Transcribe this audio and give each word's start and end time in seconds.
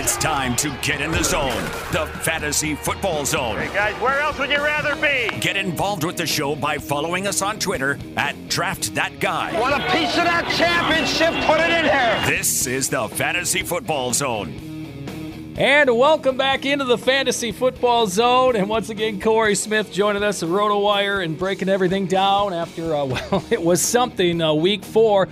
It's 0.00 0.16
time 0.16 0.54
to 0.58 0.70
get 0.80 1.00
in 1.00 1.10
the 1.10 1.24
zone, 1.24 1.64
the 1.90 2.06
Fantasy 2.20 2.76
Football 2.76 3.26
Zone. 3.26 3.58
Hey 3.58 3.74
guys, 3.74 4.00
where 4.00 4.20
else 4.20 4.38
would 4.38 4.48
you 4.48 4.58
rather 4.58 4.94
be? 4.94 5.36
Get 5.40 5.56
involved 5.56 6.04
with 6.04 6.16
the 6.16 6.24
show 6.24 6.54
by 6.54 6.78
following 6.78 7.26
us 7.26 7.42
on 7.42 7.58
Twitter 7.58 7.98
at 8.16 8.36
DraftThatGuy. 8.46 9.58
Want 9.58 9.74
a 9.74 9.84
piece 9.90 10.16
of 10.16 10.22
that 10.22 10.48
championship? 10.56 11.32
Put 11.46 11.58
it 11.58 11.70
in 11.70 11.84
here. 11.86 12.36
This 12.38 12.68
is 12.68 12.88
the 12.88 13.08
Fantasy 13.08 13.64
Football 13.64 14.12
Zone. 14.12 15.56
And 15.58 15.98
welcome 15.98 16.36
back 16.36 16.64
into 16.64 16.84
the 16.84 16.96
Fantasy 16.96 17.50
Football 17.50 18.06
Zone. 18.06 18.54
And 18.54 18.68
once 18.68 18.90
again, 18.90 19.20
Corey 19.20 19.56
Smith 19.56 19.90
joining 19.90 20.22
us 20.22 20.44
at 20.44 20.48
RotoWire 20.48 21.24
and 21.24 21.36
breaking 21.36 21.68
everything 21.68 22.06
down 22.06 22.54
after, 22.54 22.94
uh, 22.94 23.04
well, 23.32 23.44
it 23.50 23.60
was 23.60 23.82
something 23.82 24.40
uh, 24.40 24.54
week 24.54 24.84
four. 24.84 25.28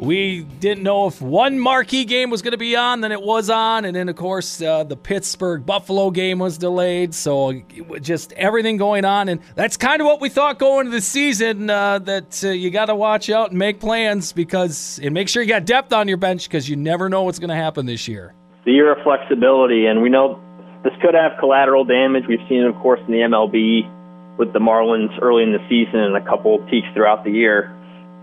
We 0.00 0.44
didn't 0.44 0.82
know 0.82 1.08
if 1.08 1.20
one 1.20 1.60
marquee 1.60 2.06
game 2.06 2.30
was 2.30 2.40
going 2.40 2.52
to 2.52 2.58
be 2.58 2.74
on, 2.74 3.02
then 3.02 3.12
it 3.12 3.20
was 3.20 3.50
on. 3.50 3.84
And 3.84 3.94
then, 3.94 4.08
of 4.08 4.16
course, 4.16 4.62
uh, 4.62 4.84
the 4.84 4.96
Pittsburgh 4.96 5.66
Buffalo 5.66 6.10
game 6.10 6.38
was 6.38 6.56
delayed. 6.56 7.14
So 7.14 7.60
just 8.00 8.32
everything 8.32 8.78
going 8.78 9.04
on. 9.04 9.28
And 9.28 9.40
that's 9.56 9.76
kind 9.76 10.00
of 10.00 10.06
what 10.06 10.22
we 10.22 10.30
thought 10.30 10.58
going 10.58 10.86
into 10.86 10.96
the 10.96 11.02
season 11.02 11.68
uh, 11.68 11.98
that 11.98 12.42
uh, 12.42 12.48
you 12.48 12.70
got 12.70 12.86
to 12.86 12.94
watch 12.94 13.28
out 13.28 13.50
and 13.50 13.58
make 13.58 13.78
plans 13.78 14.32
because, 14.32 14.98
and 15.02 15.12
make 15.12 15.28
sure 15.28 15.42
you 15.42 15.48
got 15.50 15.66
depth 15.66 15.92
on 15.92 16.08
your 16.08 16.16
bench 16.16 16.44
because 16.48 16.66
you 16.66 16.76
never 16.76 17.10
know 17.10 17.24
what's 17.24 17.38
going 17.38 17.50
to 17.50 17.54
happen 17.54 17.84
this 17.84 18.08
year. 18.08 18.32
The 18.64 18.72
year 18.72 18.96
of 18.96 19.04
flexibility. 19.04 19.84
And 19.84 20.00
we 20.00 20.08
know 20.08 20.40
this 20.82 20.94
could 21.02 21.12
have 21.12 21.32
collateral 21.38 21.84
damage. 21.84 22.24
We've 22.26 22.40
seen 22.48 22.62
it, 22.62 22.68
of 22.68 22.76
course, 22.76 23.00
in 23.06 23.12
the 23.12 23.18
MLB 23.18 24.38
with 24.38 24.54
the 24.54 24.60
Marlins 24.60 25.12
early 25.20 25.42
in 25.42 25.52
the 25.52 25.60
season 25.68 26.00
and 26.00 26.16
a 26.16 26.24
couple 26.24 26.58
peaks 26.70 26.88
throughout 26.94 27.22
the 27.22 27.30
year. 27.30 27.76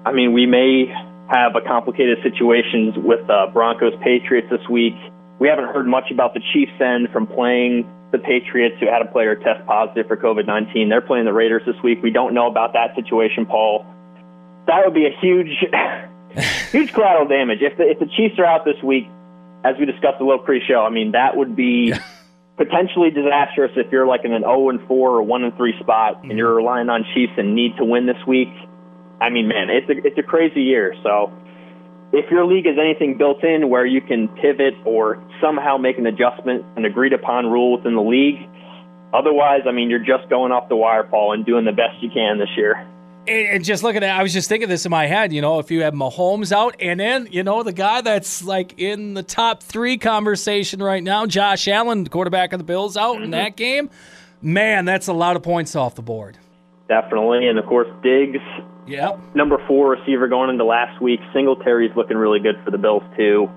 I 0.03 0.11
mean, 0.11 0.33
we 0.33 0.47
may 0.47 0.91
have 1.29 1.55
a 1.55 1.61
complicated 1.61 2.17
situations 2.23 2.95
with 2.97 3.27
uh, 3.29 3.47
Broncos 3.51 3.93
Patriots 4.03 4.47
this 4.49 4.67
week. 4.69 4.95
We 5.39 5.47
haven't 5.47 5.65
heard 5.65 5.87
much 5.87 6.09
about 6.11 6.33
the 6.33 6.41
Chiefs 6.53 6.71
end 6.79 7.09
from 7.11 7.27
playing 7.27 7.85
the 8.11 8.17
Patriots 8.17 8.75
who 8.79 8.87
had 8.87 9.01
a 9.01 9.11
player 9.11 9.35
test 9.35 9.65
positive 9.67 10.07
for 10.07 10.15
COVID 10.15 10.47
19. 10.47 10.89
They're 10.89 11.01
playing 11.01 11.25
the 11.25 11.33
Raiders 11.33 11.63
this 11.65 11.75
week. 11.83 12.01
We 12.01 12.11
don't 12.11 12.33
know 12.33 12.47
about 12.47 12.73
that 12.73 12.95
situation, 12.95 13.45
Paul. 13.45 13.85
That 14.67 14.81
would 14.85 14.93
be 14.93 15.05
a 15.05 15.15
huge, 15.19 15.51
huge 16.71 16.93
collateral 16.93 17.27
damage. 17.27 17.59
If 17.61 17.77
the, 17.77 17.83
if 17.83 17.99
the 17.99 18.07
Chiefs 18.07 18.39
are 18.39 18.45
out 18.45 18.63
this 18.65 18.81
week, 18.83 19.07
as 19.63 19.75
we 19.77 19.85
discussed 19.85 20.19
a 20.21 20.23
little 20.23 20.43
pre 20.43 20.63
show, 20.65 20.85
I 20.85 20.89
mean, 20.89 21.11
that 21.11 21.35
would 21.35 21.55
be. 21.55 21.93
potentially 22.57 23.11
disastrous 23.11 23.71
if 23.75 23.85
you're 23.91 24.07
like 24.07 24.25
in 24.25 24.33
an 24.33 24.41
0 24.41 24.69
and 24.69 24.79
4 24.87 25.11
or 25.11 25.21
1 25.21 25.43
and 25.43 25.55
3 25.55 25.79
spot 25.79 26.23
and 26.23 26.39
you're 26.39 26.55
relying 26.55 26.89
on 26.89 27.05
Chiefs 27.13 27.33
and 27.37 27.53
need 27.53 27.77
to 27.77 27.85
win 27.85 28.07
this 28.07 28.17
week. 28.25 28.49
I 29.19 29.29
mean, 29.29 29.47
man, 29.47 29.69
it's 29.69 29.89
a 29.89 30.05
it's 30.05 30.17
a 30.17 30.23
crazy 30.23 30.61
year. 30.61 30.93
So 31.03 31.31
if 32.13 32.29
your 32.31 32.45
league 32.45 32.65
is 32.65 32.77
anything 32.79 33.17
built 33.17 33.43
in 33.43 33.69
where 33.69 33.85
you 33.85 34.01
can 34.01 34.27
pivot 34.29 34.73
or 34.85 35.21
somehow 35.41 35.77
make 35.77 35.97
an 35.97 36.05
adjustment, 36.05 36.65
an 36.75 36.85
agreed 36.85 37.13
upon 37.13 37.47
rule 37.47 37.77
within 37.77 37.95
the 37.95 38.01
league, 38.01 38.37
otherwise, 39.13 39.61
I 39.67 39.71
mean, 39.71 39.89
you're 39.89 40.05
just 40.05 40.29
going 40.29 40.51
off 40.51 40.69
the 40.69 40.75
wire, 40.75 41.03
Paul, 41.03 41.33
and 41.33 41.45
doing 41.45 41.65
the 41.65 41.71
best 41.71 42.01
you 42.01 42.09
can 42.09 42.37
this 42.39 42.49
year. 42.55 42.87
And 43.27 43.61
just 43.61 43.83
looking 43.83 44.03
at, 44.03 44.17
I 44.17 44.23
was 44.23 44.31
just 44.31 44.47
thinking 44.47 44.69
this 44.69 44.85
in 44.85 44.89
my 44.89 45.05
head. 45.05 45.33
You 45.33 45.41
know, 45.41 45.59
if 45.59 45.69
you 45.69 45.81
have 45.81 45.93
Mahomes 45.93 46.53
out, 46.53 46.77
and 46.79 46.97
then 46.97 47.27
you 47.29 47.43
know 47.43 47.61
the 47.61 47.73
guy 47.73 47.99
that's 47.99 48.41
like 48.41 48.79
in 48.79 49.15
the 49.15 49.23
top 49.23 49.61
three 49.61 49.97
conversation 49.97 50.81
right 50.81 51.03
now, 51.03 51.25
Josh 51.25 51.67
Allen, 51.67 52.07
quarterback 52.07 52.53
of 52.53 52.59
the 52.59 52.63
Bills, 52.63 52.95
out 52.95 53.15
mm-hmm. 53.15 53.25
in 53.25 53.31
that 53.31 53.57
game. 53.57 53.89
Man, 54.41 54.85
that's 54.85 55.07
a 55.07 55.13
lot 55.13 55.35
of 55.35 55.43
points 55.43 55.75
off 55.75 55.95
the 55.95 56.01
board. 56.01 56.37
Definitely, 56.87 57.49
and 57.49 57.59
of 57.59 57.65
course, 57.65 57.89
Diggs 58.01 58.39
Yep. 58.87 59.35
Number 59.35 59.57
four 59.67 59.91
receiver 59.91 60.27
going 60.27 60.49
into 60.49 60.63
last 60.63 61.01
week. 61.01 61.19
Singletary's 61.33 61.95
looking 61.95 62.17
really 62.17 62.39
good 62.39 62.55
for 62.63 62.71
the 62.71 62.77
Bills 62.77 63.03
too. 63.17 63.49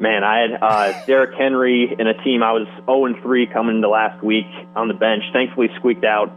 Man, 0.00 0.22
I 0.22 0.40
had 0.40 0.62
uh, 0.62 1.04
Derrick 1.06 1.38
Henry 1.38 1.94
in 1.96 2.06
a 2.06 2.14
team 2.24 2.42
I 2.42 2.52
was 2.52 2.66
0 2.86 3.06
and 3.06 3.22
3 3.22 3.46
coming 3.52 3.76
into 3.76 3.88
last 3.88 4.22
week 4.22 4.50
on 4.74 4.88
the 4.88 4.94
bench. 4.94 5.22
Thankfully, 5.32 5.68
squeaked 5.78 6.04
out 6.04 6.30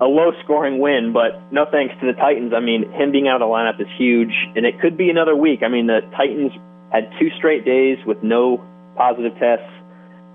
a 0.00 0.06
low 0.06 0.30
scoring 0.44 0.78
win, 0.78 1.12
but 1.12 1.52
no 1.52 1.66
thanks 1.70 1.94
to 2.00 2.06
the 2.06 2.12
Titans. 2.12 2.52
I 2.54 2.60
mean, 2.60 2.90
him 2.92 3.12
being 3.12 3.28
out 3.28 3.42
of 3.42 3.48
the 3.48 3.52
lineup 3.52 3.80
is 3.80 3.88
huge, 3.98 4.32
and 4.54 4.64
it 4.64 4.80
could 4.80 4.96
be 4.96 5.10
another 5.10 5.34
week. 5.34 5.60
I 5.62 5.68
mean, 5.68 5.86
the 5.86 6.00
Titans 6.16 6.52
had 6.92 7.10
two 7.18 7.28
straight 7.36 7.64
days 7.64 7.98
with 8.06 8.22
no 8.22 8.64
positive 8.96 9.32
tests, 9.38 9.68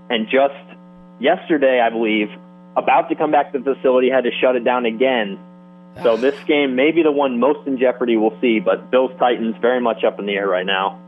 and 0.09 0.27
just 0.27 0.59
yesterday, 1.19 1.79
I 1.79 1.89
believe, 1.89 2.27
about 2.75 3.07
to 3.09 3.15
come 3.15 3.31
back 3.31 3.53
to 3.53 3.59
the 3.59 3.75
facility, 3.75 4.09
had 4.09 4.25
to 4.25 4.31
shut 4.41 4.55
it 4.55 4.65
down 4.65 4.85
again 4.85 5.39
so 6.01 6.17
this 6.17 6.35
game 6.47 6.75
may 6.75 6.91
be 6.91 7.03
the 7.03 7.11
one 7.11 7.39
most 7.39 7.67
in 7.67 7.77
jeopardy 7.77 8.17
we'll 8.17 8.37
see, 8.41 8.59
but 8.59 8.89
Bills 8.89 9.11
Titans 9.19 9.55
very 9.61 9.79
much 9.79 10.03
up 10.03 10.19
in 10.19 10.25
the 10.25 10.33
air 10.33 10.47
right 10.47 10.65
now. 10.65 10.99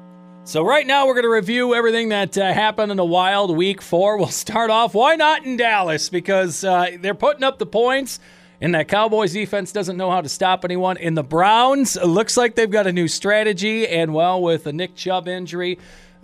So 0.44 0.64
right 0.64 0.86
now 0.86 1.08
we're 1.08 1.16
going 1.16 1.24
to 1.24 1.30
review 1.30 1.74
everything 1.74 2.10
that 2.10 2.38
uh, 2.38 2.54
happened 2.54 2.92
in 2.92 2.98
the 2.98 3.06
Wild 3.06 3.58
Week 3.58 3.82
Four. 3.82 4.18
We'll 4.18 4.28
start 4.28 4.70
off. 4.70 4.94
Why 4.94 5.16
not 5.16 5.44
in 5.44 5.58
Dallas? 5.58 6.10
Because 6.10 6.64
uh, 6.64 6.98
they're 7.00 7.16
putting 7.16 7.44
up 7.44 7.58
the 7.58 7.66
points, 7.66 8.20
and 8.62 8.76
that 8.76 8.88
Cowboys 8.88 9.34
defense 9.34 9.72
doesn't 9.72 9.98
know 9.98 10.12
how 10.12 10.22
to 10.22 10.30
stop 10.30 10.64
anyone. 10.64 10.98
In 10.98 11.16
the 11.16 11.24
Browns, 11.24 11.98
it 11.98 12.06
looks 12.06 12.38
like 12.38 12.54
they've 12.54 12.70
got 12.70 12.86
a 12.86 12.94
new 12.94 13.08
strategy, 13.08 13.88
and 13.88 14.14
well, 14.14 14.40
with 14.40 14.68
a 14.68 14.72
Nick 14.72 14.96
Chubb 14.96 15.28
injury, 15.28 15.80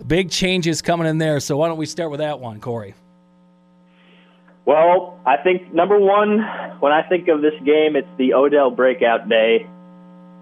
big 0.06 0.30
changes 0.30 0.82
coming 0.82 1.08
in 1.08 1.18
there. 1.18 1.40
So 1.40 1.56
why 1.56 1.66
don't 1.66 1.78
we 1.78 1.86
start 1.86 2.12
with 2.12 2.20
that 2.20 2.38
one, 2.38 2.60
Corey? 2.60 2.94
Well, 4.64 5.18
I 5.26 5.38
think 5.42 5.74
number 5.74 5.98
one, 5.98 6.38
when 6.78 6.92
I 6.92 7.02
think 7.08 7.26
of 7.28 7.42
this 7.42 7.54
game, 7.64 7.96
it's 7.96 8.08
the 8.16 8.34
Odell 8.34 8.70
breakout 8.70 9.28
day. 9.28 9.66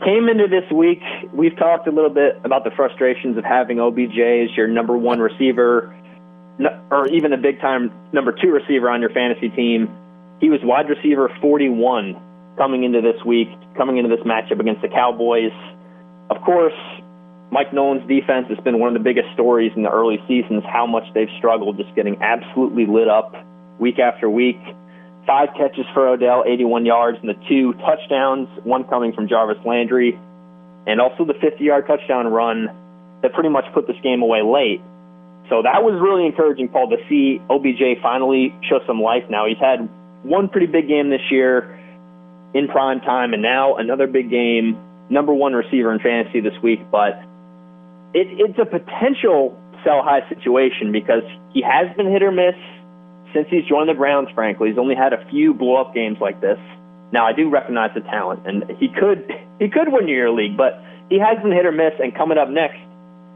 Came 0.04 0.28
into 0.28 0.47
this 0.48 0.70
week, 0.72 1.00
we've 1.32 1.56
talked 1.56 1.86
a 1.86 1.91
little 1.91 2.10
bit 2.10 2.41
about 2.44 2.64
the 2.64 2.70
frustrations 2.76 3.36
of 3.36 3.44
having 3.44 3.80
OBJ 3.80 4.19
as 4.48 4.56
your 4.56 4.66
number 4.66 4.97
one 4.97 5.20
receiver, 5.20 5.94
or 6.91 7.09
even 7.09 7.32
a 7.32 7.36
big 7.36 7.60
time 7.60 7.92
number 8.12 8.32
two 8.32 8.48
receiver 8.48 8.88
on 8.88 9.00
your 9.00 9.10
fantasy 9.10 9.48
team. 9.50 9.88
He 10.41 10.48
was 10.48 10.60
wide 10.62 10.88
receiver 10.88 11.30
41 11.41 12.16
coming 12.56 12.84
into 12.84 13.00
this 13.00 13.22
week, 13.25 13.48
coming 13.76 13.98
into 13.98 14.14
this 14.14 14.25
matchup 14.26 14.60
against 14.60 14.80
the 14.80 14.88
Cowboys. 14.88 15.53
Of 16.30 16.41
course, 16.44 16.76
Mike 17.50 17.72
Nolan's 17.72 18.06
defense 18.09 18.48
has 18.48 18.59
been 18.64 18.78
one 18.78 18.88
of 18.88 18.94
the 18.94 19.04
biggest 19.04 19.32
stories 19.34 19.72
in 19.76 19.82
the 19.82 19.91
early 19.91 20.19
seasons, 20.28 20.62
how 20.64 20.86
much 20.86 21.04
they've 21.14 21.32
struggled 21.38 21.76
just 21.76 21.94
getting 21.94 22.20
absolutely 22.22 22.86
lit 22.86 23.09
up 23.09 23.34
week 23.80 23.98
after 23.98 24.28
week. 24.28 24.60
Five 25.26 25.48
catches 25.56 25.86
for 25.94 26.08
Odell, 26.08 26.44
81 26.46 26.86
yards, 26.86 27.18
and 27.20 27.28
the 27.28 27.38
two 27.48 27.72
touchdowns, 27.74 28.48
one 28.64 28.84
coming 28.84 29.12
from 29.12 29.28
Jarvis 29.28 29.58
Landry, 29.66 30.18
and 30.86 31.00
also 31.00 31.24
the 31.24 31.34
50 31.41 31.64
yard 31.64 31.86
touchdown 31.86 32.28
run 32.28 32.68
that 33.22 33.32
pretty 33.32 33.48
much 33.48 33.64
put 33.74 33.86
this 33.86 33.96
game 34.02 34.22
away 34.22 34.42
late. 34.42 34.80
So 35.48 35.62
that 35.62 35.82
was 35.82 35.98
really 36.00 36.26
encouraging, 36.26 36.68
Paul, 36.68 36.91
to 36.91 36.96
see 37.08 37.41
OBJ 37.50 38.00
finally 38.02 38.54
show 38.68 38.80
some 38.86 39.00
life 39.00 39.24
now. 39.28 39.46
He's 39.46 39.58
had 39.58 39.88
one 40.22 40.48
pretty 40.48 40.66
big 40.66 40.88
game 40.88 41.10
this 41.10 41.24
year 41.30 41.76
in 42.54 42.68
prime 42.68 43.00
time, 43.00 43.32
and 43.32 43.42
now 43.42 43.76
another 43.76 44.06
big 44.06 44.30
game, 44.30 44.78
number 45.10 45.34
one 45.34 45.52
receiver 45.52 45.92
in 45.92 45.98
fantasy 46.00 46.41
this 46.41 46.54
week. 46.62 46.80
But 46.91 47.18
it, 48.14 48.26
it's 48.30 48.58
a 48.58 48.66
potential 48.66 49.58
sell 49.84 50.02
high 50.02 50.28
situation 50.28 50.92
because 50.92 51.24
he 51.52 51.62
has 51.62 51.94
been 51.97 52.10
hit 52.10 52.22
or 52.22 52.32
miss 52.32 52.54
since 53.34 53.48
he's 53.50 53.64
joined 53.64 53.88
the 53.88 53.94
Browns, 53.94 54.28
frankly, 54.34 54.70
he's 54.70 54.78
only 54.78 54.94
had 54.94 55.12
a 55.12 55.24
few 55.30 55.54
blow 55.54 55.76
up 55.76 55.94
games 55.94 56.18
like 56.20 56.41
this. 56.41 56.58
Now 57.12 57.26
I 57.26 57.32
do 57.32 57.50
recognize 57.50 57.91
the 57.94 58.02
talent, 58.02 58.46
and 58.46 58.64
he 58.78 58.88
could 58.88 59.30
he 59.58 59.68
could 59.68 59.88
win 59.92 60.08
your 60.08 60.30
league, 60.30 60.56
but 60.56 60.82
he 61.08 61.18
has 61.18 61.42
been 61.42 61.52
hit 61.52 61.66
or 61.66 61.72
miss. 61.72 61.92
And 61.98 62.14
coming 62.14 62.38
up 62.38 62.48
next, 62.48 62.78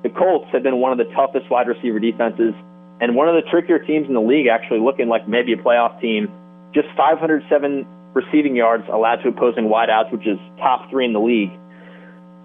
the 0.02 0.10
Colts 0.10 0.50
have 0.52 0.62
been 0.62 0.78
one 0.78 0.92
of 0.92 0.98
the 0.98 1.12
toughest 1.14 1.50
wide 1.50 1.66
receiver 1.66 1.98
defenses 1.98 2.54
and 3.00 3.16
one 3.16 3.28
of 3.28 3.34
the 3.34 3.42
trickier 3.50 3.78
teams 3.78 4.06
in 4.06 4.14
the 4.14 4.20
league, 4.20 4.46
actually 4.46 4.80
looking 4.80 5.08
like 5.08 5.28
maybe 5.28 5.52
a 5.52 5.56
playoff 5.56 6.00
team. 6.00 6.30
Just 6.74 6.88
507 6.96 7.86
receiving 8.14 8.54
yards 8.54 8.84
allowed 8.92 9.16
to 9.22 9.28
opposing 9.28 9.64
wideouts, 9.64 10.12
which 10.12 10.26
is 10.26 10.38
top 10.58 10.88
three 10.90 11.04
in 11.04 11.12
the 11.12 11.20
league. 11.20 11.50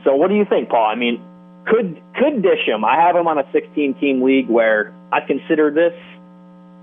So 0.04 0.16
what 0.16 0.30
do 0.30 0.36
you 0.36 0.46
think, 0.50 0.70
Paul? 0.70 0.86
I 0.86 0.96
mean, 0.96 1.22
could 1.68 2.02
could 2.18 2.42
dish 2.42 2.66
him? 2.66 2.84
I 2.84 2.96
have 2.96 3.16
him 3.16 3.28
on 3.28 3.38
a 3.38 3.46
16 3.52 3.96
team 4.00 4.24
league 4.24 4.50
where 4.50 4.94
I 5.12 5.19
consider 5.22 5.69
this 5.69 5.94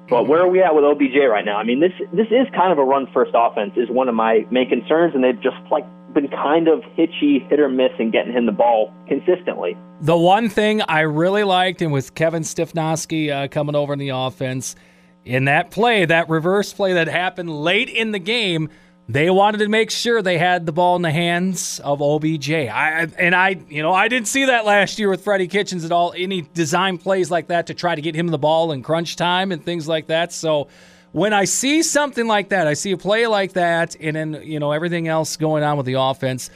but 0.09 0.29
where 0.29 0.41
are 0.41 0.49
we 0.49 0.63
at 0.63 0.75
with 0.75 0.85
OBJ 0.85 1.17
right 1.29 1.45
now? 1.45 1.57
I 1.57 1.65
mean, 1.65 1.81
this 1.81 1.93
this 2.13 2.29
is 2.29 2.47
kind 2.55 2.73
of 2.73 2.79
a 2.79 2.85
run 2.85 3.07
first 3.13 3.33
offense 3.35 3.73
is 3.77 3.89
one 3.91 4.09
of 4.09 4.15
my 4.15 4.47
main 4.51 4.69
concerns, 4.69 5.15
and 5.15 5.25
they've 5.25 5.41
just 5.41 5.57
like 5.71 5.85
been 6.15 6.29
kind 6.29 6.69
of 6.69 6.83
hitchy, 6.95 7.41
hit 7.51 7.61
or 7.61 7.69
miss, 7.69 7.91
in 7.99 8.11
getting 8.11 8.33
him 8.33 8.47
the 8.47 8.53
ball 8.53 8.93
consistently. 9.09 9.77
The 10.01 10.17
one 10.17 10.49
thing 10.49 10.83
I 10.83 11.01
really 11.01 11.45
liked, 11.45 11.83
and 11.83 11.93
with 11.93 12.15
Kevin 12.15 12.43
Stefanski 12.43 13.31
uh, 13.31 13.49
coming 13.49 13.75
over 13.75 13.93
in 13.93 13.99
the 13.99 14.11
offense, 14.11 14.77
in 15.25 15.47
that 15.47 15.71
play, 15.71 16.05
that 16.05 16.29
reverse 16.29 16.73
play 16.73 16.95
that 16.95 17.09
happened 17.09 17.51
late 17.51 17.89
in 17.89 18.13
the 18.13 18.19
game 18.19 18.71
they 19.09 19.31
wanted 19.31 19.59
to 19.59 19.69
make 19.69 19.91
sure 19.91 20.21
they 20.21 20.39
had 20.39 20.67
the 20.67 20.73
ball 20.73 20.97
in 20.97 21.03
the 21.03 21.13
hands 21.13 21.81
of 21.81 22.03
OBJ. 22.03 22.51
I 22.51 23.07
and 23.19 23.37
I, 23.37 23.61
you 23.69 23.83
know, 23.83 23.93
I 23.93 24.09
didn't 24.09 24.27
see 24.27 24.47
that 24.47 24.65
last 24.65 24.99
year 24.99 25.09
with 25.09 25.23
Freddie 25.23 25.47
Kitchens 25.47 25.85
at 25.85 25.93
all. 25.93 26.13
Any 26.17 26.43
design 26.43 26.99
plays 26.99 27.31
like 27.31 27.49
that 27.49 27.69
to 27.69 27.75
try 27.75 27.95
to 27.95 28.03
get 28.03 28.17
him 28.17 28.29
the 28.29 28.39
ball 28.39 28.73
in 28.73 28.83
crunch 28.83 29.15
time 29.15 29.53
and 29.53 29.65
things 29.65 29.87
like 29.87 30.09
that. 30.09 30.33
So 30.33 30.67
when 31.13 31.33
I 31.33 31.45
see 31.45 31.83
something 31.83 32.27
like 32.27 32.49
that, 32.49 32.67
I 32.67 32.75
see 32.75 32.93
a 32.93 32.97
play 32.97 33.29
like 33.29 33.53
that, 33.53 33.95
and 34.01 34.17
then 34.17 34.41
you 34.43 34.59
know 34.59 34.73
everything 34.73 35.07
else 35.07 35.37
going 35.37 35.63
on 35.63 35.77
with 35.77 35.87
the 35.87 35.95
offense. 35.95 36.51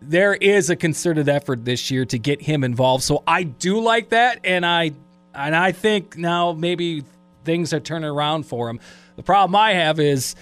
There 0.00 0.34
is 0.34 0.70
a 0.70 0.74
concerted 0.74 1.28
effort 1.28 1.64
this 1.64 1.88
year 1.88 2.04
to 2.06 2.18
get 2.18 2.42
him 2.42 2.64
involved. 2.64 3.04
So 3.04 3.22
I 3.28 3.44
do 3.44 3.80
like 3.80 4.08
that, 4.08 4.40
and 4.42 4.66
I 4.66 4.90
and 5.34 5.54
I 5.54 5.70
think 5.70 6.16
now 6.16 6.52
maybe 6.52 7.04
things 7.44 7.72
are 7.72 7.80
turning 7.80 8.10
around 8.10 8.42
for 8.42 8.68
him. 8.68 8.80
The 9.14 9.22
problem 9.22 9.54
I 9.54 9.74
have 9.74 10.00
is 10.00 10.34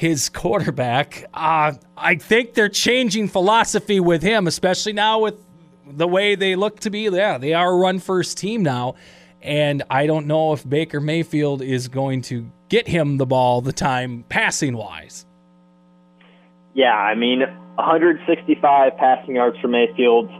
his 0.00 0.30
quarterback. 0.30 1.26
Uh, 1.34 1.74
I 1.94 2.14
think 2.14 2.54
they're 2.54 2.70
changing 2.70 3.28
philosophy 3.28 4.00
with 4.00 4.22
him, 4.22 4.46
especially 4.46 4.94
now 4.94 5.18
with 5.18 5.34
the 5.86 6.08
way 6.08 6.36
they 6.36 6.56
look 6.56 6.80
to 6.80 6.90
be. 6.90 7.00
Yeah, 7.00 7.36
they 7.36 7.52
are 7.52 7.70
a 7.70 7.76
run 7.76 7.98
first 7.98 8.38
team 8.38 8.62
now. 8.62 8.94
And 9.42 9.82
I 9.90 10.06
don't 10.06 10.26
know 10.26 10.54
if 10.54 10.66
Baker 10.66 11.02
Mayfield 11.02 11.60
is 11.60 11.88
going 11.88 12.22
to 12.22 12.50
get 12.70 12.88
him 12.88 13.18
the 13.18 13.26
ball 13.26 13.60
the 13.60 13.74
time 13.74 14.24
passing 14.30 14.74
wise. 14.74 15.26
Yeah, 16.72 16.94
I 16.94 17.14
mean, 17.14 17.40
165 17.74 18.96
passing 18.96 19.34
yards 19.34 19.58
for 19.60 19.68
Mayfield 19.68 20.30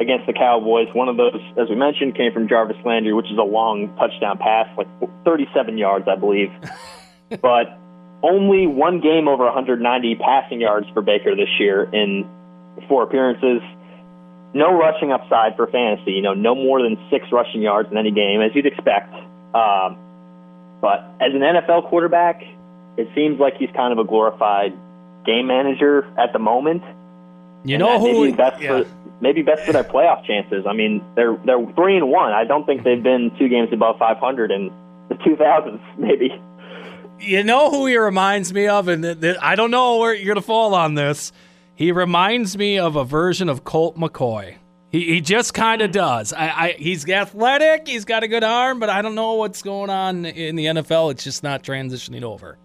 against 0.00 0.26
the 0.26 0.32
Cowboys. 0.32 0.88
One 0.94 1.10
of 1.10 1.18
those, 1.18 1.34
as 1.60 1.68
we 1.68 1.76
mentioned, 1.76 2.16
came 2.16 2.32
from 2.32 2.48
Jarvis 2.48 2.78
Landry, 2.82 3.12
which 3.12 3.30
is 3.30 3.36
a 3.36 3.44
long 3.44 3.94
touchdown 3.98 4.38
pass, 4.38 4.68
like 4.78 4.88
37 5.26 5.76
yards, 5.76 6.06
I 6.08 6.16
believe. 6.16 6.48
but 7.42 7.78
only 8.22 8.66
one 8.66 9.00
game 9.00 9.28
over 9.28 9.44
190 9.44 10.14
passing 10.16 10.60
yards 10.60 10.86
for 10.94 11.02
Baker 11.02 11.34
this 11.34 11.48
year 11.58 11.84
in 11.92 12.28
four 12.88 13.02
appearances. 13.02 13.60
No 14.54 14.72
rushing 14.72 15.12
upside 15.12 15.56
for 15.56 15.66
fantasy. 15.66 16.12
You 16.12 16.22
know, 16.22 16.34
no 16.34 16.54
more 16.54 16.82
than 16.82 16.96
six 17.10 17.26
rushing 17.32 17.62
yards 17.62 17.90
in 17.90 17.96
any 17.96 18.10
game, 18.10 18.40
as 18.40 18.54
you'd 18.54 18.66
expect. 18.66 19.12
Um, 19.54 19.96
but 20.80 21.00
as 21.20 21.32
an 21.32 21.40
NFL 21.40 21.88
quarterback, 21.88 22.42
it 22.96 23.08
seems 23.14 23.40
like 23.40 23.56
he's 23.56 23.70
kind 23.74 23.92
of 23.92 23.98
a 23.98 24.04
glorified 24.04 24.72
game 25.24 25.46
manager 25.46 26.04
at 26.18 26.32
the 26.32 26.38
moment. 26.38 26.82
You 27.64 27.78
know 27.78 27.98
who? 27.98 28.24
Maybe 28.24 28.36
best 28.36 28.60
yeah. 28.60 28.82
for 28.82 28.88
maybe 29.20 29.42
best 29.42 29.62
for 29.62 29.72
their 29.72 29.84
playoff 29.84 30.26
chances. 30.26 30.64
I 30.68 30.74
mean, 30.74 31.02
they're 31.14 31.38
they're 31.44 31.64
three 31.74 31.96
and 31.96 32.10
one. 32.10 32.32
I 32.32 32.44
don't 32.44 32.66
think 32.66 32.82
they've 32.82 33.02
been 33.02 33.30
two 33.38 33.48
games 33.48 33.70
above 33.72 33.98
500 33.98 34.50
in 34.50 34.70
the 35.08 35.14
2000s. 35.14 35.80
Maybe. 35.98 36.30
You 37.22 37.44
know 37.44 37.70
who 37.70 37.86
he 37.86 37.96
reminds 37.96 38.52
me 38.52 38.66
of, 38.66 38.88
and 38.88 39.02
th- 39.02 39.20
th- 39.20 39.36
I 39.40 39.54
don't 39.54 39.70
know 39.70 39.98
where 39.98 40.14
you're 40.14 40.34
gonna 40.34 40.42
fall 40.42 40.74
on 40.74 40.94
this. 40.94 41.32
He 41.74 41.92
reminds 41.92 42.56
me 42.56 42.78
of 42.78 42.96
a 42.96 43.04
version 43.04 43.48
of 43.48 43.64
Colt 43.64 43.96
McCoy. 43.96 44.56
He, 44.90 45.04
he 45.06 45.20
just 45.22 45.54
kind 45.54 45.80
of 45.80 45.90
does. 45.90 46.34
I, 46.34 46.48
I, 46.48 46.72
he's 46.78 47.08
athletic. 47.08 47.88
He's 47.88 48.04
got 48.04 48.22
a 48.22 48.28
good 48.28 48.44
arm, 48.44 48.78
but 48.78 48.90
I 48.90 49.00
don't 49.00 49.14
know 49.14 49.34
what's 49.34 49.62
going 49.62 49.88
on 49.88 50.26
in 50.26 50.54
the 50.54 50.66
NFL. 50.66 51.12
It's 51.12 51.24
just 51.24 51.42
not 51.42 51.62
transitioning 51.62 52.22
over. 52.22 52.58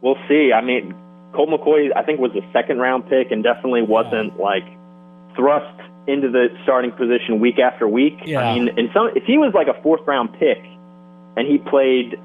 We'll 0.00 0.16
see. 0.26 0.52
I 0.54 0.62
mean, 0.62 0.94
Colt 1.34 1.50
McCoy, 1.50 1.94
I 1.94 2.02
think, 2.02 2.18
was 2.18 2.32
a 2.32 2.52
second 2.52 2.78
round 2.78 3.08
pick 3.10 3.30
and 3.30 3.44
definitely 3.44 3.82
wasn't 3.82 4.32
yeah. 4.38 4.42
like 4.42 4.64
thrust 5.36 5.78
into 6.08 6.30
the 6.30 6.48
starting 6.62 6.92
position 6.92 7.40
week 7.40 7.58
after 7.58 7.86
week. 7.86 8.14
Yeah. 8.24 8.40
I 8.40 8.54
mean, 8.54 8.68
in 8.78 8.88
some, 8.94 9.10
if 9.14 9.24
he 9.24 9.36
was 9.36 9.52
like 9.54 9.68
a 9.68 9.80
fourth 9.82 10.00
round 10.06 10.32
pick 10.32 10.58
and 11.36 11.46
he 11.46 11.58
played 11.58 12.18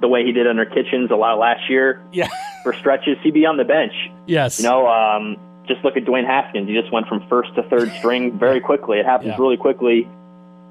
the 0.00 0.08
way 0.08 0.24
he 0.24 0.32
did 0.32 0.46
under 0.46 0.64
Kitchens 0.64 1.10
a 1.10 1.16
lot 1.16 1.38
last 1.38 1.68
year, 1.70 2.02
yeah. 2.12 2.28
for 2.62 2.72
stretches, 2.74 3.16
he'd 3.22 3.34
be 3.34 3.46
on 3.46 3.56
the 3.56 3.64
bench. 3.64 3.92
Yes. 4.26 4.58
You 4.58 4.68
know, 4.68 4.86
um, 4.86 5.36
just 5.66 5.84
look 5.84 5.96
at 5.96 6.04
Dwayne 6.04 6.26
Haskins. 6.26 6.68
He 6.68 6.78
just 6.78 6.92
went 6.92 7.06
from 7.08 7.26
first 7.28 7.54
to 7.56 7.62
third 7.64 7.90
string 7.98 8.38
very 8.38 8.60
quickly. 8.60 8.98
It 8.98 9.06
happens 9.06 9.30
yeah. 9.30 9.40
really 9.40 9.56
quickly 9.56 10.08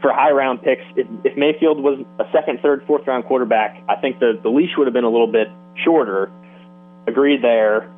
for 0.01 0.13
high 0.13 0.31
round 0.31 0.61
picks. 0.61 0.83
If, 0.95 1.07
if 1.23 1.37
Mayfield 1.37 1.81
was 1.81 1.99
a 2.19 2.25
second, 2.31 2.59
third, 2.61 2.83
fourth 2.85 3.07
round 3.07 3.25
quarterback, 3.25 3.81
I 3.89 3.95
think 3.95 4.19
the, 4.19 4.39
the 4.41 4.49
leash 4.49 4.71
would 4.77 4.87
have 4.87 4.93
been 4.93 5.03
a 5.03 5.09
little 5.09 5.31
bit 5.31 5.47
shorter. 5.83 6.31
Agreed 7.07 7.43
there. 7.43 7.91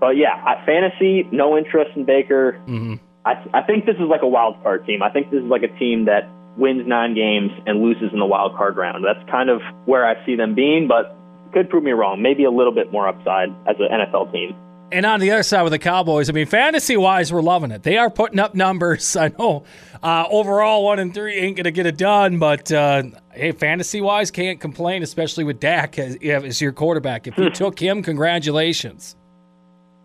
But 0.00 0.16
yeah, 0.16 0.34
I, 0.34 0.64
fantasy, 0.66 1.28
no 1.30 1.56
interest 1.56 1.92
in 1.96 2.04
Baker. 2.04 2.60
Mm-hmm. 2.66 2.94
I, 3.24 3.34
I 3.54 3.62
think 3.62 3.86
this 3.86 3.94
is 3.96 4.08
like 4.10 4.22
a 4.22 4.28
wild 4.28 4.60
card 4.62 4.84
team. 4.84 5.02
I 5.02 5.10
think 5.10 5.30
this 5.30 5.42
is 5.42 5.48
like 5.48 5.62
a 5.62 5.78
team 5.78 6.06
that 6.06 6.28
wins 6.56 6.82
nine 6.86 7.14
games 7.14 7.50
and 7.66 7.82
loses 7.82 8.10
in 8.12 8.18
the 8.18 8.26
wild 8.26 8.56
card 8.56 8.76
round. 8.76 9.04
That's 9.04 9.28
kind 9.30 9.50
of 9.50 9.60
where 9.86 10.06
I 10.06 10.24
see 10.26 10.36
them 10.36 10.54
being, 10.54 10.88
but 10.88 11.16
could 11.52 11.68
prove 11.68 11.84
me 11.84 11.92
wrong. 11.92 12.22
Maybe 12.22 12.44
a 12.44 12.50
little 12.50 12.72
bit 12.72 12.92
more 12.92 13.08
upside 13.08 13.48
as 13.66 13.76
an 13.78 13.88
NFL 13.90 14.32
team. 14.32 14.56
And 14.90 15.06
on 15.06 15.20
the 15.20 15.30
other 15.30 15.42
side 15.42 15.62
with 15.62 15.72
the 15.72 15.78
Cowboys, 15.78 16.28
I 16.28 16.32
mean, 16.32 16.44
fantasy 16.44 16.98
wise, 16.98 17.32
we're 17.32 17.40
loving 17.40 17.70
it. 17.70 17.82
They 17.82 17.96
are 17.96 18.10
putting 18.10 18.38
up 18.38 18.54
numbers. 18.54 19.16
I 19.16 19.28
know 19.38 19.64
uh, 20.02 20.26
overall 20.30 20.84
one 20.84 20.98
and 20.98 21.14
three 21.14 21.36
ain't 21.36 21.56
going 21.56 21.64
to 21.64 21.70
get 21.70 21.86
it 21.86 21.96
done, 21.96 22.38
but 22.38 22.70
uh, 22.70 23.04
hey, 23.32 23.52
fantasy 23.52 24.02
wise, 24.02 24.30
can't 24.30 24.60
complain, 24.60 25.02
especially 25.02 25.44
with 25.44 25.60
Dak 25.60 25.98
as, 25.98 26.16
as 26.22 26.60
your 26.60 26.72
quarterback. 26.72 27.26
If 27.26 27.38
you 27.38 27.46
hmm. 27.46 27.52
took 27.52 27.78
him, 27.78 28.02
congratulations. 28.02 29.16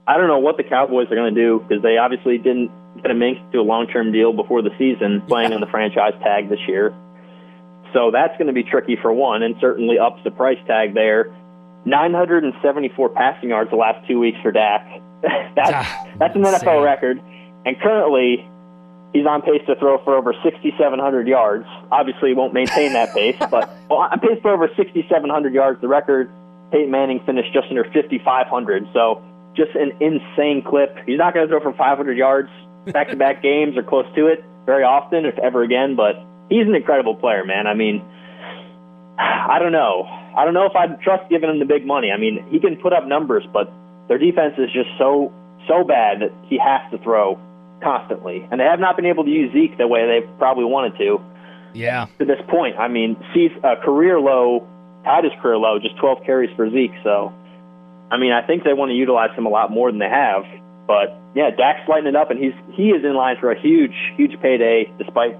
I 0.07 0.17
don't 0.17 0.27
know 0.27 0.39
what 0.39 0.55
the 0.55 0.63
Cowboys 0.63 1.11
are 1.11 1.15
going 1.15 1.35
to 1.35 1.39
do 1.39 1.59
because 1.59 1.83
they 1.83 1.97
obviously 1.97 2.37
didn't 2.37 2.71
get 3.01 3.11
a 3.11 3.13
inked 3.13 3.51
to 3.51 3.59
a 3.59 3.61
long 3.67 3.87
term 3.87 4.11
deal 4.11 4.31
before 4.31 4.61
the 4.61 4.71
season, 4.77 5.21
playing 5.27 5.53
on 5.53 5.59
the 5.59 5.67
franchise 5.67 6.13
tag 6.23 6.49
this 6.49 6.59
year. 6.67 6.95
So 7.93 8.11
that's 8.11 8.35
going 8.37 8.47
to 8.47 8.53
be 8.53 8.63
tricky 8.63 8.97
for 9.01 9.11
one, 9.11 9.43
and 9.43 9.55
certainly 9.59 9.99
ups 9.99 10.21
the 10.23 10.31
price 10.31 10.59
tag 10.65 10.93
there. 10.93 11.33
974 11.85 13.09
passing 13.09 13.49
yards 13.49 13.69
the 13.69 13.75
last 13.75 14.05
two 14.07 14.19
weeks 14.19 14.37
for 14.41 14.51
Dak. 14.51 14.85
that's 15.55 15.71
ah, 15.73 16.07
that's 16.17 16.35
an 16.35 16.43
NFL 16.43 16.83
record, 16.83 17.21
and 17.65 17.79
currently 17.81 18.47
he's 19.13 19.25
on 19.25 19.41
pace 19.41 19.61
to 19.67 19.75
throw 19.75 19.97
for 20.03 20.15
over 20.15 20.33
6,700 20.43 21.27
yards. 21.27 21.65
Obviously, 21.91 22.29
he 22.29 22.35
won't 22.35 22.53
maintain 22.53 22.93
that 22.93 23.13
pace, 23.13 23.35
but 23.39 23.69
well, 23.89 23.99
on 23.99 24.19
pace 24.19 24.39
for 24.41 24.51
over 24.53 24.69
6,700 24.75 25.53
yards. 25.53 25.81
The 25.81 25.87
record, 25.87 26.29
Peyton 26.71 26.91
Manning 26.91 27.21
finished 27.25 27.53
just 27.53 27.67
under 27.69 27.83
5,500. 27.83 28.87
So 28.93 29.23
just 29.57 29.75
an 29.75 29.91
insane 29.99 30.63
clip. 30.63 30.95
He's 31.05 31.17
not 31.17 31.33
going 31.33 31.47
to 31.47 31.51
throw 31.51 31.59
for 31.59 31.75
500 31.75 32.17
yards 32.17 32.49
back-to-back 32.85 33.41
games 33.49 33.75
or 33.75 33.83
close 33.83 34.05
to 34.15 34.27
it 34.27 34.45
very 34.65 34.83
often, 34.83 35.25
if 35.25 35.37
ever 35.39 35.63
again. 35.63 35.95
But 35.95 36.15
he's 36.49 36.67
an 36.67 36.75
incredible 36.75 37.15
player, 37.15 37.43
man. 37.43 37.67
I 37.67 37.73
mean, 37.73 38.01
I 39.19 39.57
don't 39.59 39.73
know. 39.73 40.05
I 40.37 40.45
don't 40.45 40.53
know 40.53 40.65
if 40.65 40.75
I'd 40.75 41.01
trust 41.01 41.29
giving 41.29 41.49
him 41.49 41.59
the 41.59 41.65
big 41.65 41.85
money. 41.85 42.11
I 42.11 42.17
mean, 42.17 42.45
he 42.49 42.59
can 42.59 42.77
put 42.77 42.93
up 42.93 43.07
numbers, 43.07 43.43
but 43.51 43.71
their 44.07 44.19
defense 44.19 44.53
is 44.57 44.71
just 44.71 44.89
so 44.97 45.33
so 45.67 45.83
bad 45.83 46.21
that 46.21 46.31
he 46.47 46.57
has 46.57 46.79
to 46.91 46.97
throw 47.03 47.37
constantly, 47.83 48.47
and 48.49 48.59
they 48.59 48.63
have 48.63 48.79
not 48.79 48.95
been 48.95 49.05
able 49.05 49.23
to 49.25 49.29
use 49.29 49.51
Zeke 49.51 49.77
the 49.77 49.87
way 49.87 50.05
they 50.07 50.25
probably 50.37 50.63
wanted 50.63 50.97
to. 50.99 51.19
Yeah. 51.73 52.07
To 52.19 52.25
this 52.25 52.39
point, 52.47 52.77
I 52.77 52.87
mean, 52.87 53.17
sees 53.33 53.51
a 53.63 53.67
uh, 53.67 53.83
career 53.83 54.19
low, 54.19 54.65
tied 55.03 55.25
his 55.25 55.33
career 55.41 55.57
low, 55.57 55.77
just 55.79 55.97
12 55.97 56.23
carries 56.25 56.49
for 56.55 56.69
Zeke. 56.71 56.93
So, 57.03 57.33
I 58.09 58.17
mean, 58.17 58.31
I 58.31 58.45
think 58.45 58.63
they 58.63 58.73
want 58.73 58.89
to 58.89 58.95
utilize 58.95 59.35
him 59.37 59.45
a 59.45 59.49
lot 59.49 59.71
more 59.71 59.91
than 59.91 59.99
they 59.99 60.09
have. 60.09 60.43
But 60.87 61.13
yeah, 61.35 61.49
Dak's 61.51 61.87
lighting 61.89 62.07
it 62.07 62.15
up, 62.15 62.31
and 62.31 62.39
he's 62.39 62.53
he 62.73 62.89
is 62.89 63.03
in 63.03 63.15
line 63.15 63.35
for 63.39 63.51
a 63.51 63.59
huge, 63.59 63.93
huge 64.15 64.39
payday, 64.41 64.91
despite 64.97 65.37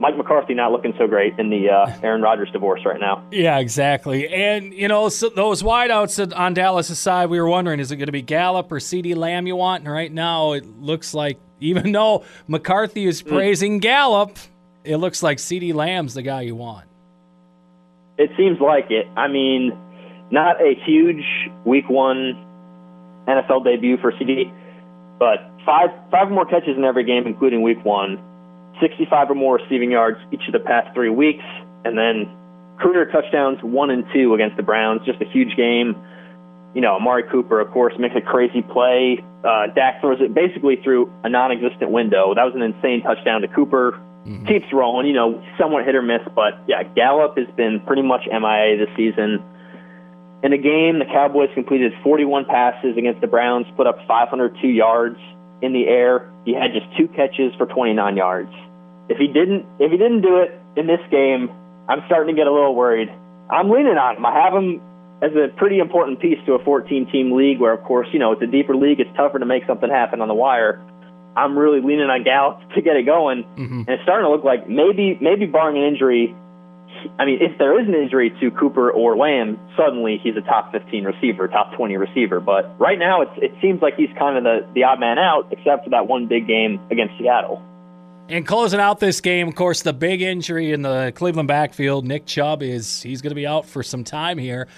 Mike 0.00 0.16
McCarthy 0.16 0.54
not 0.54 0.72
looking 0.72 0.94
so 0.98 1.06
great 1.06 1.38
in 1.38 1.50
the 1.50 1.68
uh, 1.68 1.98
Aaron 2.02 2.22
Rodgers 2.22 2.50
divorce 2.52 2.80
right 2.86 2.98
now. 2.98 3.22
Yeah, 3.30 3.58
exactly. 3.58 4.28
And, 4.32 4.72
you 4.72 4.88
know, 4.88 5.10
so 5.10 5.28
those 5.28 5.62
wideouts 5.62 6.34
on 6.34 6.54
Dallas' 6.54 6.98
side, 6.98 7.28
we 7.28 7.38
were 7.38 7.48
wondering, 7.48 7.80
is 7.80 7.92
it 7.92 7.96
going 7.96 8.06
to 8.06 8.12
be 8.12 8.22
Gallup 8.22 8.72
or 8.72 8.78
CeeDee 8.78 9.14
Lamb 9.14 9.46
you 9.46 9.56
want? 9.56 9.84
And 9.84 9.92
right 9.92 10.10
now, 10.10 10.52
it 10.52 10.66
looks 10.80 11.12
like, 11.12 11.38
even 11.60 11.92
though 11.92 12.24
McCarthy 12.48 13.04
is 13.04 13.22
mm. 13.22 13.28
praising 13.28 13.78
mm. 13.78 13.82
Gallup, 13.82 14.38
it 14.84 14.96
looks 14.96 15.22
like 15.22 15.36
CeeDee 15.36 15.74
Lamb's 15.74 16.14
the 16.14 16.22
guy 16.22 16.42
you 16.42 16.56
want. 16.56 16.86
It 18.16 18.30
seems 18.38 18.58
like 18.58 18.90
it. 18.90 19.06
I 19.16 19.28
mean, 19.28 19.72
not 20.30 20.60
a 20.60 20.74
huge 20.86 21.24
week 21.64 21.88
one 21.88 22.34
NFL 23.26 23.64
debut 23.64 23.96
for 23.98 24.12
CD, 24.18 24.52
but 25.18 25.38
five 25.64 25.90
five 26.10 26.30
more 26.30 26.46
catches 26.46 26.76
in 26.76 26.84
every 26.84 27.04
game, 27.04 27.26
including 27.26 27.62
week 27.62 27.84
one 27.84 28.18
65 28.80 29.30
or 29.30 29.34
more 29.34 29.56
receiving 29.56 29.90
yards 29.90 30.18
each 30.32 30.46
of 30.46 30.52
the 30.52 30.60
past 30.60 30.94
three 30.94 31.10
weeks, 31.10 31.44
and 31.84 31.96
then 31.96 32.28
career 32.78 33.06
touchdowns 33.10 33.58
one 33.62 33.90
and 33.90 34.04
two 34.12 34.34
against 34.34 34.56
the 34.56 34.62
Browns. 34.62 35.02
Just 35.04 35.20
a 35.20 35.26
huge 35.26 35.56
game. 35.56 35.96
You 36.74 36.80
know, 36.80 36.94
Amari 36.94 37.24
Cooper, 37.30 37.60
of 37.60 37.70
course, 37.72 37.94
makes 37.98 38.14
a 38.16 38.20
crazy 38.20 38.62
play. 38.62 39.22
Uh, 39.44 39.66
Dak 39.74 40.00
throws 40.00 40.20
it 40.20 40.32
basically 40.34 40.76
through 40.82 41.12
a 41.24 41.28
non-existent 41.28 41.90
window. 41.90 42.34
That 42.34 42.44
was 42.44 42.54
an 42.54 42.62
insane 42.62 43.02
touchdown 43.02 43.42
to 43.42 43.48
Cooper. 43.48 43.98
Mm-hmm. 44.26 44.46
Keeps 44.46 44.72
rolling, 44.72 45.06
you 45.06 45.14
know, 45.14 45.42
somewhat 45.58 45.84
hit 45.84 45.94
or 45.94 46.02
miss, 46.02 46.20
but 46.34 46.60
yeah, 46.68 46.82
Gallup 46.82 47.38
has 47.38 47.48
been 47.56 47.80
pretty 47.86 48.02
much 48.02 48.22
MIA 48.30 48.76
this 48.76 48.94
season. 48.94 49.42
In 50.42 50.52
the 50.52 50.58
game, 50.58 50.98
the 50.98 51.04
Cowboys 51.04 51.50
completed 51.54 51.92
41 52.02 52.46
passes 52.46 52.96
against 52.96 53.20
the 53.20 53.26
Browns, 53.26 53.66
put 53.76 53.86
up 53.86 53.98
502 54.08 54.66
yards 54.68 55.18
in 55.60 55.72
the 55.72 55.86
air. 55.86 56.32
He 56.46 56.54
had 56.54 56.72
just 56.72 56.86
two 56.96 57.08
catches 57.08 57.52
for 57.58 57.66
29 57.66 58.16
yards. 58.16 58.52
If 59.08 59.18
he 59.18 59.26
didn't, 59.26 59.66
if 59.78 59.90
he 59.90 59.98
didn't 59.98 60.22
do 60.22 60.40
it 60.40 60.56
in 60.76 60.86
this 60.86 61.00
game, 61.10 61.50
I'm 61.88 62.00
starting 62.06 62.34
to 62.34 62.38
get 62.38 62.46
a 62.46 62.52
little 62.52 62.74
worried. 62.74 63.10
I'm 63.50 63.68
leaning 63.68 63.98
on 63.98 64.16
him. 64.16 64.24
I 64.24 64.32
have 64.32 64.54
him 64.54 64.80
as 65.20 65.32
a 65.36 65.52
pretty 65.56 65.78
important 65.78 66.20
piece 66.20 66.38
to 66.46 66.54
a 66.54 66.58
14-team 66.60 67.32
league, 67.32 67.60
where 67.60 67.72
of 67.72 67.84
course 67.84 68.08
you 68.12 68.18
know 68.18 68.32
it's 68.32 68.42
a 68.42 68.46
deeper 68.46 68.74
league. 68.74 69.00
It's 69.00 69.14
tougher 69.16 69.38
to 69.38 69.46
make 69.46 69.66
something 69.66 69.90
happen 69.90 70.22
on 70.22 70.28
the 70.28 70.34
wire. 70.34 70.80
I'm 71.36 71.56
really 71.56 71.80
leaning 71.80 72.08
on 72.08 72.24
Gallup 72.24 72.60
to 72.74 72.82
get 72.82 72.96
it 72.96 73.04
going, 73.04 73.44
mm-hmm. 73.44 73.84
and 73.84 73.88
it's 73.88 74.02
starting 74.02 74.24
to 74.24 74.30
look 74.30 74.44
like 74.44 74.68
maybe, 74.68 75.18
maybe 75.20 75.46
barring 75.46 75.76
an 75.76 75.84
injury, 75.84 76.34
I 77.18 77.24
mean, 77.24 77.38
if 77.40 77.58
there 77.58 77.80
is 77.80 77.86
an 77.88 77.94
injury 77.94 78.30
to 78.40 78.50
Cooper 78.50 78.90
or 78.90 79.16
Lamb, 79.16 79.58
suddenly 79.76 80.18
he's 80.22 80.36
a 80.36 80.40
top 80.40 80.72
15 80.72 81.04
receiver, 81.04 81.48
top 81.48 81.74
20 81.76 81.96
receiver. 81.96 82.40
But 82.40 82.78
right 82.78 82.98
now, 82.98 83.22
it 83.22 83.52
seems 83.60 83.82
like 83.82 83.94
he's 83.96 84.10
kind 84.18 84.36
of 84.36 84.44
the, 84.44 84.66
the 84.74 84.84
odd 84.84 85.00
man 85.00 85.18
out, 85.18 85.48
except 85.50 85.84
for 85.84 85.90
that 85.90 86.06
one 86.06 86.26
big 86.26 86.46
game 86.46 86.80
against 86.90 87.14
Seattle. 87.18 87.62
And 88.28 88.46
closing 88.46 88.78
out 88.78 89.00
this 89.00 89.20
game, 89.20 89.48
of 89.48 89.56
course, 89.56 89.82
the 89.82 89.92
big 89.92 90.22
injury 90.22 90.72
in 90.72 90.82
the 90.82 91.12
Cleveland 91.16 91.48
backfield, 91.48 92.06
Nick 92.06 92.26
Chubb 92.26 92.62
is 92.62 93.02
he's 93.02 93.22
going 93.22 93.32
to 93.32 93.34
be 93.34 93.46
out 93.46 93.66
for 93.66 93.82
some 93.82 94.04
time 94.04 94.38
here, 94.38 94.68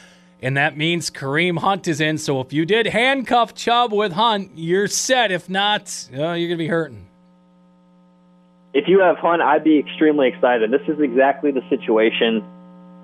and 0.40 0.56
that 0.56 0.78
means 0.78 1.10
Kareem 1.10 1.58
Hunt 1.58 1.86
is 1.86 2.00
in. 2.00 2.16
So 2.16 2.40
if 2.40 2.54
you 2.54 2.64
did 2.64 2.86
handcuff 2.86 3.54
Chubb 3.54 3.92
with 3.92 4.12
Hunt, 4.12 4.52
you're 4.54 4.88
set. 4.88 5.30
If 5.30 5.50
not, 5.50 5.82
uh, 6.12 6.32
you're 6.32 6.48
going 6.48 6.50
to 6.50 6.56
be 6.56 6.68
hurting. 6.68 7.06
If 8.74 8.88
you 8.88 9.00
have 9.00 9.18
Hunt, 9.18 9.42
I'd 9.42 9.64
be 9.64 9.78
extremely 9.78 10.28
excited. 10.28 10.70
This 10.70 10.80
is 10.88 10.98
exactly 10.98 11.50
the 11.52 11.60
situation. 11.68 12.40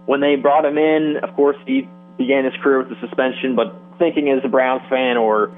When 0.06 0.20
they 0.20 0.37
brought 0.37 0.64
him 0.64 0.78
in, 0.78 1.18
of 1.22 1.34
course, 1.37 1.56
he 1.66 1.87
began 2.16 2.44
his 2.44 2.54
career 2.62 2.78
with 2.78 2.88
the 2.88 2.96
suspension, 3.00 3.54
but 3.54 3.75
thinking 3.98 4.30
as 4.30 4.40
a 4.44 4.48
Browns 4.48 4.82
fan 4.88 5.18
or 5.18 5.50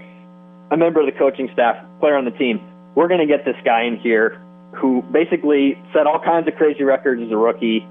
a 0.71 0.77
member 0.77 1.01
of 1.01 1.07
the 1.07 1.13
coaching 1.17 1.49
staff, 1.53 1.77
player 2.01 2.17
on 2.17 2.25
the 2.25 2.33
team, 2.33 2.61
we're 2.97 3.07
going 3.07 3.21
to 3.21 3.27
get 3.27 3.45
this 3.45 3.57
guy 3.65 3.85
in 3.85 3.99
here 3.99 4.41
who 4.77 5.03
basically 5.13 5.81
set 5.93 6.07
all 6.07 6.19
kinds 6.19 6.49
of 6.49 6.55
crazy 6.57 6.83
records 6.83 7.23
as 7.23 7.31
a 7.31 7.37
rookie. 7.37 7.87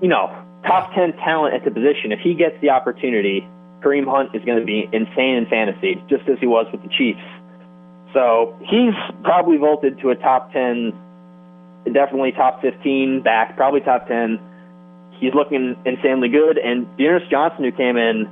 You 0.00 0.08
know, 0.08 0.32
top 0.66 0.94
10 0.94 1.12
talent 1.18 1.54
at 1.54 1.64
the 1.64 1.70
position. 1.70 2.10
If 2.10 2.20
he 2.20 2.34
gets 2.34 2.58
the 2.62 2.70
opportunity, 2.70 3.46
Kareem 3.80 4.06
Hunt 4.06 4.34
is 4.34 4.42
going 4.44 4.58
to 4.58 4.64
be 4.64 4.88
insane 4.92 5.36
in 5.36 5.46
fantasy, 5.46 6.02
just 6.08 6.28
as 6.28 6.38
he 6.40 6.46
was 6.46 6.66
with 6.72 6.82
the 6.82 6.88
Chiefs. 6.88 7.20
So 8.12 8.56
he's 8.60 8.94
probably 9.22 9.58
vaulted 9.58 10.00
to 10.00 10.10
a 10.10 10.16
top 10.16 10.52
10, 10.52 10.92
definitely 11.92 12.32
top 12.32 12.62
15 12.62 13.22
back, 13.22 13.56
probably 13.56 13.80
top 13.80 14.08
10. 14.08 14.38
He's 15.20 15.34
looking 15.34 15.76
insanely 15.84 16.28
good. 16.28 16.58
And 16.58 16.86
D'Ernest 16.96 17.30
Johnson, 17.30 17.64
who 17.64 17.72
came 17.72 17.96
in, 17.96 18.26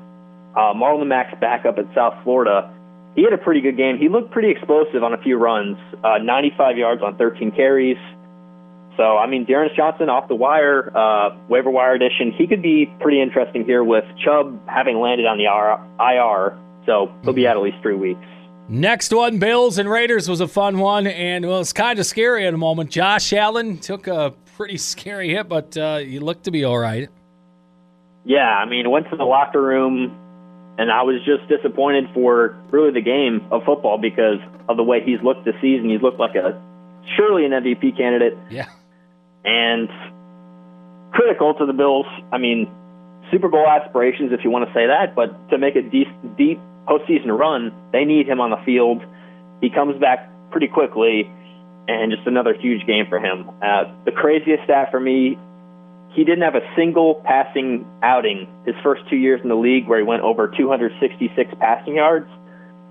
uh, 0.56 0.72
Marlon 0.72 1.08
Mack's 1.08 1.38
backup 1.40 1.78
at 1.78 1.86
South 1.94 2.14
Florida, 2.24 2.72
he 3.16 3.22
had 3.22 3.32
a 3.32 3.38
pretty 3.38 3.60
good 3.60 3.76
game. 3.76 3.98
He 3.98 4.08
looked 4.08 4.30
pretty 4.30 4.50
explosive 4.50 5.02
on 5.02 5.12
a 5.12 5.18
few 5.18 5.36
runs, 5.36 5.78
uh, 6.04 6.18
95 6.18 6.78
yards 6.78 7.02
on 7.02 7.16
13 7.16 7.50
carries. 7.50 7.98
So, 8.96 9.18
I 9.18 9.26
mean, 9.26 9.44
D'Ernest 9.44 9.76
Johnson 9.76 10.08
off 10.08 10.28
the 10.28 10.34
wire, 10.34 10.90
uh, 10.96 11.36
waiver 11.48 11.70
wire 11.70 11.94
edition, 11.94 12.32
he 12.32 12.46
could 12.46 12.62
be 12.62 12.86
pretty 13.00 13.20
interesting 13.20 13.64
here 13.64 13.84
with 13.84 14.04
Chubb 14.24 14.58
having 14.66 15.00
landed 15.00 15.26
on 15.26 15.36
the 15.36 15.44
IR. 15.44 16.56
So 16.86 17.12
he'll 17.22 17.34
be 17.34 17.46
out 17.46 17.56
at 17.56 17.62
least 17.62 17.78
three 17.82 17.94
weeks. 17.94 18.24
Next 18.68 19.12
one, 19.12 19.38
Bills 19.38 19.78
and 19.78 19.88
Raiders 19.88 20.28
was 20.28 20.40
a 20.40 20.48
fun 20.48 20.78
one, 20.78 21.06
and 21.06 21.46
well, 21.46 21.60
it's 21.60 21.72
kind 21.72 21.98
of 21.98 22.06
scary 22.06 22.46
at 22.46 22.54
a 22.54 22.56
moment. 22.56 22.90
Josh 22.90 23.32
Allen 23.32 23.78
took 23.78 24.08
a 24.08 24.34
pretty 24.56 24.76
scary 24.76 25.30
hit, 25.30 25.48
but 25.48 25.76
uh, 25.76 25.98
he 25.98 26.18
looked 26.18 26.44
to 26.44 26.50
be 26.50 26.64
all 26.64 26.78
right. 26.78 27.08
Yeah, 28.24 28.40
I 28.40 28.64
mean, 28.64 28.90
went 28.90 29.08
to 29.10 29.16
the 29.16 29.24
locker 29.24 29.62
room 29.62 30.18
and 30.78 30.90
I 30.90 31.02
was 31.02 31.16
just 31.24 31.48
disappointed 31.48 32.04
for 32.12 32.56
really 32.70 32.92
the 32.92 33.00
game 33.00 33.46
of 33.50 33.64
football 33.64 33.98
because 33.98 34.38
of 34.68 34.76
the 34.76 34.82
way 34.82 35.00
he's 35.02 35.22
looked 35.22 35.44
this 35.44 35.54
season. 35.62 35.88
He's 35.88 36.02
looked 36.02 36.18
like 36.18 36.34
a 36.34 36.60
surely 37.16 37.44
an 37.44 37.52
MVP 37.52 37.96
candidate. 37.96 38.36
Yeah. 38.50 38.66
And 39.44 39.88
critical 41.12 41.54
to 41.54 41.66
the 41.66 41.72
Bills. 41.72 42.06
I 42.30 42.38
mean, 42.38 42.70
Super 43.30 43.48
Bowl 43.48 43.66
aspirations, 43.66 44.32
if 44.32 44.44
you 44.44 44.50
want 44.50 44.68
to 44.68 44.74
say 44.74 44.86
that, 44.86 45.14
but 45.14 45.48
to 45.50 45.56
make 45.56 45.76
a 45.76 45.82
deep, 45.82 46.08
deep 46.36 46.60
postseason 46.86 47.36
run, 47.36 47.72
they 47.92 48.04
need 48.04 48.28
him 48.28 48.40
on 48.40 48.50
the 48.50 48.60
field. 48.64 49.02
He 49.60 49.70
comes 49.70 50.00
back 50.00 50.30
pretty 50.50 50.68
quickly, 50.68 51.30
and 51.88 52.12
just 52.12 52.26
another 52.26 52.54
huge 52.54 52.86
game 52.86 53.06
for 53.08 53.18
him. 53.18 53.48
Uh, 53.62 53.84
the 54.04 54.12
craziest 54.12 54.64
stat 54.64 54.90
for 54.90 55.00
me 55.00 55.38
he 56.16 56.24
didn't 56.24 56.42
have 56.42 56.54
a 56.54 56.66
single 56.74 57.16
passing 57.26 57.84
outing 58.02 58.48
his 58.64 58.74
first 58.82 59.02
two 59.10 59.16
years 59.16 59.38
in 59.42 59.50
the 59.50 59.54
league 59.54 59.86
where 59.86 59.98
he 59.98 60.04
went 60.04 60.22
over 60.22 60.48
266 60.48 61.54
passing 61.60 61.96
yards. 61.96 62.26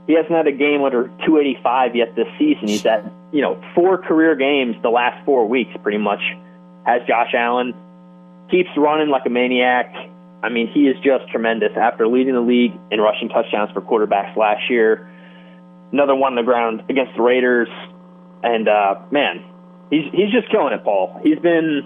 He 0.06 0.14
hasn't 0.14 0.32
had 0.32 0.46
a 0.46 0.52
game 0.52 0.84
under 0.84 1.08
285 1.25 1.96
yet 1.96 2.16
this 2.16 2.28
season. 2.38 2.68
He's 2.68 2.86
at, 2.86 3.04
you 3.34 3.42
know, 3.42 3.60
four 3.74 3.98
career 3.98 4.36
games 4.36 4.75
the 4.84 4.92
last 4.92 5.25
four 5.25 5.48
weeks, 5.50 5.72
pretty 5.82 5.98
much, 5.98 6.22
has 6.86 7.02
Josh 7.08 7.34
Allen. 7.34 7.74
Keeps 8.52 8.70
running 8.78 9.10
like 9.10 9.24
a 9.25 9.32
maniac. 9.32 9.92
I 10.46 10.50
mean, 10.50 10.70
he 10.72 10.82
is 10.82 10.96
just 11.04 11.28
tremendous. 11.32 11.72
After 11.75 12.08
leading 12.08 12.36
the 12.36 12.42
league 12.42 12.72
in 12.92 13.02
rushing 13.02 13.30
touchdowns 13.30 13.72
for 13.74 13.82
quarterbacks 13.82 14.38
last 14.38 14.70
year, 14.70 15.10
another 15.92 16.14
one 16.14 16.34
on 16.34 16.36
the 16.36 16.44
ground 16.44 16.84
against 16.88 17.16
the 17.16 17.24
Raiders. 17.24 17.68
And, 18.44 18.70
uh, 18.70 19.02
man, 19.10 19.44
he's, 19.90 20.06
he's 20.14 20.32
just 20.32 20.52
killing 20.52 20.74
it, 20.74 20.84
Paul. 20.84 21.20
He's 21.24 21.40
been 21.40 21.82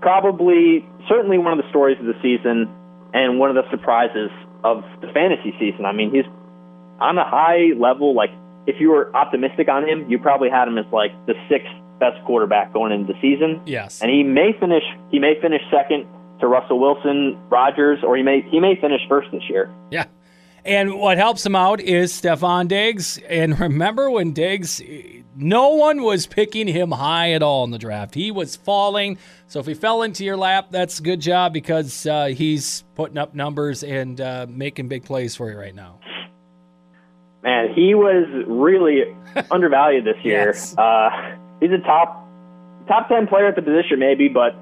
probably 0.00 0.86
certainly 1.08 1.38
one 1.38 1.58
of 1.58 1.58
the 1.58 1.68
stories 1.70 1.98
of 1.98 2.06
the 2.06 2.14
season 2.22 2.70
and 3.12 3.40
one 3.40 3.50
of 3.50 3.56
the 3.56 3.68
surprises 3.70 4.30
of 4.62 4.84
the 5.00 5.08
fantasy 5.12 5.52
season. 5.58 5.84
I 5.84 5.92
mean, 5.92 6.14
he's 6.14 6.26
on 7.00 7.18
a 7.18 7.24
high 7.24 7.74
level. 7.76 8.14
Like, 8.14 8.30
if 8.68 8.76
you 8.80 8.90
were 8.90 9.14
optimistic 9.16 9.68
on 9.68 9.88
him, 9.88 10.08
you 10.08 10.20
probably 10.20 10.50
had 10.50 10.68
him 10.68 10.78
as 10.78 10.86
like 10.92 11.10
the 11.26 11.34
sixth 11.48 11.72
best 11.98 12.22
quarterback 12.26 12.72
going 12.72 12.92
into 12.92 13.12
the 13.12 13.18
season. 13.20 13.60
Yes, 13.66 14.00
and 14.00 14.10
he 14.10 14.22
may 14.22 14.52
finish. 14.60 14.84
He 15.10 15.18
may 15.18 15.40
finish 15.40 15.62
second 15.70 16.06
to 16.40 16.46
Russell 16.46 16.78
Wilson, 16.78 17.38
Rodgers, 17.48 17.98
or 18.02 18.16
he 18.16 18.22
may 18.22 18.42
he 18.50 18.60
may 18.60 18.78
finish 18.80 19.00
first 19.08 19.28
this 19.32 19.42
year. 19.48 19.72
Yeah. 19.90 20.06
And 20.64 20.98
what 20.98 21.16
helps 21.16 21.46
him 21.46 21.56
out 21.56 21.80
is 21.80 22.12
Stefon 22.12 22.68
Diggs. 22.68 23.18
And 23.28 23.58
remember 23.60 24.10
when 24.10 24.32
Diggs, 24.32 24.82
no 25.36 25.70
one 25.70 26.02
was 26.02 26.26
picking 26.26 26.66
him 26.66 26.90
high 26.90 27.32
at 27.32 27.42
all 27.42 27.64
in 27.64 27.70
the 27.70 27.78
draft. 27.78 28.14
He 28.14 28.30
was 28.30 28.56
falling. 28.56 29.18
So 29.46 29.60
if 29.60 29.66
he 29.66 29.74
fell 29.74 30.02
into 30.02 30.24
your 30.24 30.36
lap, 30.36 30.68
that's 30.70 31.00
a 31.00 31.02
good 31.02 31.20
job 31.20 31.52
because 31.52 32.06
uh, 32.06 32.26
he's 32.26 32.84
putting 32.94 33.18
up 33.18 33.34
numbers 33.34 33.82
and 33.82 34.20
uh, 34.20 34.46
making 34.48 34.88
big 34.88 35.04
plays 35.04 35.34
for 35.34 35.50
you 35.50 35.58
right 35.58 35.74
now. 35.74 36.00
Man, 37.42 37.72
he 37.74 37.94
was 37.94 38.26
really 38.46 39.04
undervalued 39.50 40.04
this 40.04 40.22
year. 40.22 40.48
Yes. 40.48 40.76
Uh, 40.76 41.36
he's 41.60 41.70
a 41.70 41.78
top 41.78 42.26
top 42.88 43.08
ten 43.08 43.26
player 43.26 43.46
at 43.46 43.54
the 43.54 43.62
position, 43.62 43.98
maybe, 44.00 44.28
but 44.28 44.56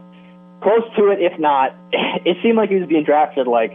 close 0.63 0.85
to 0.97 1.09
it, 1.11 1.21
if 1.21 1.39
not. 1.39 1.75
It 2.25 2.39
seemed 2.43 2.57
like 2.57 2.71
he 2.71 2.77
was 2.77 2.89
being 2.89 3.05
drafted 3.05 3.47
like 3.47 3.71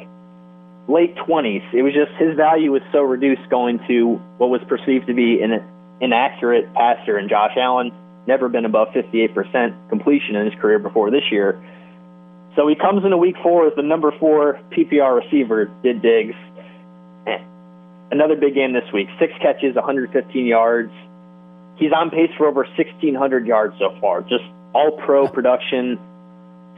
late 0.90 1.16
20s. 1.16 1.64
It 1.74 1.84
was 1.84 1.94
just 1.94 2.12
his 2.20 2.36
value 2.36 2.72
was 2.72 2.82
so 2.92 3.02
reduced 3.02 3.48
going 3.50 3.80
to 3.88 4.20
what 4.38 4.50
was 4.50 4.62
perceived 4.68 5.08
to 5.08 5.14
be 5.14 5.42
an 5.42 5.64
inaccurate 6.02 6.74
passer, 6.74 7.18
and 7.18 7.30
Josh 7.30 7.56
Allen 7.56 7.92
never 8.28 8.50
been 8.50 8.66
above 8.66 8.90
58% 8.90 9.90
completion 9.90 10.36
in 10.36 10.52
his 10.52 10.60
career 10.60 10.80
before 10.80 11.12
this 11.12 11.24
year. 11.32 11.62
So 12.56 12.68
he 12.68 12.76
comes 12.76 13.06
into 13.06 13.18
week 13.18 13.36
four 13.42 13.68
as 13.68 13.74
the 13.76 13.84
number 13.84 14.12
four 14.20 14.60
PPR 14.72 15.24
receiver, 15.24 15.72
did 15.84 16.02
Diggs. 16.02 16.36
Another 18.12 18.36
big 18.36 18.56
game 18.56 18.74
this 18.74 18.92
week. 18.94 19.08
Six 19.20 19.32
catches, 19.42 19.76
115 19.76 20.46
yards. 20.46 20.92
He's 21.78 21.94
on 21.94 22.10
pace 22.10 22.30
for 22.38 22.48
over 22.48 22.64
1,600 22.64 23.48
yards 23.48 23.76
so 23.80 23.96
far. 24.02 24.22
Just 24.22 24.44
all 24.74 24.92
pro 25.06 25.28
production. 25.28 25.98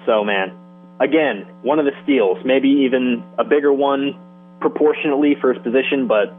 So, 0.06 0.24
man, 0.24 0.52
again, 1.00 1.48
one 1.62 1.80
of 1.80 1.86
the 1.86 1.92
steals, 2.04 2.38
maybe 2.46 2.86
even 2.86 3.24
a 3.38 3.44
bigger 3.44 3.72
one 3.72 4.16
proportionately 4.60 5.36
for 5.40 5.54
his 5.54 5.62
position, 5.64 6.08
but 6.08 6.34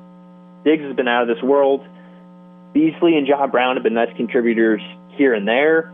Diggs 0.65 0.83
has 0.83 0.97
been 0.97 1.09
out 1.09 1.29
of 1.29 1.29
this 1.29 1.43
world. 1.43 1.85
Beasley 2.73 3.17
and 3.17 3.27
John 3.27 3.51
Brown 3.51 3.77
have 3.77 3.85
been 3.85 3.95
nice 3.95 4.15
contributors 4.17 4.81
here 5.17 5.35
and 5.35 5.47
there. 5.47 5.93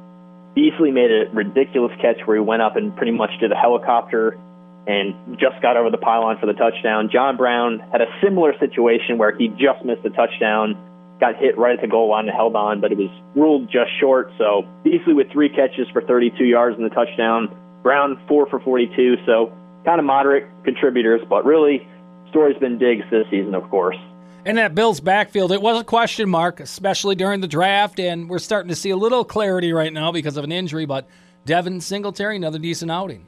Beasley 0.54 0.90
made 0.90 1.10
a 1.10 1.30
ridiculous 1.32 1.92
catch 2.00 2.18
where 2.24 2.36
he 2.36 2.42
went 2.42 2.62
up 2.62 2.76
and 2.76 2.96
pretty 2.96 3.12
much 3.12 3.30
did 3.40 3.52
a 3.52 3.56
helicopter 3.56 4.38
and 4.86 5.38
just 5.38 5.60
got 5.62 5.76
over 5.76 5.90
the 5.90 5.98
pylon 5.98 6.38
for 6.40 6.46
the 6.46 6.54
touchdown. 6.54 7.10
John 7.12 7.36
Brown 7.36 7.80
had 7.92 8.00
a 8.00 8.06
similar 8.22 8.58
situation 8.58 9.18
where 9.18 9.36
he 9.36 9.48
just 9.48 9.84
missed 9.84 10.04
a 10.04 10.10
touchdown, 10.10 10.74
got 11.20 11.36
hit 11.36 11.56
right 11.58 11.74
at 11.74 11.80
the 11.82 11.86
goal 11.88 12.10
line 12.10 12.26
and 12.26 12.34
held 12.34 12.56
on, 12.56 12.80
but 12.80 12.90
it 12.90 12.98
was 12.98 13.10
ruled 13.36 13.70
just 13.70 13.90
short. 14.00 14.32
So 14.38 14.66
Beasley 14.82 15.12
with 15.12 15.30
three 15.30 15.48
catches 15.48 15.86
for 15.92 16.02
32 16.02 16.44
yards 16.44 16.76
and 16.76 16.84
the 16.84 16.94
touchdown. 16.94 17.54
Brown 17.82 18.20
four 18.26 18.48
for 18.48 18.60
42, 18.60 19.16
so 19.26 19.52
kind 19.84 19.98
of 19.98 20.04
moderate 20.04 20.46
contributors, 20.64 21.20
but 21.28 21.44
really, 21.44 21.86
story's 22.28 22.58
been 22.58 22.78
Diggs 22.78 23.04
this 23.10 23.24
season, 23.30 23.54
of 23.54 23.68
course. 23.70 23.96
And 24.44 24.56
that 24.58 24.74
Bills 24.74 25.00
backfield, 25.00 25.52
it 25.52 25.60
was 25.60 25.80
a 25.80 25.84
question 25.84 26.28
mark, 26.28 26.60
especially 26.60 27.14
during 27.14 27.40
the 27.40 27.48
draft, 27.48 28.00
and 28.00 28.28
we're 28.28 28.38
starting 28.38 28.70
to 28.70 28.74
see 28.74 28.90
a 28.90 28.96
little 28.96 29.24
clarity 29.24 29.72
right 29.72 29.92
now 29.92 30.12
because 30.12 30.36
of 30.36 30.44
an 30.44 30.52
injury. 30.52 30.86
But 30.86 31.06
Devin 31.44 31.80
Singletary, 31.80 32.36
another 32.36 32.58
decent 32.58 32.90
outing. 32.90 33.26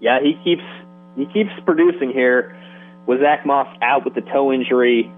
Yeah, 0.00 0.18
he 0.22 0.34
keeps 0.44 0.62
he 1.16 1.26
keeps 1.32 1.50
producing 1.64 2.10
here. 2.12 2.56
With 3.06 3.20
Zach 3.20 3.44
Moss 3.44 3.66
out 3.82 4.04
with 4.04 4.14
the 4.14 4.20
toe 4.20 4.52
injury, 4.52 5.12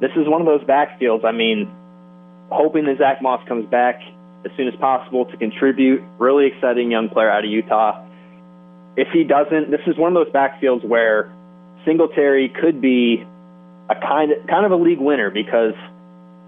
this 0.00 0.10
is 0.16 0.28
one 0.28 0.40
of 0.40 0.46
those 0.46 0.62
backfields. 0.66 1.24
I 1.24 1.32
mean, 1.32 1.70
hoping 2.50 2.84
that 2.86 2.98
Zach 2.98 3.22
Moss 3.22 3.46
comes 3.48 3.66
back 3.70 4.00
as 4.44 4.50
soon 4.56 4.68
as 4.68 4.74
possible 4.76 5.24
to 5.26 5.36
contribute. 5.36 6.02
Really 6.18 6.46
exciting 6.46 6.90
young 6.90 7.08
player 7.08 7.30
out 7.30 7.44
of 7.44 7.50
Utah. 7.50 8.04
If 8.96 9.08
he 9.12 9.24
doesn't, 9.24 9.70
this 9.70 9.80
is 9.86 9.96
one 9.96 10.14
of 10.16 10.26
those 10.26 10.32
backfields 10.32 10.84
where 10.84 11.32
Singletary 11.84 12.48
could 12.48 12.80
be 12.80 13.24
a 13.90 13.94
kind 13.94 14.32
of, 14.32 14.46
kind 14.46 14.64
of 14.64 14.72
a 14.72 14.76
league 14.76 15.00
winner 15.00 15.30
because 15.30 15.74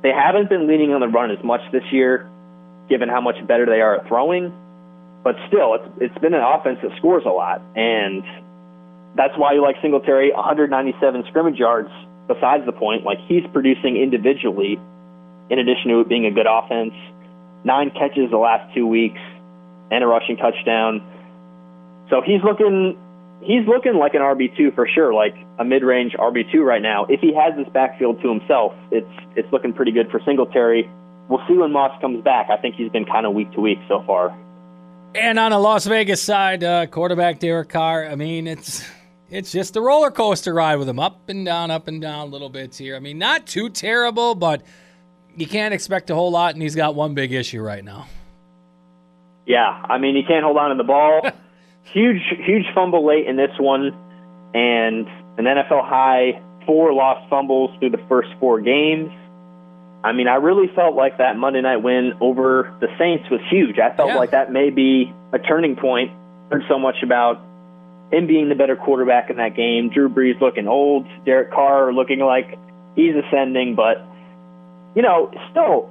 they 0.03 0.11
haven't 0.11 0.49
been 0.49 0.67
leaning 0.69 0.93
on 0.93 1.01
the 1.01 1.09
run 1.09 1.31
as 1.31 1.43
much 1.43 1.61
this 1.73 1.83
year, 1.91 2.29
given 2.89 3.09
how 3.09 3.21
much 3.21 3.37
better 3.47 3.67
they 3.67 3.81
are 3.81 3.97
at 3.97 4.09
throwing. 4.09 4.53
But 5.25 5.35
still, 5.49 5.75
it's 5.75 5.89
it's 6.01 6.19
been 6.19 6.35
an 6.35 6.43
offense 6.43 6.79
that 6.83 6.97
scores 6.99 7.25
a 7.27 7.35
lot, 7.35 7.61
and 7.75 8.23
that's 9.17 9.35
why 9.37 9.55
you 9.55 9.63
like 9.63 9.77
Singletary. 9.83 10.31
197 10.33 11.25
scrimmage 11.29 11.59
yards. 11.59 11.91
Besides 12.29 12.67
the 12.67 12.73
point, 12.73 13.05
like 13.05 13.19
he's 13.29 13.45
producing 13.53 13.97
individually 13.97 14.79
in 15.51 15.59
addition 15.59 15.91
to 15.91 16.01
it 16.01 16.09
being 16.09 16.27
a 16.27 16.31
good 16.31 16.47
offense. 16.49 16.95
Nine 17.65 17.91
catches 17.91 18.31
the 18.31 18.39
last 18.39 18.75
two 18.75 18.87
weeks 18.87 19.21
and 19.91 20.03
a 20.03 20.07
rushing 20.07 20.37
touchdown. 20.37 21.03
So 22.11 22.23
he's 22.25 22.43
looking 22.43 22.99
he's 23.43 23.67
looking 23.67 23.95
like 23.95 24.15
an 24.15 24.23
RB 24.23 24.57
two 24.57 24.71
for 24.73 24.89
sure, 24.89 25.15
like 25.15 25.35
a 25.59 25.65
mid 25.65 25.83
range 25.83 26.13
RB 26.19 26.51
two 26.53 26.63
right 26.63 26.83
now. 26.83 27.07
If 27.09 27.21
he 27.21 27.35
has 27.35 27.57
this 27.57 27.69
backfield 27.73 28.21
to 28.23 28.29
himself, 28.29 28.73
it's 28.91 29.07
it's 29.37 29.51
looking 29.53 29.73
pretty 29.73 29.93
good 29.93 30.11
for 30.11 30.21
Singletary. 30.25 30.89
We'll 31.29 31.43
see 31.49 31.55
when 31.55 31.73
Moss 31.73 32.01
comes 32.01 32.23
back. 32.23 32.49
I 32.51 32.57
think 32.57 32.77
he's 32.77 32.91
been 32.91 33.05
kind 33.05 33.27
of 33.27 33.35
week 33.35 33.53
to 33.53 33.61
week 33.61 33.79
so 33.89 34.03
far. 34.07 34.37
And 35.15 35.39
on 35.39 35.51
the 35.51 35.59
Las 35.59 35.87
Vegas 35.87 36.23
side, 36.23 36.63
uh, 36.63 36.87
quarterback 36.87 37.39
Derek 37.39 37.69
Carr. 37.69 38.07
I 38.07 38.17
mean, 38.17 38.47
it's 38.47 38.85
it's 39.31 39.51
just 39.53 39.77
a 39.77 39.81
roller 39.81 40.11
coaster 40.11 40.55
ride 40.55 40.77
with 40.77 40.89
him, 40.89 40.99
up 40.99 41.29
and 41.29 41.45
down, 41.45 41.71
up 41.71 41.89
and 41.89 42.01
down, 42.01 42.31
little 42.31 42.49
bits 42.49 42.79
here. 42.79 42.97
I 42.97 43.01
mean, 43.01 43.19
not 43.19 43.47
too 43.47 43.69
terrible, 43.71 44.35
but 44.35 44.63
you 45.37 45.47
can't 45.47 45.75
expect 45.75 46.11
a 46.11 46.15
whole 46.15 46.31
lot, 46.31 46.55
and 46.55 46.63
he's 46.63 46.75
got 46.75 46.95
one 46.95 47.15
big 47.15 47.33
issue 47.33 47.61
right 47.61 47.85
now. 47.85 48.07
Yeah, 49.47 49.69
I 49.89 49.99
mean, 49.99 50.17
he 50.17 50.23
can't 50.23 50.45
hold 50.45 50.57
on 50.57 50.71
to 50.71 50.77
the 50.77 50.85
ball. 50.85 51.23
huge, 51.85 52.21
huge 52.45 52.65
fumble 52.75 53.07
late 53.07 53.27
in 53.27 53.37
this 53.37 53.51
one, 53.59 53.93
and 54.55 55.07
an 55.39 55.45
NFL 55.45 55.87
high 55.89 56.43
four 56.67 56.93
lost 56.93 57.29
fumbles 57.31 57.71
through 57.79 57.91
the 57.91 58.05
first 58.09 58.29
four 58.41 58.61
games. 58.61 59.11
I 60.03 60.13
mean, 60.13 60.27
I 60.29 60.35
really 60.37 60.69
felt 60.75 60.95
like 60.97 61.19
that 61.19 61.37
Monday 61.37 61.61
night 61.61 61.79
win 61.79 62.13
over 62.21 62.75
the 62.81 62.89
Saints 62.99 63.25
was 63.31 63.41
huge. 63.51 63.79
I 63.79 63.95
felt 63.97 64.09
Yeah. 64.11 64.17
like 64.17 64.31
that 64.33 64.53
may 64.53 64.71
be 64.71 65.13
a 65.33 65.39
turning 65.39 65.77
point. 65.77 66.11
Heard 66.51 66.63
so 66.69 66.79
much 66.79 66.97
about 67.03 67.41
him 68.13 68.27
being 68.27 68.49
the 68.49 68.55
better 68.55 68.77
quarterback 68.77 69.31
in 69.31 69.37
that 69.37 69.57
game. 69.57 69.91
Drew 69.91 70.09
Brees 70.09 70.41
looking 70.41 70.69
old, 70.69 71.07
Derek 71.25 71.53
Carr 71.53 71.93
looking 71.93 72.21
like 72.21 72.59
he's 72.95 73.15
ascending, 73.15 73.75
but 73.75 73.99
you 74.95 75.03
know, 75.03 75.31
still 75.51 75.91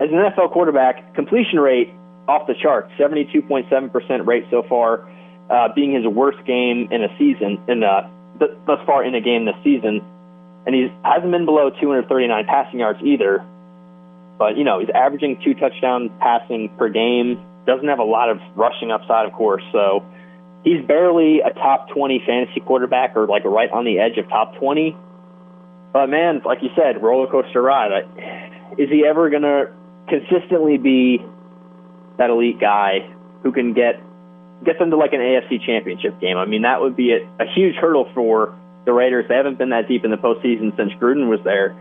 as 0.00 0.10
an 0.10 0.16
NFL 0.16 0.52
quarterback, 0.52 1.14
completion 1.14 1.58
rate 1.58 1.92
off 2.28 2.46
the 2.46 2.54
charts, 2.54 2.92
72.7% 2.98 4.26
rate 4.26 4.44
so 4.50 4.62
far, 4.68 5.08
uh, 5.50 5.68
being 5.74 5.92
his 5.92 6.06
worst 6.06 6.44
game 6.46 6.88
in 6.90 7.02
a 7.02 7.08
season, 7.18 7.58
in 7.68 7.82
uh, 7.82 8.08
th- 8.38 8.52
thus 8.66 8.78
far 8.86 9.04
in 9.04 9.14
a 9.14 9.20
game 9.20 9.44
this 9.44 9.56
season. 9.64 10.00
And 10.66 10.74
he 10.74 10.88
hasn't 11.04 11.30
been 11.32 11.44
below 11.44 11.70
239 11.70 12.44
passing 12.46 12.80
yards 12.80 13.00
either. 13.02 13.44
But, 14.38 14.56
you 14.56 14.64
know, 14.64 14.80
he's 14.80 14.90
averaging 14.94 15.40
two 15.44 15.54
touchdown 15.54 16.10
passing 16.20 16.68
per 16.78 16.88
game. 16.88 17.42
Doesn't 17.66 17.88
have 17.88 17.98
a 17.98 18.04
lot 18.04 18.30
of 18.30 18.38
rushing 18.54 18.90
upside, 18.90 19.26
of 19.26 19.32
course. 19.32 19.62
So 19.72 20.04
he's 20.64 20.84
barely 20.86 21.40
a 21.40 21.52
top 21.52 21.88
20 21.90 22.22
fantasy 22.26 22.60
quarterback 22.60 23.16
or 23.16 23.26
like 23.26 23.44
right 23.44 23.70
on 23.70 23.84
the 23.84 23.98
edge 23.98 24.18
of 24.18 24.28
top 24.28 24.56
20. 24.56 24.96
But, 25.92 26.06
man, 26.06 26.40
like 26.44 26.62
you 26.62 26.70
said, 26.74 27.02
roller 27.02 27.30
coaster 27.30 27.60
ride. 27.60 27.90
Is 28.78 28.88
he 28.88 29.04
ever 29.06 29.28
going 29.28 29.42
to 29.42 29.70
consistently 30.08 30.78
be 30.78 31.18
that 32.18 32.30
elite 32.30 32.60
guy 32.60 33.00
who 33.42 33.52
can 33.52 33.72
get 33.72 34.00
get 34.64 34.78
them 34.78 34.90
to 34.90 34.96
like 34.96 35.12
an 35.12 35.20
AFC 35.20 35.64
championship 35.64 36.20
game. 36.20 36.36
I 36.36 36.46
mean, 36.46 36.62
that 36.62 36.80
would 36.80 36.94
be 36.94 37.12
a, 37.12 37.42
a 37.42 37.46
huge 37.52 37.74
hurdle 37.74 38.08
for 38.14 38.56
the 38.84 38.92
Raiders. 38.92 39.26
They 39.28 39.34
haven't 39.34 39.58
been 39.58 39.70
that 39.70 39.88
deep 39.88 40.04
in 40.04 40.10
the 40.10 40.16
postseason 40.16 40.76
since 40.76 40.92
Gruden 41.00 41.28
was 41.28 41.40
there 41.44 41.74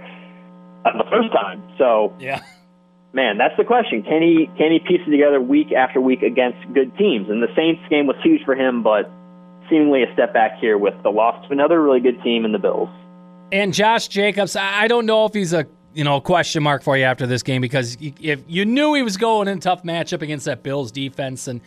uh, 0.85 0.97
the 0.97 1.09
first 1.09 1.31
time. 1.31 1.63
So, 1.77 2.13
Yeah. 2.19 2.41
Man, 3.13 3.37
that's 3.37 3.55
the 3.57 3.63
question. 3.63 4.03
Can 4.03 4.21
he 4.21 4.49
can 4.57 4.71
he 4.71 4.79
piece 4.79 5.01
it 5.05 5.11
together 5.11 5.41
week 5.41 5.71
after 5.71 5.99
week 5.99 6.21
against 6.21 6.59
good 6.73 6.95
teams? 6.97 7.29
And 7.29 7.41
the 7.41 7.53
Saints 7.55 7.81
game 7.89 8.07
was 8.07 8.15
huge 8.23 8.43
for 8.45 8.55
him, 8.55 8.83
but 8.83 9.09
seemingly 9.69 10.03
a 10.03 10.13
step 10.13 10.33
back 10.33 10.59
here 10.59 10.77
with 10.77 10.93
the 11.03 11.09
loss 11.09 11.45
to 11.47 11.51
another 11.51 11.81
really 11.81 11.99
good 11.99 12.21
team 12.23 12.45
in 12.45 12.51
the 12.51 12.59
Bills. 12.59 12.89
And 13.51 13.73
Josh 13.73 14.07
Jacobs, 14.07 14.55
I 14.55 14.87
don't 14.87 15.05
know 15.05 15.25
if 15.25 15.33
he's 15.33 15.53
a 15.53 15.67
you 15.93 16.03
know 16.03 16.21
question 16.21 16.63
mark 16.63 16.83
for 16.83 16.97
you 16.97 17.03
after 17.03 17.27
this 17.27 17.43
game 17.43 17.61
because 17.61 17.97
if 17.99 18.41
you 18.47 18.65
knew 18.65 18.93
he 18.93 19.03
was 19.03 19.17
going 19.17 19.47
in 19.47 19.57
a 19.57 19.61
tough 19.61 19.83
matchup 19.83 20.21
against 20.21 20.45
that 20.45 20.63
Bills 20.63 20.91
defense, 20.91 21.47
and 21.47 21.61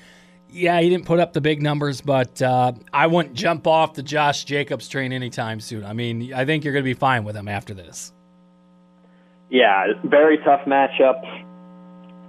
yeah, 0.48 0.80
he 0.80 0.88
didn't 0.88 1.04
put 1.04 1.20
up 1.20 1.32
the 1.32 1.40
big 1.40 1.62
numbers, 1.62 2.00
but 2.00 2.40
uh, 2.40 2.72
I 2.92 3.06
wouldn't 3.06 3.34
jump 3.34 3.66
off 3.66 3.94
the 3.94 4.02
Josh 4.02 4.44
Jacobs 4.44 4.88
train 4.88 5.12
anytime 5.12 5.60
soon. 5.60 5.84
I 5.84 5.92
mean, 5.92 6.32
I 6.32 6.44
think 6.44 6.64
you're 6.64 6.72
going 6.72 6.84
to 6.84 6.90
be 6.90 6.94
fine 6.94 7.24
with 7.24 7.36
him 7.36 7.48
after 7.48 7.74
this. 7.74 8.13
Yeah, 9.54 9.92
very 10.02 10.38
tough 10.38 10.62
matchup. 10.66 11.22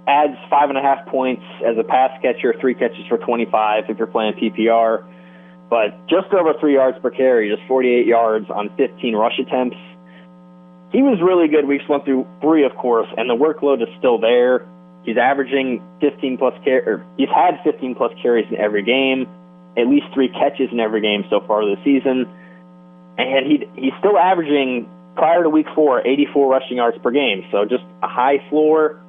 Adds 0.06 0.38
five 0.48 0.68
and 0.68 0.78
a 0.78 0.80
half 0.80 1.08
points 1.08 1.42
as 1.66 1.76
a 1.76 1.82
pass 1.82 2.12
catcher, 2.22 2.54
three 2.60 2.74
catches 2.74 3.04
for 3.08 3.18
25 3.18 3.86
if 3.88 3.98
you're 3.98 4.06
playing 4.06 4.34
PPR. 4.34 5.02
But 5.68 6.06
just 6.06 6.32
over 6.32 6.54
three 6.60 6.74
yards 6.74 6.96
per 7.02 7.10
carry, 7.10 7.50
just 7.50 7.66
48 7.66 8.06
yards 8.06 8.46
on 8.48 8.70
15 8.76 9.16
rush 9.16 9.40
attempts. 9.40 9.76
He 10.92 11.02
was 11.02 11.18
really 11.20 11.48
good 11.48 11.66
weeks 11.66 11.82
one 11.88 12.04
through 12.04 12.28
three, 12.40 12.64
of 12.64 12.76
course, 12.76 13.08
and 13.16 13.28
the 13.28 13.34
workload 13.34 13.82
is 13.82 13.88
still 13.98 14.20
there. 14.20 14.64
He's 15.02 15.18
averaging 15.18 15.82
15 16.00 16.38
plus 16.38 16.54
car- 16.62 16.86
or 16.86 17.06
he's 17.18 17.28
had 17.34 17.58
15 17.64 17.96
plus 17.96 18.12
carries 18.22 18.46
in 18.52 18.56
every 18.56 18.84
game, 18.84 19.26
at 19.76 19.88
least 19.88 20.06
three 20.14 20.28
catches 20.28 20.70
in 20.70 20.78
every 20.78 21.00
game 21.00 21.24
so 21.28 21.40
far 21.40 21.66
this 21.66 21.82
season, 21.82 22.30
and 23.18 23.46
he 23.50 23.66
he's 23.74 23.94
still 23.98 24.16
averaging 24.16 24.86
prior 25.16 25.42
to 25.42 25.50
week 25.50 25.66
four 25.74 26.06
84 26.06 26.48
rushing 26.48 26.76
yards 26.76 26.98
per 27.02 27.10
game. 27.10 27.44
So 27.50 27.64
just 27.64 27.84
a 28.02 28.08
high 28.08 28.46
floor. 28.48 29.00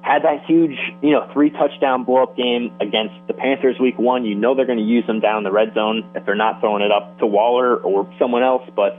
Had 0.00 0.22
that 0.22 0.44
huge, 0.46 0.78
you 1.02 1.10
know, 1.10 1.28
three 1.32 1.50
touchdown 1.50 2.04
blow 2.04 2.22
up 2.22 2.36
game 2.36 2.72
against 2.80 3.14
the 3.26 3.34
Panthers 3.34 3.76
week 3.80 3.98
one. 3.98 4.24
You 4.24 4.36
know 4.36 4.54
they're 4.54 4.64
going 4.64 4.78
to 4.78 4.84
use 4.84 5.04
him 5.04 5.20
down 5.20 5.38
in 5.38 5.44
the 5.44 5.50
red 5.50 5.74
zone 5.74 6.08
if 6.14 6.24
they're 6.24 6.36
not 6.36 6.60
throwing 6.60 6.82
it 6.82 6.92
up 6.92 7.18
to 7.18 7.26
Waller 7.26 7.76
or 7.76 8.08
someone 8.18 8.42
else, 8.42 8.62
but 8.74 8.96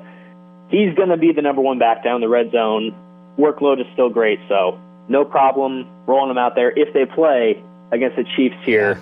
he's 0.69 0.93
going 0.95 1.09
to 1.09 1.17
be 1.17 1.31
the 1.31 1.41
number 1.41 1.61
one 1.61 1.79
back 1.79 2.03
down 2.03 2.15
in 2.15 2.21
the 2.21 2.29
red 2.29 2.51
zone. 2.51 2.93
Workload 3.39 3.79
is 3.79 3.87
still 3.93 4.09
great, 4.09 4.39
so 4.49 4.77
no 5.07 5.23
problem 5.23 5.87
rolling 6.05 6.31
him 6.31 6.37
out 6.37 6.55
there. 6.55 6.69
If 6.69 6.93
they 6.93 7.05
play 7.05 7.63
against 7.91 8.17
the 8.17 8.25
Chiefs 8.35 8.57
here, 8.65 9.01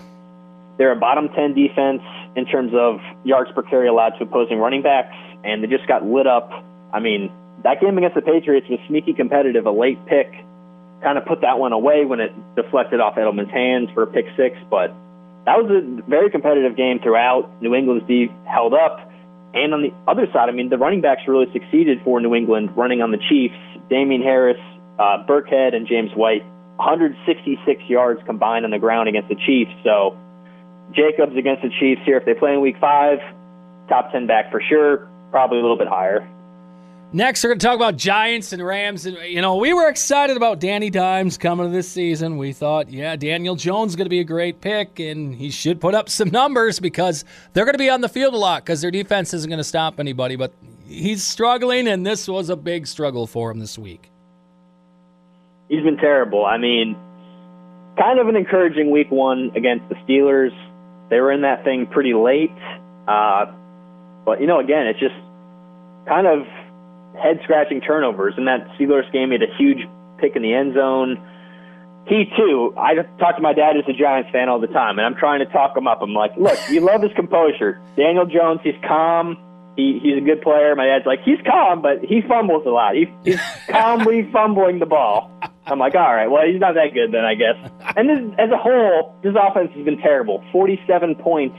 they're 0.78 0.92
a 0.92 0.96
bottom 0.96 1.30
10 1.30 1.56
defense 1.56 2.04
in 2.36 2.46
terms 2.46 2.72
of 2.76 3.00
yards 3.26 3.52
per 3.54 3.64
carry 3.64 3.88
allowed 3.88 4.12
to 4.20 4.24
opposing 4.24 4.60
running 4.60 4.84
backs, 4.84 5.16
and 5.44 5.64
they 5.64 5.68
just 5.68 5.88
got 5.88 6.06
lit 6.06 6.28
up. 6.28 6.52
I 6.94 7.00
mean, 7.00 7.32
that 7.64 7.82
game 7.82 7.98
against 7.98 8.16
the 8.16 8.22
Patriots 8.22 8.68
was 8.70 8.80
sneaky 8.88 9.14
competitive, 9.14 9.66
a 9.66 9.72
late 9.72 9.98
pick. 10.06 10.32
Kind 11.02 11.18
of 11.18 11.26
put 11.26 11.42
that 11.42 11.60
one 11.60 11.74
away 11.74 12.06
when 12.06 12.20
it 12.20 12.34
deflected 12.56 13.00
off 13.00 13.16
Edelman's 13.16 13.52
hands 13.52 13.90
for 13.94 14.04
a 14.04 14.08
pick 14.08 14.26
six, 14.36 14.58
but 14.70 14.94
that 15.46 15.56
was 15.56 15.72
a 15.72 16.10
very 16.10 16.30
competitive 16.30 16.76
game 16.76 17.00
throughout. 17.00 17.50
New 17.62 17.74
England's 17.74 18.06
D 18.08 18.28
held 18.44 18.74
up. 18.74 19.00
And 19.54 19.74
on 19.74 19.82
the 19.82 19.94
other 20.06 20.28
side, 20.34 20.50
I 20.50 20.52
mean, 20.52 20.70
the 20.70 20.78
running 20.78 21.02
backs 21.02 21.22
really 21.26 21.48
succeeded 21.54 22.00
for 22.04 22.20
New 22.20 22.36
England 22.36 22.76
running 22.76 23.02
on 23.02 23.12
the 23.12 23.18
Chiefs. 23.30 23.56
Damien 23.90 24.22
Harris, 24.22 24.60
uh, 25.00 25.24
Burkhead, 25.24 25.74
and 25.74 25.88
James 25.88 26.12
White, 26.16 26.44
166 26.76 27.58
yards 27.88 28.20
combined 28.26 28.66
on 28.66 28.72
the 28.72 28.78
ground 28.78 29.08
against 29.08 29.30
the 29.30 29.40
Chiefs. 29.48 29.72
So 29.84 30.20
Jacobs 30.92 31.36
against 31.38 31.64
the 31.64 31.72
Chiefs 31.80 32.02
here. 32.06 32.18
If 32.18 32.26
they 32.26 32.34
play 32.34 32.54
in 32.54 32.62
week 32.62 32.76
five, 32.80 33.20
top 33.88 34.12
10 34.12 34.28
back 34.28 34.52
for 34.52 34.62
sure, 34.62 35.08
probably 35.32 35.60
a 35.60 35.62
little 35.62 35.78
bit 35.78 35.88
higher. 35.88 36.28
Next, 37.14 37.42
we're 37.42 37.52
going 37.52 37.60
to 37.60 37.66
talk 37.66 37.78
about 37.78 37.96
Giants 37.96 38.52
and 38.52 38.64
Rams. 38.64 39.06
And, 39.06 39.18
you 39.20 39.42
know, 39.42 39.56
we 39.56 39.74
were 39.74 39.88
excited 39.88 40.36
about 40.36 40.60
Danny 40.60 40.90
Dimes 40.90 41.38
coming 41.38 41.66
to 41.66 41.72
this 41.72 41.88
season. 41.88 42.38
We 42.38 42.52
thought, 42.52 42.90
yeah, 42.90 43.16
Daniel 43.16 43.56
Jones 43.56 43.94
is 43.94 43.96
going 43.96 44.08
to 44.08 44.10
be 44.10 44.20
a 44.20 44.26
great 44.26 44.60
pick, 44.60 45.00
and 45.00 45.34
he 45.34 45.50
should 45.50 45.80
put 45.80 45.96
up 45.96 46.10
some 46.10 46.30
numbers 46.30 46.82
because 46.82 47.24
they're 47.54 47.64
going 47.64 47.76
to 47.76 47.80
be 47.80 47.90
on 47.90 48.02
the 48.02 48.10
field 48.10 48.34
a 48.34 48.38
lot 48.38 48.66
because 48.66 48.82
their 48.82 48.92
defense 48.92 49.34
isn't 49.34 49.50
going 49.50 49.58
to 49.58 49.64
stop 49.64 50.02
anybody. 50.02 50.36
But 50.36 50.52
he's 50.86 51.24
struggling, 51.24 51.88
and 51.88 52.06
this 52.06 52.28
was 52.28 52.50
a 52.50 52.58
big 52.58 52.86
struggle 52.88 53.26
for 53.26 53.52
him 53.52 53.60
this 53.60 53.78
week. 53.78 54.12
He's 55.70 55.84
been 55.84 55.98
terrible. 55.98 56.46
I 56.46 56.58
mean, 56.58 56.98
kind 57.98 58.20
of 58.20 58.28
an 58.28 58.36
encouraging 58.36 58.92
week 58.92 59.10
one 59.12 59.52
against 59.56 59.88
the 59.88 59.96
Steelers. 59.96 60.52
They 61.10 61.22
were 61.22 61.32
in 61.32 61.44
that 61.44 61.64
thing 61.64 61.88
pretty 61.88 62.14
late. 62.14 62.52
Uh, 63.08 63.46
but, 64.26 64.42
you 64.42 64.48
know, 64.48 64.60
again, 64.60 64.88
it's 64.88 65.00
just 65.00 65.16
kind 66.06 66.28
of 66.28 66.46
head 67.18 67.40
scratching 67.44 67.82
turnovers. 67.82 68.34
In 68.38 68.46
that 68.46 68.68
Steelers 68.78 69.12
game, 69.12 69.32
he 69.32 69.38
had 69.40 69.50
a 69.50 69.56
huge 69.58 69.80
pick 70.20 70.36
in 70.36 70.42
the 70.42 70.54
end 70.54 70.74
zone. 70.74 71.18
He, 72.08 72.26
too, 72.38 72.74
I 72.78 72.96
talk 73.20 73.36
to 73.36 73.42
my 73.42 73.54
dad, 73.54 73.76
who's 73.76 73.94
a 73.94 73.98
Giants 73.98 74.32
fan 74.32 74.48
all 74.48 74.62
the 74.62 74.68
time, 74.68 74.98
and 74.98 75.06
I'm 75.06 75.16
trying 75.16 75.40
to 75.40 75.46
talk 75.46 75.76
him 75.76 75.88
up. 75.88 76.02
I'm 76.02 76.14
like, 76.14 76.32
look, 76.38 76.58
you 76.70 76.80
love 76.80 77.02
his 77.02 77.12
composure. 77.16 77.82
Daniel 77.98 78.26
Jones, 78.26 78.62
he's 78.64 78.80
calm. 78.88 79.38
He, 79.76 80.00
he's 80.02 80.18
a 80.18 80.22
good 80.22 80.42
player. 80.42 80.74
My 80.76 80.86
dad's 80.86 81.06
like, 81.06 81.20
he's 81.24 81.38
calm, 81.46 81.82
but 81.82 82.04
he 82.04 82.22
fumbles 82.22 82.66
a 82.66 82.70
lot. 82.70 82.96
He, 82.96 83.12
he's 83.26 83.42
calmly 83.70 84.28
fumbling 84.32 84.80
the 84.80 84.86
ball. 84.86 85.30
I'm 85.66 85.80
like, 85.80 85.96
all 85.96 86.16
right, 86.16 86.28
well, 86.32 86.48
he's 86.48 86.62
not 86.62 86.76
that 86.76 86.94
good 86.94 87.12
then, 87.12 87.26
I 87.26 87.36
guess. 87.36 87.56
And 87.98 88.10
this, 88.10 88.20
as 88.40 88.50
a 88.52 88.58
whole, 88.58 89.20
this 89.22 89.36
offense 89.38 89.72
has 89.76 89.84
been 89.84 89.98
terrible. 89.98 90.44
47 90.54 91.16
points 91.16 91.58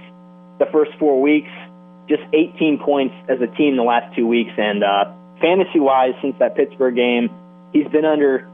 the 0.58 0.66
first 0.72 0.92
four 0.98 1.20
weeks, 1.20 1.50
just 2.08 2.22
18 2.32 2.80
points 2.82 3.14
as 3.28 3.38
a 3.40 3.46
team 3.54 3.76
the 3.76 3.82
last 3.82 4.16
two 4.16 4.26
weeks. 4.26 4.50
And 4.56 4.82
uh, 4.82 5.12
fantasy-wise, 5.40 6.14
since 6.22 6.36
that 6.38 6.54
Pittsburgh 6.56 6.94
game, 6.94 7.30
he's 7.72 7.88
been 7.88 8.04
under, 8.04 8.48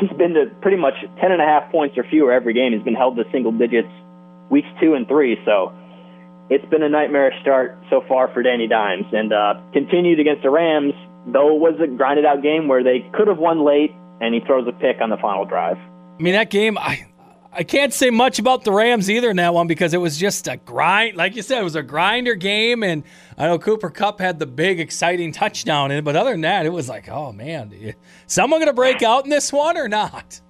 he's 0.00 0.12
been 0.16 0.34
to 0.34 0.46
pretty 0.60 0.76
much 0.76 0.94
10 1.20 1.32
and 1.32 1.40
a 1.40 1.44
half 1.44 1.70
points 1.70 1.96
or 1.98 2.04
fewer 2.04 2.32
every 2.32 2.54
game. 2.54 2.72
He's 2.72 2.82
been 2.82 2.94
held 2.94 3.16
to 3.16 3.24
single 3.32 3.52
digits 3.52 3.88
weeks 4.50 4.68
two 4.80 4.94
and 4.94 5.08
three. 5.08 5.38
So 5.44 5.72
it's 6.50 6.64
been 6.66 6.82
a 6.82 6.88
nightmarish 6.88 7.34
start 7.40 7.78
so 7.90 8.02
far 8.06 8.32
for 8.32 8.42
Danny 8.42 8.68
Dimes, 8.68 9.06
and 9.12 9.32
uh, 9.32 9.54
continued 9.72 10.20
against 10.20 10.42
the 10.42 10.50
Rams. 10.50 10.94
Though 11.26 11.54
it 11.54 11.60
was 11.60 11.80
a 11.80 11.86
grinded-out 11.86 12.42
game 12.42 12.66
where 12.68 12.82
they 12.82 13.08
could 13.14 13.28
have 13.28 13.38
won 13.38 13.64
late 13.64 13.92
and 14.20 14.34
he 14.34 14.40
throws 14.40 14.66
a 14.68 14.72
pick 14.72 15.00
on 15.00 15.08
the 15.10 15.16
final 15.16 15.44
drive. 15.44 15.76
I 15.76 16.22
mean, 16.22 16.34
that 16.34 16.50
game, 16.50 16.76
I 16.78 17.06
I 17.54 17.64
can't 17.64 17.92
say 17.92 18.08
much 18.08 18.38
about 18.38 18.64
the 18.64 18.72
Rams 18.72 19.10
either 19.10 19.28
in 19.28 19.36
that 19.36 19.52
one 19.52 19.66
because 19.66 19.92
it 19.92 19.98
was 19.98 20.16
just 20.16 20.48
a 20.48 20.56
grind. 20.56 21.16
Like 21.16 21.36
you 21.36 21.42
said, 21.42 21.60
it 21.60 21.64
was 21.64 21.76
a 21.76 21.82
grinder 21.82 22.34
game, 22.34 22.82
and 22.82 23.02
I 23.36 23.46
know 23.46 23.58
Cooper 23.58 23.90
Kupp 23.90 24.20
had 24.20 24.38
the 24.38 24.46
big, 24.46 24.80
exciting 24.80 25.32
touchdown 25.32 25.90
in 25.90 25.98
it. 25.98 26.04
But 26.04 26.16
other 26.16 26.30
than 26.30 26.40
that, 26.42 26.64
it 26.64 26.72
was 26.72 26.88
like, 26.88 27.10
oh 27.10 27.30
man, 27.32 27.94
someone 28.26 28.60
going 28.60 28.68
to 28.68 28.72
break 28.72 29.02
out 29.02 29.24
in 29.24 29.30
this 29.30 29.52
one 29.52 29.76
or 29.76 29.86
not? 29.86 30.40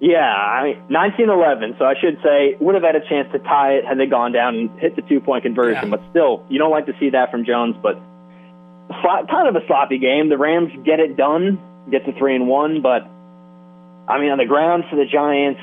Yeah, 0.00 0.18
I 0.18 0.64
mean, 0.64 0.76
1911. 0.90 1.76
So 1.78 1.84
I 1.84 1.94
should 2.00 2.18
say 2.22 2.56
would 2.60 2.74
have 2.74 2.84
had 2.84 2.96
a 2.96 3.08
chance 3.08 3.30
to 3.32 3.38
tie 3.38 3.74
it 3.74 3.84
had 3.84 3.98
they 3.98 4.06
gone 4.06 4.32
down 4.32 4.56
and 4.56 4.80
hit 4.80 4.96
the 4.96 5.02
two 5.02 5.20
point 5.20 5.44
conversion. 5.44 5.90
Yeah. 5.90 5.96
But 5.96 6.02
still, 6.10 6.44
you 6.48 6.58
don't 6.58 6.70
like 6.70 6.86
to 6.86 6.94
see 6.98 7.10
that 7.10 7.30
from 7.30 7.44
Jones. 7.44 7.76
But 7.80 7.94
kind 8.90 9.48
of 9.48 9.54
a 9.54 9.66
sloppy 9.66 9.98
game. 9.98 10.28
The 10.28 10.38
Rams 10.38 10.72
get 10.84 10.98
it 10.98 11.16
done, 11.16 11.58
get 11.90 12.04
to 12.06 12.12
three 12.18 12.34
and 12.34 12.48
one. 12.48 12.82
But 12.82 13.02
I 14.08 14.18
mean, 14.18 14.30
on 14.30 14.38
the 14.38 14.46
ground 14.46 14.84
for 14.88 14.96
the 14.96 15.04
Giants, 15.04 15.60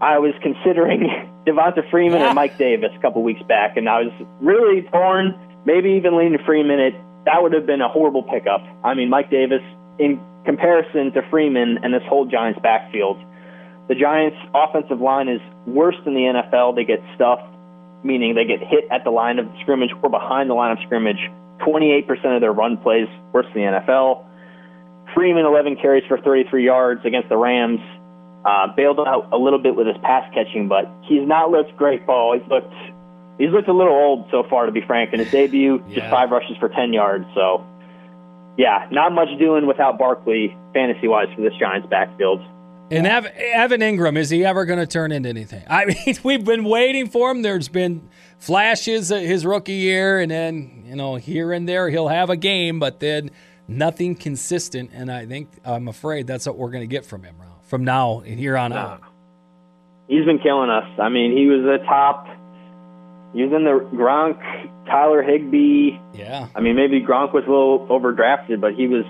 I 0.00 0.18
was 0.18 0.34
considering 0.42 1.08
Devonta 1.46 1.88
Freeman 1.90 2.20
yeah. 2.20 2.26
and 2.28 2.34
Mike 2.34 2.58
Davis 2.58 2.90
a 2.96 3.00
couple 3.00 3.22
weeks 3.22 3.42
back, 3.48 3.76
and 3.76 3.88
I 3.88 4.02
was 4.02 4.12
really 4.40 4.82
torn. 4.90 5.34
Maybe 5.64 5.90
even 5.90 6.16
leaning 6.16 6.38
Freeman. 6.46 6.78
It 6.80 6.94
that 7.26 7.42
would 7.42 7.52
have 7.52 7.66
been 7.66 7.80
a 7.80 7.88
horrible 7.88 8.22
pickup. 8.22 8.62
I 8.84 8.94
mean, 8.94 9.10
Mike 9.10 9.30
Davis 9.30 9.62
in 9.98 10.20
comparison 10.44 11.12
to 11.12 11.22
Freeman 11.30 11.78
and 11.82 11.92
this 11.92 12.02
whole 12.08 12.24
Giants 12.24 12.60
backfield, 12.62 13.18
the 13.88 13.94
Giants' 13.94 14.36
offensive 14.54 15.00
line 15.00 15.28
is 15.28 15.40
worse 15.66 15.96
than 16.04 16.14
the 16.14 16.20
NFL. 16.20 16.76
They 16.76 16.84
get 16.84 17.00
stuffed, 17.14 17.44
meaning 18.04 18.34
they 18.34 18.44
get 18.44 18.60
hit 18.60 18.84
at 18.90 19.04
the 19.04 19.10
line 19.10 19.38
of 19.38 19.46
scrimmage 19.60 19.90
or 20.02 20.10
behind 20.10 20.48
the 20.48 20.54
line 20.54 20.72
of 20.72 20.78
scrimmage. 20.84 21.20
28% 21.66 22.08
of 22.34 22.40
their 22.40 22.52
run 22.52 22.76
plays 22.78 23.08
worse 23.32 23.46
than 23.52 23.64
the 23.64 23.80
NFL. 23.80 24.24
Freeman 25.14 25.44
11 25.44 25.76
carries 25.76 26.04
for 26.06 26.18
33 26.18 26.64
yards 26.64 27.04
against 27.04 27.28
the 27.28 27.36
Rams. 27.36 27.80
Uh, 28.44 28.68
bailed 28.74 29.00
out 29.00 29.28
a 29.32 29.36
little 29.36 29.58
bit 29.58 29.74
with 29.74 29.86
his 29.86 29.96
pass 30.02 30.22
catching, 30.32 30.68
but 30.68 30.86
he's 31.02 31.26
not 31.26 31.50
looked 31.50 31.76
great 31.76 32.06
ball. 32.06 32.38
He's 32.38 32.48
looked 32.48 32.72
he's 33.38 33.50
looked 33.50 33.68
a 33.68 33.72
little 33.72 33.94
old 33.94 34.28
so 34.30 34.42
far, 34.50 34.66
to 34.66 34.72
be 34.72 34.82
frank. 34.82 35.12
In 35.12 35.20
his 35.20 35.30
debut, 35.30 35.82
yeah. 35.88 36.00
just 36.00 36.10
five 36.10 36.30
rushes 36.30 36.56
for 36.58 36.68
10 36.68 36.92
yards. 36.92 37.24
So, 37.34 37.64
yeah, 38.58 38.86
not 38.90 39.12
much 39.12 39.28
doing 39.38 39.66
without 39.66 39.98
Barkley 39.98 40.56
fantasy 40.74 41.08
wise 41.08 41.28
for 41.34 41.42
this 41.42 41.54
Giants 41.58 41.88
backfield. 41.88 42.40
And 42.90 43.06
Evan 43.06 43.80
Engram, 43.80 44.16
is 44.16 44.30
he 44.30 44.44
ever 44.44 44.64
going 44.64 44.78
to 44.78 44.86
turn 44.86 45.12
into 45.12 45.28
anything? 45.28 45.62
I 45.70 45.84
mean, 45.84 46.16
we've 46.22 46.44
been 46.44 46.64
waiting 46.64 47.08
for 47.08 47.30
him. 47.30 47.42
There's 47.42 47.68
been 47.68 48.08
flashes 48.38 49.10
his 49.10 49.44
rookie 49.44 49.74
year, 49.74 50.20
and 50.20 50.30
then, 50.30 50.84
you 50.86 50.96
know, 50.96 51.16
here 51.16 51.52
and 51.52 51.68
there 51.68 51.90
he'll 51.90 52.08
have 52.08 52.30
a 52.30 52.36
game, 52.36 52.78
but 52.78 53.00
then 53.00 53.30
nothing 53.66 54.14
consistent. 54.14 54.90
And 54.94 55.12
I 55.12 55.26
think, 55.26 55.50
I'm 55.64 55.88
afraid 55.88 56.26
that's 56.26 56.46
what 56.46 56.56
we're 56.56 56.70
going 56.70 56.82
to 56.82 56.86
get 56.88 57.04
from 57.04 57.24
him, 57.24 57.36
from 57.68 57.84
now 57.84 58.20
and 58.20 58.38
here 58.38 58.56
on 58.56 58.72
out. 58.72 59.02
He's 60.08 60.24
been 60.24 60.38
killing 60.38 60.70
us. 60.70 60.88
I 60.98 61.10
mean, 61.10 61.36
he 61.36 61.46
was 61.46 61.64
a 61.64 61.84
top. 61.84 62.26
He 63.34 63.44
was 63.44 63.52
in 63.52 63.64
the 63.64 63.84
Gronk, 63.94 64.40
Tyler 64.86 65.22
Higbee. 65.22 65.98
Yeah. 66.14 66.48
I 66.54 66.60
mean, 66.60 66.76
maybe 66.76 67.02
Gronk 67.02 67.34
was 67.34 67.44
a 67.44 67.50
little 67.50 67.86
overdrafted, 67.88 68.60
but 68.60 68.74
he 68.74 68.88
was 68.88 69.04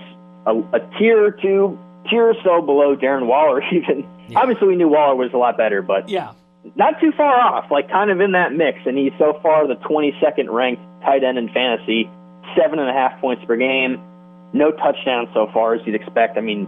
a, 0.45 0.51
a 0.75 0.99
tier 0.99 1.23
or 1.23 1.31
two, 1.31 1.79
tier 2.09 2.27
or 2.27 2.35
so 2.43 2.61
below 2.61 2.97
Darren 2.97 3.27
Waller. 3.27 3.63
Even 3.71 4.05
yeah. 4.27 4.39
obviously, 4.39 4.67
we 4.67 4.75
knew 4.75 4.89
Waller 4.89 5.15
was 5.15 5.31
a 5.33 5.37
lot 5.37 5.55
better, 5.57 5.81
but 5.81 6.09
yeah, 6.09 6.33
not 6.75 6.99
too 6.99 7.13
far 7.15 7.39
off. 7.39 7.71
Like 7.71 7.89
kind 7.89 8.11
of 8.11 8.19
in 8.19 8.33
that 8.33 8.51
mix, 8.51 8.79
and 8.85 8.97
he's 8.97 9.13
so 9.17 9.39
far 9.41 9.67
the 9.67 9.75
22nd 9.75 10.51
ranked 10.51 10.83
tight 11.05 11.23
end 11.23 11.37
in 11.37 11.47
fantasy, 11.53 12.09
seven 12.59 12.79
and 12.79 12.89
a 12.89 12.93
half 12.93 13.21
points 13.21 13.43
per 13.45 13.55
game, 13.55 14.03
no 14.51 14.71
touchdowns 14.71 15.29
so 15.33 15.47
far 15.53 15.75
as 15.75 15.81
you'd 15.85 15.95
expect. 15.95 16.37
I 16.37 16.41
mean, 16.41 16.67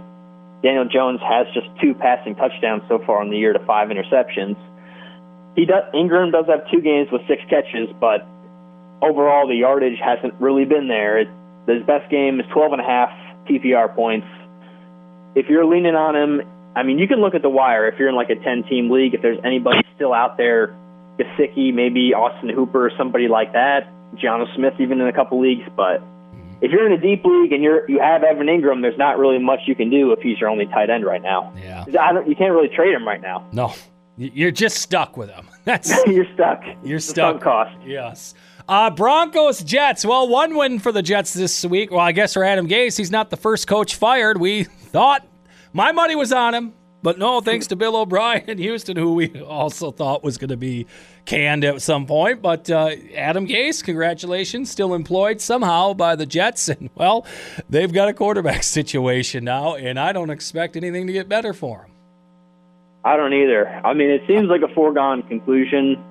Daniel 0.64 0.86
Jones 0.86 1.20
has 1.22 1.48
just 1.54 1.68
two 1.82 1.94
passing 1.94 2.36
touchdowns 2.36 2.84
so 2.88 3.00
far 3.06 3.22
in 3.24 3.30
the 3.30 3.38
year 3.38 3.54
to 3.54 3.60
five 3.66 3.90
interceptions. 3.90 4.56
He 5.56 5.66
does 5.66 5.84
Engram 5.94 6.32
does 6.32 6.46
have 6.48 6.70
two 6.72 6.82
games 6.82 7.10
with 7.12 7.22
six 7.28 7.42
catches, 7.50 7.90
but 8.00 8.26
overall 9.02 9.48
the 9.48 9.56
yardage 9.56 10.00
hasn't 10.00 10.34
really 10.40 10.66
been 10.66 10.88
there. 10.88 11.20
It, 11.20 11.30
his 11.68 11.84
best 11.84 12.10
game 12.10 12.40
is 12.40 12.46
12 12.54 12.74
and 12.74 12.82
a 12.82 12.86
half 12.86 13.10
PPR 13.50 13.94
points. 13.96 14.28
If 15.36 15.48
you're 15.50 15.66
leaning 15.66 15.96
on 15.96 16.16
him, 16.16 16.48
I 16.76 16.84
mean, 16.84 17.00
you 17.00 17.08
can 17.08 17.20
look 17.20 17.36
at 17.36 17.42
the 17.42 17.50
wire. 17.50 17.88
If 17.88 18.00
you're 18.00 18.10
in 18.10 18.16
like 18.16 18.30
a 18.30 18.36
10 18.36 18.64
team 18.70 18.90
league, 18.90 19.14
if 19.14 19.22
there's 19.22 19.40
anybody 19.44 19.82
still 19.96 20.14
out 20.14 20.38
there, 20.38 20.76
Gesicki, 21.20 21.74
maybe 21.74 22.14
Austin 22.14 22.50
Hooper 22.50 22.92
somebody 22.98 23.28
like 23.28 23.54
that, 23.54 23.88
Jonnu 24.16 24.54
Smith 24.56 24.74
even 24.80 25.02
in 25.02 25.08
a 25.08 25.14
couple 25.14 25.42
leagues, 25.42 25.68
but 25.76 26.02
if 26.62 26.72
you're 26.72 26.86
in 26.86 26.92
a 26.94 27.02
deep 27.02 27.26
league 27.26 27.52
and 27.52 27.64
you're 27.64 27.90
you 27.90 28.00
have 28.00 28.24
Evan 28.24 28.48
Engram, 28.48 28.82
there's 28.82 28.98
not 28.98 29.18
really 29.18 29.40
much 29.40 29.62
you 29.66 29.76
can 29.76 29.90
do 29.90 30.12
if 30.12 30.20
he's 30.20 30.40
your 30.40 30.50
only 30.50 30.68
tight 30.68 30.90
end 30.90 31.06
right 31.06 31.22
now. 31.22 31.54
Yeah, 31.58 31.86
I 32.00 32.14
don't, 32.14 32.28
you 32.28 32.36
can't 32.36 32.54
really 32.54 32.70
trade 32.70 32.94
him 32.94 33.08
right 33.08 33.22
now. 33.22 33.48
No, 33.52 33.74
you're 34.18 34.52
just 34.52 34.78
stuck 34.78 35.18
with 35.18 35.30
him. 35.30 35.48
That's 35.66 35.94
you're 36.08 36.32
stuck. 36.34 36.64
You're 36.84 37.00
stuck. 37.00 37.42
Cost. 37.42 37.76
Yes. 37.86 38.34
Uh, 38.68 38.90
Broncos 38.90 39.64
Jets. 39.64 40.06
Well, 40.06 40.28
one 40.28 40.56
win 40.56 40.80
for 40.80 40.92
the 40.92 41.02
Jets 41.02 41.34
this 41.34 41.66
week. 41.66 41.92
Well, 41.92 42.00
I 42.00 42.12
guess 42.12 42.34
for 42.34 42.44
Adam 42.44 42.68
Gase, 42.68 42.98
he's 42.98 43.12
not 43.12 43.30
the 43.30 43.38
first 43.38 43.68
coach 43.68 43.96
fired. 43.96 44.40
We 44.40 44.64
thought 44.92 45.28
my 45.74 45.92
money 45.92 46.16
was 46.16 46.32
on 46.32 46.54
him. 46.54 46.74
But 47.04 47.18
no, 47.18 47.42
thanks 47.42 47.66
to 47.68 47.76
Bill 47.76 47.96
O'Brien 47.96 48.48
in 48.48 48.60
Houston, 48.60 48.96
who 48.96 49.16
we 49.16 49.42
also 49.42 49.90
thought 49.90 50.24
was 50.24 50.38
going 50.38 50.52
to 50.52 50.58
be 50.58 50.86
canned 51.26 51.64
at 51.64 51.82
some 51.82 52.06
point. 52.06 52.42
But 52.42 52.70
uh, 52.70 52.92
Adam 53.16 53.48
Gase, 53.48 53.84
congratulations, 53.84 54.70
still 54.70 54.94
employed 54.94 55.42
somehow 55.42 55.94
by 55.94 56.16
the 56.16 56.26
Jets. 56.26 56.70
And, 56.70 56.90
well, 56.96 57.26
they've 57.70 57.92
got 57.92 58.10
a 58.10 58.14
quarterback 58.14 58.64
situation 58.78 59.44
now, 59.44 59.76
and 59.76 60.00
I 60.00 60.12
don't 60.12 60.30
expect 60.30 60.76
anything 60.76 61.08
to 61.08 61.14
get 61.14 61.30
better 61.30 61.54
for 61.54 61.80
them. 61.80 61.92
I 63.04 63.18
don't 63.18 63.34
either. 63.34 63.68
I 63.68 63.94
mean, 63.94 64.10
it 64.10 64.22
seems 64.28 64.48
like 64.48 64.62
a 64.62 64.74
foregone 64.74 65.24
conclusion. 65.24 66.04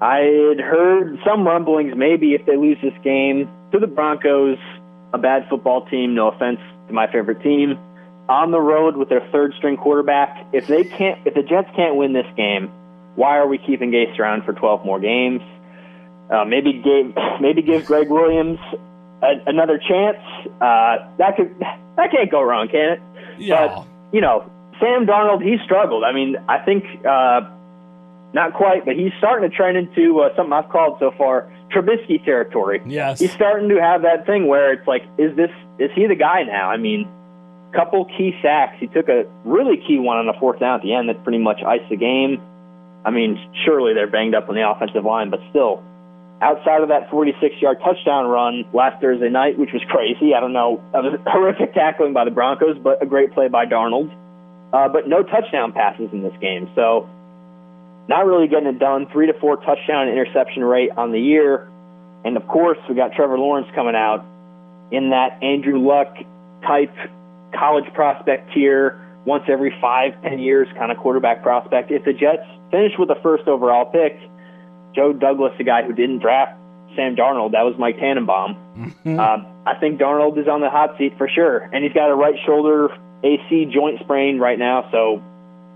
I 0.00 0.18
had 0.50 0.60
heard 0.60 1.18
some 1.26 1.44
rumblings 1.44 1.94
maybe 1.96 2.34
if 2.34 2.46
they 2.46 2.56
lose 2.56 2.78
this 2.82 2.94
game 3.02 3.50
to 3.72 3.80
the 3.80 3.88
Broncos, 3.88 4.58
a 5.12 5.18
bad 5.18 5.48
football 5.50 5.84
team, 5.86 6.14
no 6.14 6.28
offense 6.28 6.60
to 6.86 6.92
my 6.92 7.10
favorite 7.10 7.42
team 7.42 7.76
on 8.28 8.50
the 8.50 8.60
road 8.60 8.96
with 8.96 9.08
their 9.08 9.26
third 9.32 9.54
string 9.56 9.76
quarterback. 9.76 10.46
If 10.52 10.66
they 10.66 10.84
can't, 10.84 11.26
if 11.26 11.34
the 11.34 11.42
Jets 11.42 11.68
can't 11.74 11.96
win 11.96 12.12
this 12.12 12.26
game, 12.36 12.70
why 13.18 13.36
are 13.36 13.48
we 13.48 13.58
keeping 13.58 13.90
Gase 13.90 14.16
around 14.18 14.44
for 14.44 14.52
12 14.52 14.84
more 14.84 15.00
games? 15.00 15.42
Uh, 16.30 16.44
maybe 16.44 16.72
give 16.74 17.12
maybe 17.40 17.62
give 17.62 17.84
Gregg 17.84 18.08
Williams 18.08 18.60
a, 19.22 19.32
another 19.46 19.78
chance. 19.78 20.18
Uh, 20.60 21.08
that 21.18 21.36
could 21.36 21.54
that 21.96 22.12
can't 22.12 22.30
go 22.30 22.42
wrong, 22.42 22.68
can 22.68 22.92
it? 22.92 23.00
Yeah. 23.38 23.66
But 23.66 23.86
you 24.12 24.20
know, 24.20 24.48
Sam 24.78 25.06
Darnold, 25.06 25.42
he 25.42 25.56
struggled. 25.64 26.04
I 26.04 26.12
mean, 26.12 26.36
I 26.48 26.58
think 26.58 26.84
uh, 27.04 27.40
not 28.32 28.54
quite, 28.54 28.84
but 28.84 28.94
he's 28.94 29.12
starting 29.18 29.50
to 29.50 29.56
trend 29.56 29.76
into 29.76 30.20
uh, 30.20 30.36
something 30.36 30.52
I've 30.52 30.68
called 30.68 30.98
so 31.00 31.10
far 31.18 31.50
Trubisky 31.74 32.24
territory. 32.24 32.82
Yes. 32.86 33.18
He's 33.18 33.32
starting 33.32 33.68
to 33.70 33.80
have 33.80 34.02
that 34.02 34.26
thing 34.26 34.46
where 34.46 34.72
it's 34.72 34.86
like, 34.86 35.02
is 35.18 35.34
this 35.34 35.50
is 35.80 35.90
he 35.94 36.06
the 36.06 36.14
guy 36.14 36.44
now? 36.44 36.70
I 36.70 36.76
mean, 36.76 37.08
couple 37.72 38.04
key 38.04 38.32
sacks. 38.42 38.76
He 38.78 38.86
took 38.86 39.08
a 39.08 39.24
really 39.44 39.76
key 39.76 39.98
one 39.98 40.18
on 40.18 40.26
the 40.26 40.34
fourth 40.38 40.60
down 40.60 40.76
at 40.76 40.82
the 40.82 40.94
end 40.94 41.08
that 41.08 41.22
pretty 41.24 41.38
much 41.38 41.62
iced 41.66 41.88
the 41.90 41.96
game. 41.96 42.40
I 43.04 43.10
mean, 43.10 43.38
surely 43.64 43.94
they're 43.94 44.10
banged 44.10 44.34
up 44.34 44.48
on 44.48 44.54
the 44.54 44.68
offensive 44.68 45.04
line, 45.04 45.30
but 45.30 45.40
still, 45.50 45.82
outside 46.40 46.82
of 46.82 46.88
that 46.88 47.10
46 47.10 47.56
yard 47.60 47.78
touchdown 47.82 48.26
run 48.26 48.64
last 48.72 49.00
Thursday 49.00 49.28
night, 49.28 49.58
which 49.58 49.70
was 49.72 49.82
crazy, 49.88 50.34
I 50.34 50.40
don't 50.40 50.52
know, 50.52 50.82
that 50.92 51.02
was 51.02 51.18
horrific 51.26 51.74
tackling 51.74 52.12
by 52.12 52.24
the 52.24 52.30
Broncos, 52.30 52.78
but 52.78 53.02
a 53.02 53.06
great 53.06 53.32
play 53.32 53.48
by 53.48 53.66
Darnold. 53.66 54.14
Uh, 54.72 54.88
but 54.88 55.08
no 55.08 55.22
touchdown 55.22 55.72
passes 55.72 56.10
in 56.12 56.22
this 56.22 56.34
game. 56.40 56.68
So, 56.74 57.08
not 58.08 58.26
really 58.26 58.48
getting 58.48 58.68
it 58.68 58.78
done. 58.78 59.06
Three 59.12 59.26
to 59.26 59.38
four 59.40 59.56
touchdown 59.56 60.08
interception 60.08 60.64
rate 60.64 60.90
on 60.96 61.12
the 61.12 61.20
year. 61.20 61.68
And 62.24 62.36
of 62.36 62.46
course, 62.48 62.78
we 62.88 62.94
got 62.94 63.12
Trevor 63.12 63.38
Lawrence 63.38 63.68
coming 63.74 63.94
out 63.94 64.24
in 64.90 65.10
that 65.10 65.42
Andrew 65.42 65.78
Luck 65.78 66.14
type 66.66 66.94
college 67.54 67.84
prospect 67.94 68.52
tier, 68.52 69.00
once 69.24 69.44
every 69.48 69.74
five, 69.80 70.20
ten 70.22 70.38
years 70.38 70.68
kind 70.76 70.92
of 70.92 70.98
quarterback 70.98 71.42
prospect. 71.42 71.90
If 71.90 72.04
the 72.04 72.12
Jets 72.12 72.44
finish 72.70 72.92
with 72.98 73.08
the 73.08 73.18
first 73.22 73.46
overall 73.46 73.86
pick, 73.86 74.18
Joe 74.94 75.12
Douglas, 75.12 75.52
the 75.58 75.64
guy 75.64 75.82
who 75.82 75.92
didn't 75.92 76.20
draft 76.20 76.58
Sam 76.96 77.16
Darnold, 77.16 77.52
that 77.52 77.62
was 77.62 77.74
Mike 77.78 77.98
Tannenbaum. 77.98 78.56
Mm-hmm. 78.76 79.20
Uh, 79.20 79.70
I 79.70 79.78
think 79.78 80.00
Darnold 80.00 80.38
is 80.38 80.48
on 80.48 80.60
the 80.60 80.70
hot 80.70 80.96
seat 80.98 81.12
for 81.18 81.28
sure, 81.28 81.58
and 81.72 81.84
he's 81.84 81.92
got 81.92 82.10
a 82.10 82.14
right 82.14 82.34
shoulder 82.46 82.88
AC 83.22 83.70
joint 83.72 84.00
sprain 84.00 84.38
right 84.38 84.58
now, 84.58 84.88
so 84.90 85.22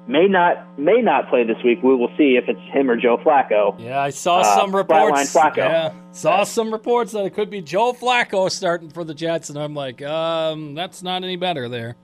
may 0.06 0.26
not 0.26 0.78
may 0.78 1.00
not 1.00 1.28
play 1.28 1.44
this 1.44 1.56
week. 1.64 1.82
We 1.82 1.94
will 1.94 2.10
see 2.16 2.36
if 2.36 2.44
it's 2.48 2.60
him 2.72 2.90
or 2.90 2.96
Joe 2.96 3.18
Flacco. 3.18 3.78
Yeah, 3.78 4.00
I 4.00 4.10
saw 4.10 4.38
uh, 4.38 4.60
some 4.60 4.74
reports. 4.74 5.34
Flacco. 5.34 5.56
Yeah, 5.56 5.92
saw 6.12 6.44
some 6.44 6.72
reports 6.72 7.12
that 7.12 7.24
it 7.24 7.34
could 7.34 7.50
be 7.50 7.60
Joe 7.60 7.92
Flacco 7.92 8.50
starting 8.50 8.90
for 8.90 9.04
the 9.04 9.14
Jets, 9.14 9.50
and 9.50 9.58
I'm 9.58 9.74
like, 9.74 10.02
um, 10.02 10.74
that's 10.74 11.02
not 11.02 11.24
any 11.24 11.36
better 11.36 11.68
there. 11.68 11.96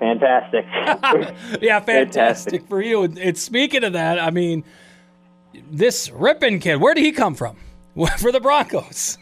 Fantastic. 0.00 0.64
yeah, 1.62 1.78
fantastic, 1.78 1.84
fantastic, 1.84 2.68
for 2.68 2.80
you. 2.80 3.02
And 3.04 3.36
speaking 3.36 3.84
of 3.84 3.92
that, 3.92 4.18
I 4.18 4.30
mean, 4.30 4.64
this 5.70 6.08
Rypien 6.08 6.60
kid, 6.60 6.80
where 6.80 6.94
did 6.94 7.04
he 7.04 7.12
come 7.12 7.34
from 7.34 7.56
for 8.18 8.32
the 8.32 8.40
Broncos? 8.40 9.18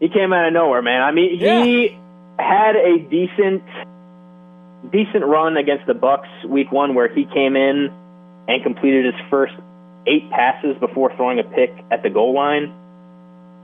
He 0.00 0.08
came 0.08 0.32
out 0.32 0.48
of 0.48 0.52
nowhere, 0.52 0.82
man. 0.82 1.02
I 1.02 1.12
mean, 1.12 1.38
he 1.38 1.44
yeah. 1.46 1.98
had 2.38 2.76
a 2.76 2.98
decent 3.08 3.62
decent 4.92 5.24
run 5.24 5.56
against 5.56 5.86
the 5.86 5.94
Bucks 5.94 6.28
week 6.46 6.70
one 6.70 6.94
where 6.94 7.08
he 7.08 7.24
came 7.32 7.56
in 7.56 7.88
and 8.48 8.62
completed 8.62 9.06
his 9.06 9.14
first 9.30 9.54
eight 10.06 10.28
passes 10.30 10.76
before 10.78 11.14
throwing 11.16 11.38
a 11.38 11.44
pick 11.44 11.72
at 11.90 12.02
the 12.02 12.10
goal 12.10 12.34
line. 12.34 12.74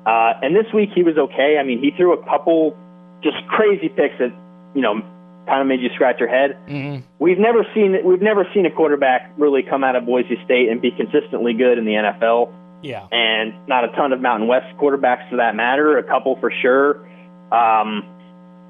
Uh, 0.07 0.33
and 0.41 0.57
this 0.57 0.73
week 0.73 0.89
he 0.95 1.03
was 1.03 1.19
okay. 1.19 1.59
I 1.61 1.63
mean, 1.63 1.79
he 1.79 1.91
threw 1.91 2.15
a 2.15 2.25
couple 2.25 2.75
just 3.23 3.37
crazy 3.49 3.89
picks 3.89 4.17
that 4.19 4.33
you 4.75 4.81
know 4.81 5.03
kind 5.51 5.61
of 5.61 5.67
made 5.67 5.81
you 5.81 5.91
scratch 5.95 6.21
your 6.21 6.29
head. 6.29 6.57
Mm-hmm. 6.69 7.03
We've 7.19 7.39
never 7.39 7.67
seen 7.75 7.99
we've 8.05 8.23
never 8.23 8.47
seen 8.55 8.65
a 8.67 8.71
quarterback 8.71 9.33
really 9.37 9.63
come 9.63 9.83
out 9.83 9.97
of 9.97 10.07
Boise 10.07 10.39
State 10.45 10.69
and 10.71 10.81
be 10.81 10.93
consistently 10.93 11.55
good 11.55 11.77
in 11.77 11.85
the 11.85 11.99
NFL. 11.99 12.55
Yeah. 12.83 13.07
And 13.11 13.67
not 13.67 13.85
a 13.85 13.89
ton 13.89 14.13
of 14.13 14.21
Mountain 14.21 14.49
West 14.49 14.67
quarterbacks 14.79 15.29
for 15.29 15.37
that 15.37 15.55
matter, 15.55 15.99
a 15.99 16.05
couple 16.05 16.39
for 16.39 16.53
sure. 16.63 17.05
Um, 17.53 18.07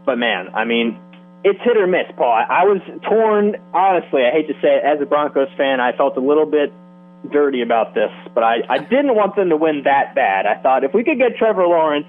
but 0.06 0.16
man, 0.16 0.48
I 0.54 0.64
mean, 0.64 0.98
it's 1.44 1.60
hit 1.62 1.76
or 1.76 1.86
miss, 1.86 2.10
Paul. 2.16 2.32
I, 2.32 2.62
I 2.62 2.64
was 2.64 2.80
torn, 3.08 3.56
honestly. 3.72 4.22
I 4.24 4.32
hate 4.32 4.48
to 4.48 4.54
say 4.54 4.80
it, 4.80 4.84
as 4.84 5.00
a 5.00 5.06
Broncos 5.06 5.48
fan, 5.56 5.80
I 5.80 5.96
felt 5.96 6.16
a 6.16 6.20
little 6.20 6.46
bit 6.46 6.72
dirty 7.30 7.60
about 7.60 7.94
this, 7.94 8.10
but 8.34 8.42
I, 8.42 8.64
I 8.68 8.78
didn't 8.78 9.14
want 9.14 9.36
them 9.36 9.50
to 9.50 9.56
win 9.56 9.82
that 9.84 10.14
bad. 10.14 10.46
I 10.46 10.60
thought 10.62 10.84
if 10.84 10.94
we 10.94 11.04
could 11.04 11.18
get 11.18 11.36
Trevor 11.36 11.66
Lawrence, 11.66 12.08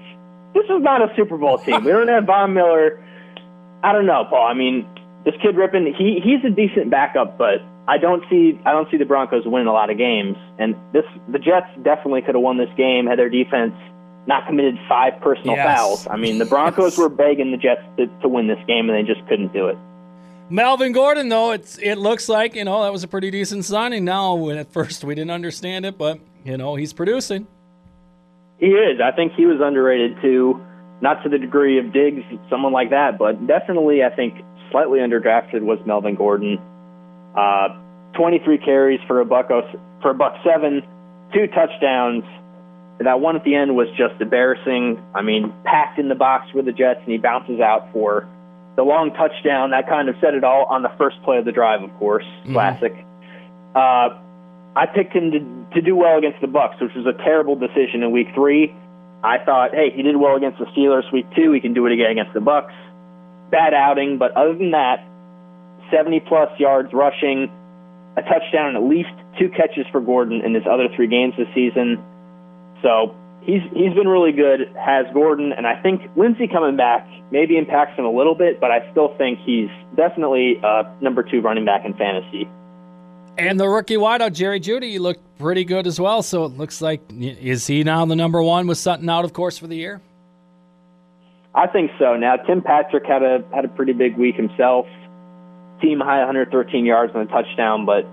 this 0.54 0.64
is 0.64 0.82
not 0.82 1.02
a 1.02 1.14
Super 1.16 1.36
Bowl 1.36 1.58
team. 1.58 1.84
We 1.84 1.92
don't 1.92 2.08
have 2.08 2.24
Von 2.24 2.54
Miller. 2.54 3.02
I 3.82 3.92
don't 3.92 4.06
know, 4.06 4.24
Paul. 4.28 4.46
I 4.46 4.54
mean, 4.54 4.86
this 5.24 5.34
kid 5.42 5.54
Rypien, 5.56 5.94
he 5.96 6.20
he's 6.22 6.44
a 6.44 6.50
decent 6.54 6.90
backup, 6.90 7.36
but 7.38 7.58
I 7.88 7.98
don't 7.98 8.22
see 8.30 8.58
I 8.64 8.72
don't 8.72 8.88
see 8.90 8.96
the 8.96 9.04
Broncos 9.04 9.44
winning 9.46 9.66
a 9.68 9.72
lot 9.72 9.90
of 9.90 9.98
games. 9.98 10.36
And 10.58 10.74
this 10.92 11.04
the 11.30 11.38
Jets 11.38 11.66
definitely 11.82 12.22
could 12.22 12.34
have 12.34 12.42
won 12.42 12.58
this 12.58 12.70
game 12.76 13.06
had 13.06 13.18
their 13.18 13.28
defense 13.30 13.74
not 14.26 14.46
committed 14.46 14.76
five 14.88 15.14
personal 15.20 15.56
Yes. 15.56 15.66
fouls. 15.66 16.06
I 16.08 16.16
mean, 16.16 16.38
the 16.38 16.44
Broncos 16.44 16.92
Yes. 16.92 16.98
were 16.98 17.08
begging 17.08 17.50
the 17.50 17.56
Jets 17.56 17.82
to, 17.96 18.06
to 18.22 18.28
win 18.28 18.46
this 18.46 18.58
game, 18.68 18.88
and 18.88 18.96
they 18.96 19.02
just 19.02 19.26
couldn't 19.28 19.52
do 19.52 19.66
it. 19.66 19.76
Melvin 20.48 20.92
Gordon, 20.92 21.28
though, 21.28 21.50
it's 21.52 21.78
it 21.78 21.96
looks 21.98 22.28
like 22.28 22.54
you 22.54 22.64
know 22.64 22.82
that 22.84 22.92
was 22.92 23.02
a 23.02 23.08
pretty 23.08 23.30
decent 23.32 23.64
signing. 23.64 24.04
Now, 24.04 24.34
when 24.34 24.58
at 24.58 24.72
first 24.72 25.02
we 25.02 25.14
didn't 25.16 25.30
understand 25.32 25.84
it, 25.86 25.98
but 25.98 26.18
you 26.44 26.56
know 26.56 26.76
he's 26.76 26.92
producing. 26.92 27.46
He 28.58 28.66
is. 28.68 29.00
I 29.02 29.10
think 29.10 29.32
he 29.34 29.44
was 29.46 29.60
underrated 29.60 30.20
too, 30.22 30.60
not 31.02 31.22
to 31.24 31.28
the 31.28 31.38
degree 31.38 31.78
of 31.78 31.92
Diggs, 31.92 32.22
someone 32.48 32.72
like 32.72 32.90
that, 32.90 33.18
but 33.18 33.46
definitely 33.46 34.02
I 34.04 34.14
think 34.14 34.34
slightly 34.70 35.00
underdrafted 35.00 35.60
was 35.60 35.78
Melvin 35.84 36.14
Gordon. 36.14 36.58
Uh, 37.36 37.76
23 38.14 38.58
carries 38.58 39.00
for 39.06 39.20
a 39.20 39.24
buck 39.24 39.50
oh, 39.50 39.62
for 40.00 40.10
a 40.10 40.14
buck 40.14 40.34
seven, 40.44 40.82
two 41.34 41.46
touchdowns. 41.48 42.24
That 43.00 43.20
one 43.20 43.34
at 43.34 43.44
the 43.44 43.56
end 43.56 43.74
was 43.74 43.88
just 43.98 44.20
embarrassing. 44.20 45.02
I 45.14 45.22
mean, 45.22 45.52
packed 45.64 45.98
in 45.98 46.08
the 46.08 46.14
box 46.14 46.50
for 46.52 46.62
the 46.62 46.72
Jets, 46.72 47.00
and 47.00 47.10
he 47.10 47.18
bounces 47.18 47.58
out 47.58 47.92
for 47.92 48.28
the 48.76 48.82
long 48.82 49.12
touchdown. 49.12 49.70
That 49.70 49.88
kind 49.88 50.08
of 50.08 50.14
said 50.20 50.34
it 50.34 50.44
all 50.44 50.66
on 50.66 50.82
the 50.82 50.92
first 50.98 51.20
play 51.24 51.38
of 51.38 51.44
the 51.44 51.52
drive, 51.52 51.82
of 51.82 51.92
course. 51.98 52.26
Classic. 52.52 52.92
Uh, 53.74 54.20
I 54.76 54.86
picked 54.86 55.14
him 55.14 55.32
to, 55.32 55.74
to 55.74 55.82
do 55.82 55.96
well 55.96 56.18
against 56.18 56.40
the 56.40 56.46
Bucks, 56.46 56.76
which 56.80 56.92
was 56.94 57.06
a 57.06 57.16
terrible 57.24 57.56
decision 57.56 58.02
in 58.04 58.12
Week 58.12 58.28
Three. 58.34 58.74
I 59.22 59.38
thought, 59.44 59.70
hey, 59.72 59.90
he 59.94 60.02
did 60.02 60.16
well 60.16 60.36
against 60.36 60.58
the 60.58 60.66
Steelers 60.66 61.10
Week 61.12 61.26
Two. 61.36 61.52
He 61.52 61.60
can 61.60 61.74
do 61.74 61.86
it 61.86 61.92
again 61.92 62.10
against 62.10 62.34
the 62.34 62.40
Bucks. 62.40 62.74
Bad 63.50 63.74
outing, 63.74 64.18
but 64.18 64.36
other 64.36 64.54
than 64.54 64.72
that, 64.72 65.04
70 65.92 66.20
plus 66.26 66.48
yards 66.58 66.92
rushing, 66.92 67.50
a 68.16 68.22
touchdown, 68.22 68.74
and 68.74 68.76
at 68.76 68.82
least 68.82 69.12
two 69.38 69.48
catches 69.50 69.86
for 69.92 70.00
Gordon 70.00 70.40
in 70.44 70.54
his 70.54 70.64
other 70.66 70.88
three 70.96 71.06
games 71.06 71.34
this 71.36 71.48
season. 71.54 72.02
So 72.82 73.14
he's 73.42 73.62
he's 73.74 73.94
been 73.94 74.08
really 74.08 74.32
good. 74.32 74.72
Has 74.74 75.06
Gordon, 75.14 75.52
and 75.52 75.66
I 75.66 75.80
think 75.80 76.02
Lindsay 76.16 76.48
coming 76.48 76.76
back 76.76 77.06
maybe 77.30 77.56
impacts 77.56 77.98
him 77.98 78.04
a 78.04 78.10
little 78.10 78.34
bit, 78.34 78.60
but 78.60 78.70
I 78.70 78.90
still 78.90 79.14
think 79.18 79.38
he's 79.44 79.70
definitely 79.94 80.58
uh, 80.62 80.84
number 81.00 81.22
two 81.22 81.40
running 81.40 81.64
back 81.64 81.84
in 81.84 81.94
fantasy. 81.94 82.48
And 83.38 83.58
the 83.58 83.68
rookie 83.68 83.96
wideout 83.96 84.34
Jerry 84.34 84.60
Jeudy 84.60 84.98
looked 84.98 85.22
pretty 85.38 85.64
good 85.64 85.86
as 85.86 85.98
well. 85.98 86.22
So 86.22 86.44
it 86.44 86.52
looks 86.52 86.82
like 86.82 87.00
is 87.10 87.66
he 87.66 87.82
now 87.82 88.04
the 88.04 88.16
number 88.16 88.42
one 88.42 88.66
with 88.66 88.78
Sutton 88.78 89.08
out, 89.08 89.24
of 89.24 89.32
course, 89.32 89.58
for 89.58 89.66
the 89.66 89.76
year? 89.76 90.00
I 91.54 91.66
think 91.66 91.90
so. 91.98 92.16
Now 92.16 92.36
Tim 92.36 92.62
Patrick 92.62 93.04
had 93.06 93.22
a 93.22 93.44
had 93.54 93.64
a 93.64 93.68
pretty 93.68 93.92
big 93.92 94.16
week 94.16 94.36
himself. 94.36 94.86
Team 95.80 96.00
high 96.00 96.18
113 96.18 96.84
yards 96.84 97.12
and 97.14 97.28
a 97.28 97.32
touchdown, 97.32 97.84
but 97.86 98.06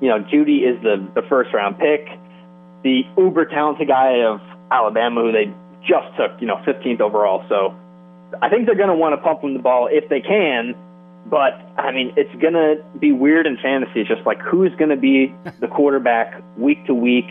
you 0.00 0.08
know 0.08 0.18
Judy 0.30 0.58
is 0.58 0.80
the 0.82 1.06
the 1.14 1.22
first 1.28 1.52
round 1.54 1.78
pick, 1.78 2.06
the 2.82 3.02
uber 3.16 3.46
talented 3.46 3.88
guy 3.88 4.22
of 4.22 4.40
Alabama 4.70 5.22
who 5.22 5.32
they 5.32 5.46
just 5.82 6.14
took 6.16 6.40
you 6.40 6.46
know 6.46 6.56
15th 6.66 7.00
overall. 7.00 7.44
So 7.48 7.74
I 8.42 8.48
think 8.50 8.66
they're 8.66 8.76
going 8.76 8.88
to 8.88 8.94
want 8.94 9.14
to 9.14 9.22
pump 9.22 9.42
him 9.42 9.54
the 9.54 9.62
ball 9.62 9.88
if 9.90 10.08
they 10.08 10.20
can. 10.20 10.74
But 11.28 11.54
I 11.76 11.90
mean, 11.92 12.12
it's 12.16 12.34
going 12.40 12.54
to 12.54 12.76
be 12.98 13.12
weird 13.12 13.46
in 13.46 13.56
fantasy. 13.56 14.00
It's 14.00 14.08
just 14.08 14.24
like 14.24 14.40
who's 14.40 14.74
going 14.76 14.90
to 14.90 14.96
be 14.96 15.34
the 15.60 15.68
quarterback 15.68 16.42
week 16.56 16.84
to 16.86 16.94
week. 16.94 17.26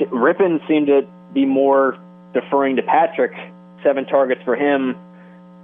Rypien 0.00 0.66
seemed 0.68 0.88
to 0.88 1.06
be 1.32 1.44
more 1.44 1.98
deferring 2.32 2.76
to 2.76 2.82
Patrick. 2.82 3.32
Seven 3.82 4.06
targets 4.06 4.40
for 4.44 4.56
him. 4.56 4.96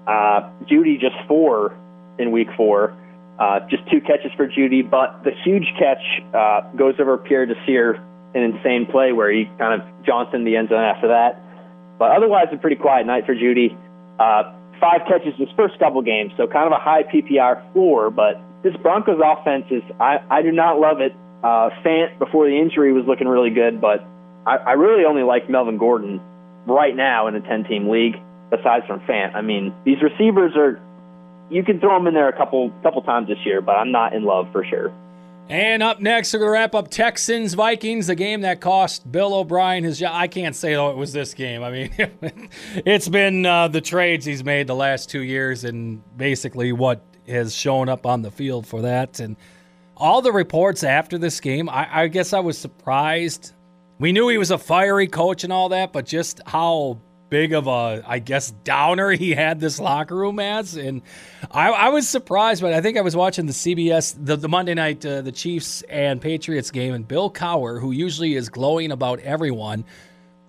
Uh, 0.07 0.51
Jeudy 0.71 1.01
just 1.01 1.17
four 1.27 1.77
in 2.19 2.33
week 2.33 2.49
four. 2.57 2.97
Uh, 3.39 3.61
just 3.69 3.83
two 3.91 4.01
catches 4.01 4.31
for 4.37 4.47
Jeudy, 4.47 4.89
but 4.89 5.25
the 5.25 5.33
huge 5.45 5.67
catch 5.79 6.03
uh, 6.35 6.61
goes 6.77 6.95
over 7.01 7.17
Pierre 7.19 7.47
Desir, 7.47 7.95
an 8.35 8.43
insane 8.43 8.87
play 8.87 9.13
where 9.13 9.33
he 9.33 9.47
kind 9.59 9.81
of 9.81 10.05
Johnson 10.05 10.45
the 10.45 10.57
end 10.57 10.69
zone 10.69 10.85
after 10.85 11.09
that. 11.09 11.41
But 11.99 12.11
otherwise, 12.13 12.49
a 12.53 12.57
pretty 12.57 12.77
quiet 12.77 13.07
night 13.07 13.27
for 13.27 13.35
Jeudy. 13.35 13.77
Uh, 14.19 14.53
five 14.83 15.07
catches 15.07 15.39
his 15.39 15.49
first 15.55 15.79
couple 15.79 16.03
games, 16.03 16.33
so 16.37 16.49
kind 16.49 16.67
of 16.67 16.73
a 16.73 16.83
high 16.83 17.05
PPR 17.05 17.63
floor. 17.73 18.11
But 18.11 18.43
this 18.65 18.75
Broncos 18.83 19.23
offense 19.23 19.67
is, 19.71 19.83
I, 20.01 20.19
I 20.29 20.43
do 20.43 20.51
not 20.51 20.81
love 20.81 21.01
it. 21.01 21.15
Uh, 21.43 21.71
Fant 21.87 22.19
before 22.19 22.47
the 22.47 22.59
injury 22.59 22.93
was 22.93 23.05
looking 23.07 23.29
really 23.29 23.51
good, 23.51 23.81
but 23.81 24.05
I, 24.45 24.57
I 24.57 24.73
really 24.73 25.05
only 25.05 25.23
like 25.23 25.49
Melvin 25.49 25.79
Gordon 25.79 26.21
right 26.67 26.95
now 26.95 27.29
in 27.29 27.35
a 27.35 27.41
10 27.41 27.65
team 27.65 27.89
league, 27.89 28.17
aside 28.53 28.83
from 28.87 29.01
Fant. 29.01 29.35
I 29.35 29.41
mean, 29.41 29.73
these 29.85 30.03
receivers 30.03 30.53
are, 30.57 30.81
you 31.51 31.63
can 31.63 31.81
throw 31.81 31.97
them 31.99 32.07
in 32.07 32.15
there 32.15 32.29
a 32.29 32.37
couple 32.37 32.71
couple 32.83 33.03
times 33.03 33.29
this 33.29 33.39
year, 33.45 33.61
but 33.61 33.73
I'm 33.73 33.93
not 33.93 34.15
in 34.15 34.25
love 34.25 34.51
for 34.53 34.65
sure. 34.65 34.93
And 35.49 35.83
up 35.83 36.01
next, 36.01 36.33
we're 36.33 36.39
going 36.39 36.49
to 36.49 36.53
wrap 36.53 36.75
up 36.75 36.89
Texans 36.89 37.55
Vikings, 37.55 38.07
the 38.07 38.15
game 38.15 38.43
that 38.43 38.61
cost 38.61 39.11
Bill 39.11 39.35
O'Brien 39.35 39.85
his 39.85 39.99
job. 39.99 40.13
I 40.15 40.29
can't 40.29 40.57
say, 40.57 40.77
oh, 40.77 40.91
it 40.91 40.97
was 40.97 41.13
this 41.13 41.35
game. 41.35 41.63
I 41.63 41.71
mean, 41.71 41.91
it's 42.87 43.09
been 43.09 43.45
uh, 43.45 43.69
the 43.69 43.81
trades 43.81 44.25
he's 44.25 44.45
made 44.45 44.67
the 44.67 44.75
last 44.75 45.11
two 45.11 45.21
years 45.21 45.65
and 45.65 46.03
basically 46.17 46.73
what 46.73 47.05
has 47.29 47.55
shown 47.55 47.89
up 47.89 48.07
on 48.07 48.23
the 48.23 48.31
field 48.31 48.67
for 48.67 48.83
that. 48.83 49.21
And 49.21 49.37
all 49.97 50.23
the 50.23 50.33
reports 50.33 50.85
after 50.85 51.19
this 51.19 51.41
game, 51.41 51.69
I, 51.69 52.03
I 52.03 52.09
guess 52.09 52.33
I 52.33 52.41
was 52.41 52.57
surprised. 52.57 53.53
We 53.99 54.13
knew 54.13 54.29
he 54.29 54.39
was 54.39 54.51
a 54.51 54.59
fiery 54.59 55.07
coach 55.07 55.45
and 55.45 55.53
all 55.53 55.69
that, 55.71 55.93
but 55.93 56.07
just 56.07 56.41
how 56.47 56.99
big 57.33 57.55
of 57.55 57.67
a, 57.67 58.05
I 58.07 58.19
guess, 58.19 58.51
downer 58.63 59.11
he 59.13 59.31
had 59.31 59.59
this 59.59 59.81
locker 59.81 60.15
room 60.15 60.39
as. 60.39 60.77
And 60.77 61.01
I, 61.51 61.71
I 61.71 61.89
was 61.89 62.07
surprised, 62.07 62.61
but 62.61 62.75
I 62.75 62.83
think 62.83 62.99
I 62.99 63.01
was 63.01 63.17
watching 63.17 63.47
the 63.47 63.55
CBS, 63.55 64.15
the, 64.23 64.37
the 64.37 64.51
Monday 64.51 64.75
night, 64.75 65.05
uh, 65.07 65.23
the 65.23 65.33
Chiefs 65.33 65.81
and 65.89 66.21
Patriots 66.21 66.71
game, 66.71 66.93
and 66.93 67.09
Bill 67.09 67.31
Cowher, 67.31 67.81
who 67.81 67.91
usually 67.91 68.35
is 68.35 68.51
glowing 68.51 68.93
about 68.93 69.19
everyone, 69.21 69.87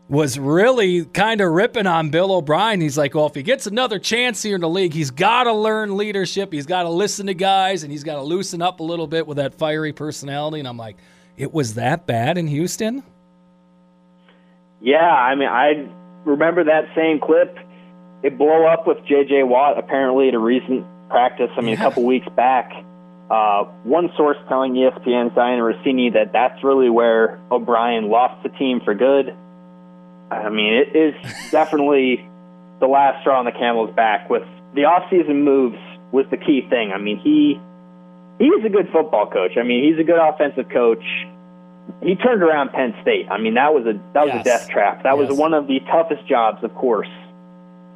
was 0.09 0.37
really 0.37 1.05
kind 1.05 1.39
of 1.39 1.53
ripping 1.53 1.87
on 1.87 2.09
Bill 2.09 2.33
O'Brien. 2.33 2.81
He's 2.81 2.97
like, 2.97 3.15
well, 3.15 3.27
if 3.27 3.35
he 3.35 3.43
gets 3.43 3.65
another 3.65 3.97
chance 3.97 4.43
here 4.43 4.55
in 4.55 4.61
the 4.61 4.67
league, 4.67 4.93
he's 4.93 5.09
got 5.09 5.45
to 5.45 5.53
learn 5.53 5.95
leadership. 5.95 6.51
He's 6.51 6.65
got 6.65 6.83
to 6.83 6.89
listen 6.89 7.27
to 7.27 7.33
guys, 7.33 7.83
and 7.83 7.93
he's 7.93 8.03
got 8.03 8.15
to 8.15 8.23
loosen 8.23 8.61
up 8.61 8.81
a 8.81 8.83
little 8.83 9.07
bit 9.07 9.25
with 9.25 9.37
that 9.37 9.53
fiery 9.53 9.93
personality. 9.93 10.59
And 10.59 10.67
I'm 10.67 10.75
like, 10.75 10.97
it 11.37 11.53
was 11.53 11.75
that 11.75 12.05
bad 12.05 12.37
in 12.37 12.47
Houston? 12.47 13.03
Yeah, 14.81 14.97
I 14.97 15.35
mean, 15.35 15.47
I 15.47 15.87
remember 16.25 16.63
that 16.65 16.85
same 16.95 17.19
clip. 17.19 17.57
It 18.23 18.37
blew 18.37 18.65
up 18.67 18.87
with 18.87 18.97
J.J. 19.05 19.43
Watt 19.43 19.77
apparently 19.77 20.29
at 20.29 20.33
a 20.33 20.39
recent 20.39 20.85
practice. 21.09 21.49
I 21.57 21.61
mean, 21.61 21.71
Yeah. 21.77 21.81
a 21.81 21.83
couple 21.89 22.03
weeks 22.05 22.27
back. 22.35 22.71
Uh, 23.29 23.63
one 23.83 24.09
source 24.15 24.37
telling 24.47 24.75
E 24.75 24.81
ESPN's 24.81 25.33
Dianna 25.33 25.61
Russini 25.73 26.13
that 26.13 26.31
that's 26.33 26.63
really 26.63 26.89
where 26.89 27.39
O'Brien 27.51 28.09
lost 28.09 28.41
the 28.43 28.49
team 28.49 28.79
for 28.83 28.93
good. 28.93 29.33
I 30.31 30.49
mean, 30.49 30.73
it 30.73 30.95
is 30.95 31.15
definitely 31.51 32.25
the 32.79 32.87
last 32.87 33.21
straw 33.21 33.39
on 33.39 33.45
the 33.45 33.51
camel's 33.51 33.93
back. 33.95 34.29
With 34.29 34.43
the 34.75 34.81
offseason 34.81 35.43
moves 35.43 35.77
was 36.11 36.25
the 36.31 36.37
key 36.37 36.65
thing. 36.69 36.91
I 36.93 36.97
mean, 36.99 37.17
he 37.19 37.59
he's 38.39 38.65
a 38.65 38.69
good 38.69 38.89
football 38.91 39.29
coach. 39.29 39.57
I 39.57 39.63
mean, 39.63 39.83
he's 39.83 39.99
a 39.99 40.03
good 40.03 40.19
offensive 40.19 40.69
coach. 40.69 41.03
He 42.01 42.15
turned 42.15 42.41
around 42.43 42.69
Penn 42.71 42.93
State. 43.01 43.27
I 43.29 43.37
mean, 43.37 43.53
that 43.55 43.73
was 43.73 43.85
a 43.85 43.93
that 44.13 44.25
was 44.25 44.33
Yes. 44.35 44.41
a 44.41 44.43
death 44.43 44.69
trap. 44.69 45.03
That 45.03 45.17
Yes. 45.17 45.29
was 45.29 45.37
one 45.39 45.53
of 45.53 45.67
the 45.67 45.79
toughest 45.91 46.25
jobs, 46.27 46.63
of 46.63 46.73
course, 46.75 47.09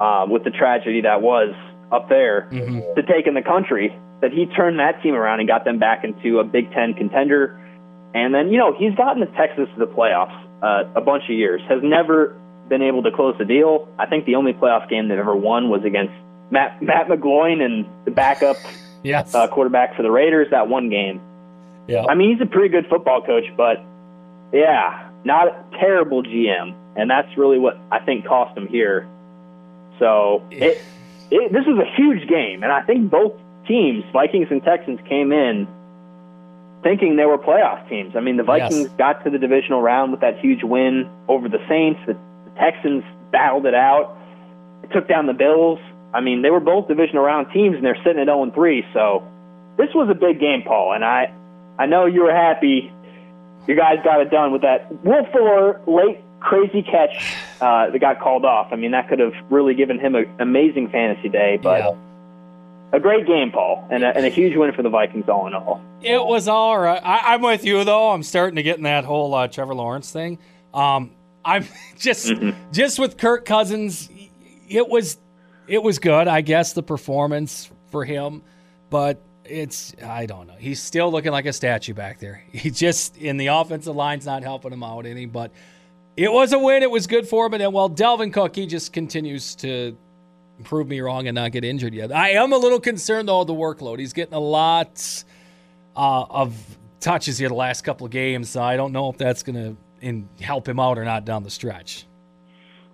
uh, 0.00 0.26
with 0.28 0.44
the 0.44 0.50
tragedy 0.50 1.00
that 1.02 1.22
was 1.22 1.54
up 1.90 2.08
there 2.08 2.48
Mhm. 2.50 2.94
to 2.94 3.02
take 3.02 3.26
in 3.26 3.34
the 3.34 3.42
country. 3.42 3.94
That 4.20 4.32
he 4.32 4.46
turned 4.46 4.78
that 4.80 5.00
team 5.02 5.14
around 5.14 5.38
and 5.40 5.48
got 5.48 5.64
them 5.64 5.78
back 5.78 6.04
into 6.04 6.40
a 6.40 6.44
Big 6.44 6.72
Ten 6.72 6.92
contender. 6.94 7.58
And 8.14 8.34
then, 8.34 8.50
you 8.50 8.58
know, 8.58 8.72
he's 8.72 8.94
gotten 8.94 9.20
the 9.20 9.26
Texas 9.36 9.68
to 9.74 9.78
the 9.78 9.86
playoffs 9.86 10.34
uh, 10.62 10.84
a 10.96 11.00
bunch 11.00 11.24
of 11.24 11.30
years. 11.30 11.60
Has 11.68 11.82
never 11.82 12.34
been 12.68 12.82
able 12.82 13.02
to 13.04 13.10
close 13.12 13.36
the 13.38 13.44
deal. 13.44 13.86
I 13.98 14.06
think 14.06 14.24
the 14.24 14.34
only 14.34 14.52
playoff 14.52 14.88
game 14.88 15.08
they've 15.08 15.18
ever 15.18 15.36
won 15.36 15.68
was 15.70 15.84
against 15.84 16.12
Matt 16.50 16.82
Matt 16.82 17.08
McGloin 17.08 17.62
and 17.62 17.86
the 18.04 18.10
backup 18.10 18.56
Yes. 19.04 19.34
uh, 19.34 19.46
quarterback 19.46 19.94
for 19.94 20.02
the 20.02 20.10
Raiders 20.10 20.48
that 20.50 20.68
one 20.68 20.88
game. 20.90 21.20
Yeah. 21.88 22.04
I 22.08 22.14
mean, 22.14 22.32
he's 22.32 22.40
a 22.46 22.50
pretty 22.50 22.68
good 22.68 22.86
football 22.88 23.22
coach, 23.22 23.44
but 23.56 23.82
yeah, 24.52 25.10
not 25.24 25.48
a 25.48 25.64
terrible 25.80 26.22
GM, 26.22 26.74
and 26.96 27.10
that's 27.10 27.36
really 27.36 27.58
what 27.58 27.76
I 27.90 27.98
think 28.00 28.26
cost 28.26 28.56
him 28.56 28.68
here. 28.68 29.08
So 29.98 30.44
it, 30.50 30.80
it 31.30 31.52
this 31.52 31.64
was 31.66 31.78
a 31.78 31.96
huge 31.96 32.28
game, 32.28 32.62
and 32.62 32.70
I 32.70 32.82
think 32.82 33.10
both 33.10 33.32
teams, 33.66 34.04
Vikings 34.12 34.48
and 34.50 34.62
Texans, 34.62 35.00
came 35.08 35.32
in 35.32 35.66
thinking 36.82 37.16
they 37.16 37.26
were 37.26 37.38
playoff 37.38 37.88
teams. 37.88 38.14
I 38.14 38.20
mean, 38.20 38.36
the 38.36 38.44
Yes. 38.44 38.72
Vikings 38.72 38.88
got 38.96 39.24
to 39.24 39.30
the 39.30 39.38
divisional 39.38 39.82
round 39.82 40.12
with 40.12 40.20
that 40.20 40.38
huge 40.38 40.62
win 40.62 41.10
over 41.26 41.48
the 41.48 41.58
Saints. 41.68 42.00
The, 42.06 42.12
the 42.14 42.50
Texans 42.60 43.02
battled 43.32 43.66
it 43.66 43.74
out, 43.74 44.16
It 44.84 44.92
took 44.92 45.08
down 45.08 45.26
the 45.26 45.32
Bills. 45.32 45.80
I 46.14 46.20
mean, 46.20 46.42
they 46.42 46.50
were 46.50 46.60
both 46.60 46.88
divisional 46.88 47.24
round 47.24 47.48
teams, 47.52 47.76
and 47.76 47.84
they're 47.84 47.98
sitting 48.04 48.20
at 48.20 48.26
0 48.26 48.50
3. 48.54 48.86
So 48.94 49.26
this 49.76 49.88
was 49.94 50.08
a 50.08 50.14
big 50.14 50.40
game, 50.40 50.62
Paul, 50.62 50.92
and 50.94 51.04
I, 51.04 51.32
I 51.78 51.86
know 51.86 52.06
you 52.06 52.22
were 52.24 52.34
happy. 52.34 52.92
You 53.66 53.74
guys 53.76 53.98
got 54.04 54.20
it 54.20 54.30
done 54.30 54.52
with 54.52 54.62
that 54.62 54.90
Will 55.04 55.24
Fuller 55.32 55.80
late 55.86 56.20
crazy 56.40 56.82
catch 56.82 57.34
uh, 57.60 57.90
that 57.90 57.98
got 57.98 58.20
called 58.20 58.44
off. 58.44 58.68
I 58.72 58.76
mean, 58.76 58.92
that 58.92 59.08
could 59.08 59.18
have 59.18 59.34
really 59.50 59.74
given 59.74 59.98
him 59.98 60.14
an 60.14 60.26
amazing 60.38 60.88
fantasy 60.90 61.28
day, 61.28 61.58
but 61.62 61.80
Yeah. 61.80 61.94
a 62.92 63.00
great 63.00 63.26
game, 63.26 63.50
Paul, 63.50 63.86
and 63.90 64.02
a, 64.04 64.16
and 64.16 64.24
a 64.24 64.28
huge 64.30 64.56
win 64.56 64.72
for 64.72 64.82
the 64.82 64.88
Vikings 64.88 65.28
all 65.28 65.46
in 65.46 65.54
all. 65.54 65.80
It 66.00 66.24
was 66.24 66.48
all 66.48 66.78
right. 66.78 67.00
I, 67.04 67.34
I'm 67.34 67.42
with 67.42 67.64
you 67.64 67.84
though. 67.84 68.10
I'm 68.10 68.22
starting 68.22 68.56
to 68.56 68.62
get 68.62 68.76
in 68.78 68.84
that 68.84 69.04
whole 69.04 69.34
uh, 69.34 69.48
Trevor 69.48 69.74
Lawrence 69.74 70.10
thing. 70.10 70.38
Um, 70.72 71.10
I'm 71.44 71.66
just 71.98 72.32
just 72.72 72.98
with 72.98 73.16
Kirk 73.18 73.44
Cousins. 73.44 74.08
It 74.68 74.88
was 74.88 75.18
it 75.66 75.82
was 75.82 75.98
good, 75.98 76.28
I 76.28 76.40
guess, 76.40 76.72
the 76.72 76.82
performance 76.82 77.70
for 77.90 78.04
him, 78.04 78.42
but 78.90 79.20
it's 79.48 79.94
I 80.02 80.26
don't 80.26 80.46
know. 80.46 80.56
He's 80.58 80.82
still 80.82 81.10
looking 81.10 81.32
like 81.32 81.46
a 81.46 81.52
statue 81.52 81.94
back 81.94 82.18
there. 82.18 82.42
He 82.52 82.70
just 82.70 83.16
in 83.16 83.36
the 83.36 83.48
offensive 83.48 83.94
line's 83.94 84.26
not 84.26 84.42
helping 84.42 84.72
him 84.72 84.82
out 84.82 85.06
any. 85.06 85.26
But 85.26 85.52
it 86.16 86.32
was 86.32 86.52
a 86.52 86.58
win. 86.58 86.82
It 86.82 86.90
was 86.90 87.06
good 87.06 87.28
for 87.28 87.46
him. 87.46 87.54
And 87.54 87.72
while 87.72 87.88
Dalvin 87.88 88.32
Cook, 88.32 88.56
he 88.56 88.66
just 88.66 88.92
continues 88.92 89.54
to 89.56 89.96
prove 90.64 90.88
me 90.88 91.00
wrong 91.00 91.28
and 91.28 91.34
not 91.36 91.52
get 91.52 91.64
injured 91.64 91.94
yet. 91.94 92.12
I 92.12 92.30
am 92.30 92.52
a 92.52 92.58
little 92.58 92.80
concerned 92.80 93.28
though 93.28 93.42
of 93.42 93.46
the 93.46 93.54
workload. 93.54 94.00
He's 94.00 94.12
getting 94.12 94.34
a 94.34 94.40
lot 94.40 95.24
uh, 95.96 96.24
of 96.28 96.56
touches 97.00 97.38
here 97.38 97.48
the 97.48 97.54
last 97.54 97.82
couple 97.82 98.04
of 98.04 98.10
games, 98.10 98.50
so 98.50 98.62
I 98.62 98.76
don't 98.76 98.92
know 98.92 99.08
if 99.10 99.18
that's 99.18 99.44
going 99.44 99.78
to 100.00 100.44
help 100.44 100.68
him 100.68 100.80
out 100.80 100.98
or 100.98 101.04
not 101.04 101.24
down 101.24 101.44
the 101.44 101.50
stretch. 101.50 102.07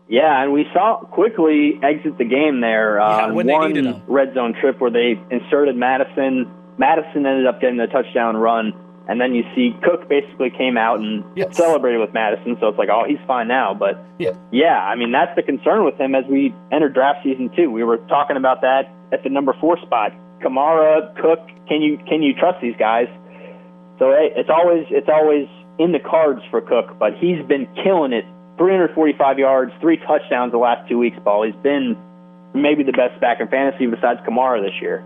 Yeah, 0.08 0.42
and 0.42 0.52
we 0.52 0.66
saw 0.74 0.98
quickly 0.98 1.80
exit 1.82 2.18
the 2.18 2.24
game 2.24 2.60
there 2.60 3.00
uh, 3.00 3.28
Yeah, 3.28 3.42
they 3.42 3.52
one 3.52 4.02
red 4.06 4.34
zone 4.34 4.54
trip 4.60 4.80
where 4.80 4.90
they 4.90 5.18
inserted 5.30 5.76
Mattison. 5.76 6.50
Mattison 6.76 7.24
ended 7.24 7.46
up 7.46 7.60
getting 7.60 7.78
the 7.78 7.86
touchdown 7.86 8.36
run, 8.36 8.74
and 9.08 9.18
then 9.20 9.34
you 9.34 9.44
see 9.54 9.74
Cook 9.82 10.08
basically 10.08 10.50
came 10.50 10.76
out 10.76 10.98
and 11.00 11.24
Yes. 11.34 11.56
celebrated 11.56 12.00
with 12.00 12.12
Mattison. 12.12 12.56
So 12.60 12.68
it's 12.68 12.78
like, 12.78 12.90
oh, 12.92 13.04
he's 13.08 13.18
fine 13.26 13.48
now. 13.48 13.72
But 13.72 13.98
Yeah. 14.18 14.32
yeah, 14.52 14.78
I 14.84 14.94
mean 14.94 15.10
that's 15.12 15.34
the 15.36 15.42
concern 15.42 15.84
with 15.84 15.96
him 15.98 16.14
as 16.14 16.24
we 16.26 16.52
enter 16.70 16.88
draft 16.90 17.20
season 17.24 17.48
two. 17.56 17.70
We 17.70 17.82
were 17.82 17.98
talking 18.08 18.36
about 18.36 18.60
that 18.60 18.90
at 19.12 19.22
the 19.22 19.30
number 19.30 19.54
four 19.60 19.78
spot. 19.78 20.12
Kamara, 20.42 21.14
Cook, 21.16 21.40
can 21.68 21.80
you 21.80 21.96
can 22.06 22.22
you 22.22 22.34
trust 22.34 22.60
these 22.60 22.76
guys? 22.78 23.08
So 23.98 24.10
hey, 24.10 24.32
it's 24.36 24.50
always 24.50 24.84
it's 24.90 25.08
always 25.08 25.48
in 25.78 25.92
the 25.92 25.98
cards 26.00 26.42
for 26.50 26.60
Cook, 26.60 26.98
but 26.98 27.14
he's 27.16 27.40
been 27.46 27.66
killing 27.82 28.12
it. 28.12 28.26
345 28.58 29.38
yards, 29.38 29.72
three 29.80 29.96
touchdowns 29.98 30.52
the 30.52 30.58
last 30.58 30.88
two 30.88 30.98
weeks. 30.98 31.16
Paul, 31.24 31.44
he's 31.44 31.62
been 31.62 31.96
maybe 32.54 32.82
the 32.82 32.92
best 32.92 33.20
back 33.20 33.40
in 33.40 33.48
fantasy 33.48 33.86
besides 33.86 34.20
Kamara 34.20 34.62
this 34.62 34.80
year. 34.80 35.04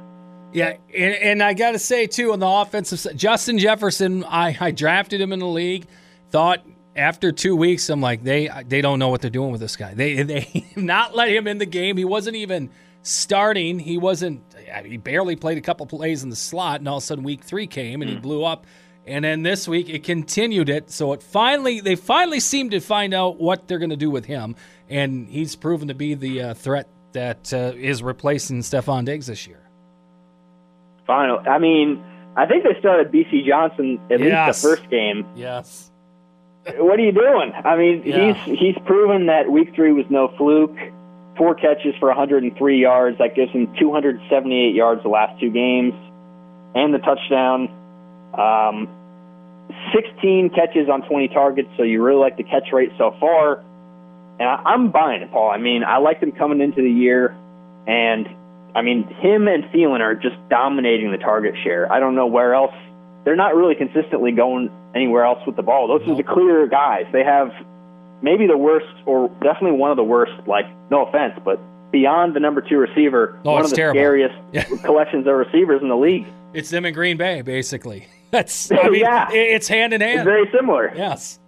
Yeah, 0.52 0.76
and, 0.94 1.14
and 1.14 1.42
I 1.42 1.54
got 1.54 1.72
to 1.72 1.78
say 1.78 2.06
too 2.06 2.32
on 2.32 2.40
the 2.40 2.46
offensive 2.46 2.98
side, 3.00 3.18
Justin 3.18 3.58
Jefferson, 3.58 4.24
I, 4.24 4.56
I 4.58 4.70
drafted 4.70 5.20
him 5.20 5.32
in 5.32 5.40
the 5.40 5.46
league. 5.46 5.86
Thought 6.30 6.64
after 6.96 7.32
two 7.32 7.54
weeks, 7.54 7.88
I'm 7.88 8.00
like 8.00 8.22
they 8.22 8.50
they 8.66 8.80
don't 8.80 8.98
know 8.98 9.08
what 9.08 9.20
they're 9.20 9.30
doing 9.30 9.52
with 9.52 9.60
this 9.60 9.76
guy. 9.76 9.94
They 9.94 10.22
they 10.22 10.66
not 10.76 11.14
let 11.14 11.28
him 11.28 11.46
in 11.46 11.58
the 11.58 11.66
game. 11.66 11.96
He 11.96 12.04
wasn't 12.04 12.36
even 12.36 12.70
starting. 13.02 13.78
He 13.78 13.98
wasn't. 13.98 14.42
He 14.84 14.96
barely 14.96 15.36
played 15.36 15.58
a 15.58 15.62
couple 15.62 15.86
plays 15.86 16.22
in 16.22 16.30
the 16.30 16.36
slot, 16.36 16.80
and 16.80 16.88
all 16.88 16.98
of 16.98 17.02
a 17.02 17.06
sudden 17.06 17.24
week 17.24 17.42
three 17.42 17.66
came 17.66 18.02
and 18.02 18.10
he 18.10 18.16
hmm. 18.16 18.22
blew 18.22 18.44
up. 18.44 18.66
And 19.08 19.24
then 19.24 19.42
this 19.42 19.66
week 19.66 19.88
it 19.88 20.04
continued 20.04 20.68
it. 20.68 20.90
So 20.90 21.12
it 21.14 21.22
finally 21.22 21.80
they 21.80 21.96
finally 21.96 22.40
seem 22.40 22.70
to 22.70 22.80
find 22.80 23.14
out 23.14 23.38
what 23.40 23.66
they're 23.66 23.78
going 23.78 23.90
to 23.90 23.96
do 23.96 24.10
with 24.10 24.26
him, 24.26 24.54
and 24.88 25.28
he's 25.28 25.56
proven 25.56 25.88
to 25.88 25.94
be 25.94 26.14
the 26.14 26.42
uh, 26.42 26.54
threat 26.54 26.88
that 27.12 27.52
uh, 27.54 27.72
is 27.76 28.02
replacing 28.02 28.60
Stefon 28.60 29.04
Diggs 29.06 29.26
this 29.26 29.46
year. 29.46 29.62
Final. 31.06 31.38
I 31.48 31.58
mean, 31.58 32.02
I 32.36 32.46
think 32.46 32.64
they 32.64 32.78
started 32.78 33.10
Bisi 33.10 33.46
Johnson 33.46 33.98
at 34.10 34.20
Yes. 34.20 34.62
least 34.62 34.62
the 34.62 34.68
first 34.68 34.90
game. 34.90 35.26
Yes. 35.34 35.90
What 36.76 36.98
are 36.98 37.02
you 37.02 37.12
doing? 37.12 37.52
I 37.64 37.76
mean, 37.76 38.02
Yeah. 38.04 38.34
he's 38.34 38.58
he's 38.58 38.76
proven 38.84 39.26
that 39.26 39.50
week 39.50 39.74
three 39.74 39.92
was 39.92 40.04
no 40.10 40.28
fluke. 40.36 40.76
Four 41.38 41.54
catches 41.54 41.94
for 41.98 42.08
103 42.08 42.78
yards. 42.80 43.16
That 43.18 43.34
gives 43.34 43.52
him 43.52 43.72
278 43.78 44.74
yards 44.74 45.02
the 45.02 45.08
last 45.08 45.40
two 45.40 45.50
games, 45.50 45.94
and 46.74 46.92
the 46.92 46.98
touchdown. 46.98 47.70
Um, 48.34 48.88
16 50.02 50.50
catches 50.50 50.88
on 50.88 51.02
20 51.08 51.28
targets. 51.28 51.68
So 51.76 51.82
you 51.82 52.02
really 52.02 52.20
like 52.20 52.36
the 52.36 52.44
catch 52.44 52.72
rate 52.72 52.90
so 52.98 53.14
far. 53.20 53.60
And 54.40 54.48
I, 54.48 54.62
I'm 54.64 54.90
buying 54.90 55.22
it, 55.22 55.30
Paul. 55.32 55.50
I 55.50 55.58
mean, 55.58 55.82
I 55.84 55.98
liked 55.98 56.22
him 56.22 56.32
coming 56.32 56.60
into 56.60 56.80
the 56.82 56.90
year, 56.90 57.34
and 57.88 58.28
I 58.76 58.82
mean, 58.82 59.04
him 59.20 59.48
and 59.48 59.64
Thielen 59.64 60.00
are 60.00 60.14
just 60.14 60.36
dominating 60.48 61.10
the 61.10 61.18
target 61.18 61.54
share. 61.64 61.90
I 61.92 61.98
don't 62.00 62.14
know 62.14 62.26
where 62.26 62.54
else. 62.54 62.74
They're 63.24 63.34
not 63.36 63.56
really 63.56 63.74
consistently 63.74 64.30
going 64.32 64.70
anywhere 64.94 65.24
else 65.24 65.40
with 65.46 65.56
the 65.56 65.62
ball. 65.62 65.88
Those 65.88 66.08
are 66.08 66.14
the 66.16 66.22
clear 66.22 66.66
guys. 66.68 67.04
They 67.12 67.24
have 67.24 67.50
maybe 68.22 68.46
the 68.46 68.56
worst, 68.56 68.86
or 69.06 69.28
definitely 69.42 69.72
one 69.78 69.90
of 69.90 69.96
the 69.96 70.04
worst. 70.04 70.32
Like, 70.46 70.66
no 70.90 71.04
offense, 71.06 71.34
but 71.44 71.58
beyond 71.90 72.34
the 72.36 72.40
number 72.40 72.60
two 72.60 72.78
receiver, 72.78 73.38
Oh, 73.44 73.52
one 73.52 73.64
of 73.64 73.70
the 73.70 73.76
terrible. 73.76 73.98
scariest 73.98 74.36
collections 74.84 75.26
of 75.26 75.34
receivers 75.34 75.82
in 75.82 75.88
the 75.88 75.96
league. 75.96 76.26
It's 76.54 76.70
them 76.70 76.84
in 76.86 76.94
Green 76.94 77.16
Bay, 77.16 77.42
basically. 77.42 78.06
That's 78.30 78.70
I 78.70 78.88
mean, 78.88 79.00
Yeah. 79.00 79.28
it's 79.32 79.68
hand 79.68 79.92
in 79.94 80.02
It's 80.02 80.14
hand. 80.16 80.24
very 80.24 80.50
similar. 80.50 80.92
yes. 80.94 81.38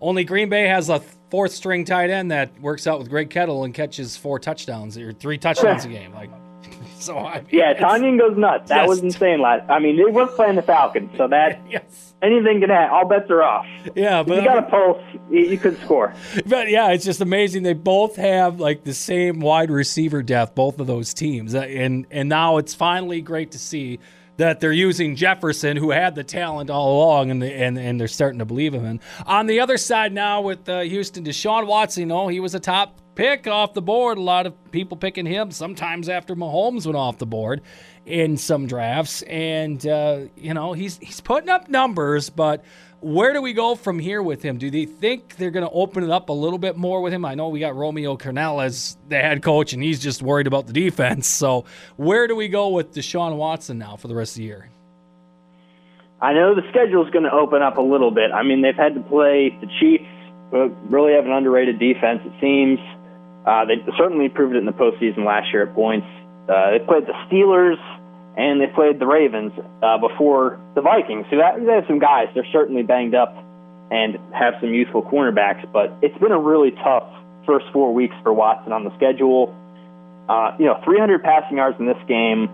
Only 0.00 0.24
Green 0.24 0.48
Bay 0.48 0.66
has 0.66 0.88
a 0.88 1.00
fourth 1.30 1.52
string 1.52 1.84
tight 1.84 2.10
end 2.10 2.30
that 2.32 2.60
works 2.60 2.86
out 2.86 2.98
with 2.98 3.08
Greg 3.08 3.30
Kettle 3.30 3.64
and 3.64 3.72
catches 3.72 4.16
four 4.16 4.38
touchdowns 4.38 4.98
or 4.98 5.12
three 5.12 5.38
touchdowns 5.38 5.84
a 5.84 5.88
game. 5.98 6.12
Like, 6.12 6.30
so 6.98 7.18
I 7.18 7.36
mean, 7.36 7.46
Yeah, 7.50 7.70
it's- 7.70 7.82
Tonyan 7.84 8.18
goes 8.18 8.36
nuts. 8.36 8.68
That 8.68 8.80
Yes. 8.82 8.88
was 8.88 8.98
insane 9.00 9.40
last. 9.40 9.68
I 9.70 9.78
mean, 9.78 9.96
they 9.96 10.04
was 10.04 10.28
playing 10.34 10.56
the 10.56 10.62
Falcons, 10.62 11.10
so 11.16 11.28
that 11.28 11.60
Yes. 11.70 12.14
anything 12.20 12.60
can 12.60 12.70
happen. 12.70 12.92
All 12.94 13.06
bets 13.06 13.30
are 13.30 13.42
off. 13.44 13.64
Yeah, 13.94 14.20
If 14.20 14.26
but 14.26 14.34
you 14.36 14.40
I 14.42 14.44
got 14.44 14.58
a 14.58 14.62
pulse, 14.62 15.02
you, 15.30 15.40
you 15.40 15.58
could 15.58 15.80
score. 15.82 16.12
But 16.46 16.68
yeah, 16.68 16.90
it's 16.90 17.04
just 17.04 17.20
amazing. 17.20 17.62
They 17.62 17.72
both 17.74 18.16
have 18.16 18.58
like 18.60 18.82
the 18.84 18.94
same 18.94 19.38
wide 19.40 19.70
receiver 19.70 20.22
depth, 20.22 20.54
both 20.56 20.80
of 20.80 20.86
those 20.88 21.14
teams, 21.14 21.54
Uh, 21.54 21.60
and 21.60 22.06
and 22.10 22.28
now 22.28 22.56
it's 22.58 22.74
finally 22.74 23.20
great 23.20 23.52
to 23.52 23.58
see 23.58 24.00
that 24.42 24.58
they're 24.58 24.72
using 24.72 25.14
Jefferson, 25.14 25.76
who 25.76 25.92
had 25.92 26.16
the 26.16 26.24
talent 26.24 26.68
all 26.68 26.96
along, 26.96 27.30
and 27.30 27.44
and 27.44 27.78
and 27.78 28.00
they're 28.00 28.08
starting 28.08 28.40
to 28.40 28.44
believe 28.44 28.74
him. 28.74 28.84
And 28.84 29.00
on 29.24 29.46
the 29.46 29.60
other 29.60 29.78
side 29.78 30.12
now 30.12 30.40
with 30.40 30.68
uh, 30.68 30.80
Houston, 30.80 31.24
Deshaun 31.24 31.68
Watson, 31.68 32.02
you 32.02 32.06
know, 32.06 32.26
he 32.26 32.40
was 32.40 32.56
a 32.56 32.60
top 32.60 32.98
pick 33.14 33.46
off 33.46 33.72
the 33.72 33.82
board. 33.82 34.18
A 34.18 34.20
lot 34.20 34.46
of 34.46 34.72
people 34.72 34.96
picking 34.96 35.26
him. 35.26 35.52
Sometimes 35.52 36.08
after 36.08 36.34
Mahomes 36.34 36.86
went 36.86 36.96
off 36.96 37.18
the 37.18 37.26
board 37.26 37.60
in 38.04 38.36
some 38.36 38.66
drafts, 38.66 39.22
and 39.22 39.86
uh, 39.86 40.22
you 40.36 40.54
know 40.54 40.72
he's 40.72 40.98
he's 40.98 41.20
putting 41.20 41.48
up 41.48 41.68
numbers, 41.68 42.28
but 42.28 42.64
where 43.02 43.32
do 43.32 43.42
we 43.42 43.52
go 43.52 43.74
from 43.74 43.98
here 43.98 44.22
with 44.22 44.42
him? 44.42 44.58
Do 44.58 44.70
they 44.70 44.84
think 44.84 45.36
they're 45.36 45.50
going 45.50 45.66
to 45.66 45.72
open 45.72 46.04
it 46.04 46.10
up 46.10 46.28
a 46.28 46.32
little 46.32 46.58
bit 46.58 46.76
more 46.76 47.02
with 47.02 47.12
him? 47.12 47.24
I 47.24 47.34
know 47.34 47.48
we 47.48 47.58
got 47.58 47.74
Romeo 47.74 48.16
Crennel 48.16 48.64
as 48.64 48.96
the 49.08 49.16
head 49.16 49.42
coach, 49.42 49.72
and 49.72 49.82
he's 49.82 50.00
just 50.00 50.22
worried 50.22 50.46
about 50.46 50.66
the 50.66 50.72
defense. 50.72 51.26
So, 51.42 51.64
where 51.96 52.28
do 52.28 52.36
we 52.36 52.46
go 52.46 52.68
with 52.68 52.94
Deshaun 52.94 53.36
Watson 53.36 53.78
now 53.78 53.96
for 53.96 54.06
the 54.06 54.14
rest 54.14 54.32
of 54.32 54.36
the 54.36 54.44
year? 54.44 54.70
I 56.20 56.32
know 56.34 56.54
the 56.54 56.62
schedule's 56.70 57.10
going 57.10 57.24
to 57.24 57.32
open 57.32 57.62
up 57.62 57.78
a 57.78 57.82
little 57.82 58.12
bit. 58.12 58.30
I 58.30 58.44
mean, 58.44 58.62
they've 58.62 58.76
had 58.76 58.94
to 58.94 59.00
play 59.00 59.50
the 59.60 59.66
Chiefs, 59.80 60.06
really 60.88 61.14
have 61.14 61.24
an 61.24 61.32
underrated 61.32 61.80
defense, 61.80 62.20
it 62.24 62.32
seems. 62.40 62.78
Uh, 63.44 63.64
they 63.64 63.82
certainly 63.98 64.28
proved 64.28 64.54
it 64.54 64.58
in 64.58 64.66
the 64.66 64.72
postseason 64.72 65.26
last 65.26 65.52
year 65.52 65.66
at 65.66 65.74
points. 65.74 66.06
Uh, 66.48 66.70
they 66.70 66.78
played 66.78 67.06
the 67.06 67.14
Steelers 67.26 67.80
and 68.36 68.60
they 68.60 68.66
played 68.66 68.98
the 68.98 69.06
Ravens 69.06 69.52
uh, 69.82 69.98
before 69.98 70.58
the 70.74 70.80
Vikings. 70.80 71.26
So 71.30 71.36
that, 71.36 71.64
they 71.64 71.72
have 71.72 71.84
some 71.86 71.98
guys. 71.98 72.28
They're 72.34 72.46
certainly 72.52 72.82
banged 72.82 73.14
up 73.14 73.34
and 73.90 74.18
have 74.32 74.54
some 74.60 74.72
youthful 74.72 75.02
cornerbacks, 75.02 75.70
but 75.70 75.92
it's 76.00 76.16
been 76.18 76.32
a 76.32 76.38
really 76.38 76.70
tough 76.70 77.08
first 77.44 77.66
four 77.72 77.92
weeks 77.92 78.14
for 78.22 78.32
Watson 78.32 78.72
on 78.72 78.84
the 78.84 78.94
schedule. 78.96 79.54
Uh, 80.28 80.56
you 80.58 80.64
know, 80.64 80.80
300 80.84 81.22
passing 81.22 81.58
yards 81.58 81.78
in 81.78 81.86
this 81.86 81.98
game, 82.08 82.48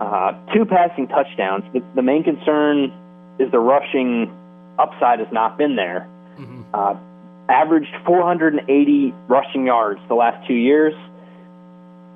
uh, 0.00 0.32
two 0.52 0.64
passing 0.64 1.06
touchdowns. 1.06 1.64
The, 1.72 1.82
the 1.94 2.02
main 2.02 2.24
concern 2.24 2.92
is 3.38 3.52
the 3.52 3.60
rushing 3.60 4.32
upside 4.78 5.20
has 5.20 5.28
not 5.30 5.58
been 5.58 5.76
there. 5.76 6.08
Uh, 6.74 6.96
averaged 7.48 7.94
480 8.06 9.14
rushing 9.28 9.66
yards 9.66 10.00
the 10.08 10.14
last 10.14 10.46
two 10.48 10.54
years. 10.54 10.94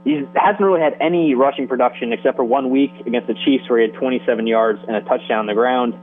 He 0.06 0.22
hasn't 0.36 0.60
really 0.60 0.80
had 0.80 0.94
any 1.00 1.34
rushing 1.34 1.66
production 1.66 2.12
except 2.12 2.36
for 2.36 2.44
one 2.44 2.70
week 2.70 2.92
against 3.04 3.26
the 3.26 3.34
Chiefs 3.44 3.68
where 3.68 3.82
he 3.82 3.90
had 3.90 3.98
27 3.98 4.46
yards 4.46 4.78
and 4.86 4.94
a 4.94 5.00
touchdown 5.00 5.40
on 5.40 5.46
the 5.46 5.54
ground. 5.54 5.94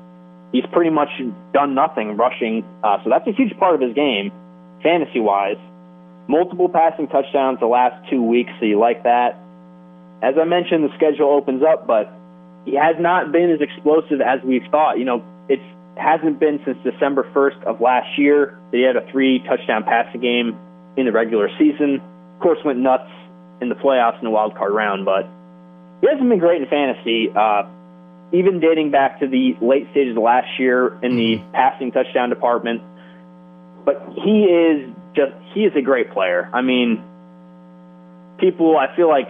He's 0.51 0.65
pretty 0.73 0.91
much 0.91 1.07
done 1.53 1.73
nothing 1.73 2.17
rushing, 2.17 2.67
uh, 2.83 3.01
so 3.01 3.09
that's 3.09 3.25
a 3.27 3.31
huge 3.31 3.57
part 3.57 3.75
of 3.75 3.81
his 3.81 3.95
game, 3.95 4.29
fantasy 4.83 5.21
wise. 5.21 5.55
Multiple 6.27 6.67
passing 6.67 7.07
touchdowns 7.07 7.61
the 7.61 7.65
last 7.65 7.95
two 8.09 8.21
weeks, 8.21 8.51
so 8.59 8.65
you 8.65 8.77
like 8.77 9.03
that. 9.03 9.39
As 10.21 10.35
I 10.35 10.43
mentioned, 10.43 10.83
the 10.83 10.93
schedule 10.95 11.31
opens 11.31 11.63
up, 11.63 11.87
but 11.87 12.11
he 12.65 12.75
has 12.75 12.97
not 12.99 13.31
been 13.31 13.51
as 13.51 13.61
explosive 13.61 14.19
as 14.19 14.43
we 14.43 14.59
thought. 14.69 14.99
You 14.99 15.05
know, 15.05 15.23
it 15.47 15.59
hasn't 15.95 16.41
been 16.41 16.59
since 16.65 16.77
December 16.83 17.23
1st 17.33 17.63
of 17.63 17.79
last 17.79 18.19
year 18.19 18.59
that 18.71 18.77
he 18.77 18.83
had 18.83 18.97
a 18.97 19.09
three 19.11 19.39
touchdown 19.47 19.85
passing 19.85 20.19
game 20.19 20.59
in 20.97 21.05
the 21.05 21.13
regular 21.13 21.47
season. 21.57 22.03
Of 22.35 22.39
course, 22.41 22.59
went 22.65 22.79
nuts 22.79 23.09
in 23.61 23.69
the 23.69 23.75
playoffs 23.75 24.17
in 24.19 24.25
the 24.25 24.31
wild 24.31 24.55
card 24.55 24.73
round, 24.73 25.05
but 25.05 25.27
he 26.01 26.07
hasn't 26.09 26.29
been 26.29 26.39
great 26.39 26.61
in 26.61 26.67
fantasy. 26.67 27.29
Uh, 27.33 27.63
even 28.33 28.59
dating 28.59 28.91
back 28.91 29.19
to 29.19 29.27
the 29.27 29.55
late 29.61 29.87
stages 29.91 30.17
of 30.17 30.23
last 30.23 30.59
year 30.59 30.97
in 31.03 31.15
the 31.15 31.37
mm-hmm. 31.37 31.51
passing 31.53 31.91
touchdown 31.91 32.29
department. 32.29 32.81
But 33.85 34.01
he 34.15 34.45
is 34.45 34.89
just 35.15 35.33
he 35.53 35.61
is 35.61 35.73
a 35.75 35.81
great 35.81 36.11
player. 36.11 36.49
I 36.51 36.61
mean, 36.61 37.03
people 38.39 38.75
I 38.75 38.93
feel 38.95 39.07
like 39.07 39.29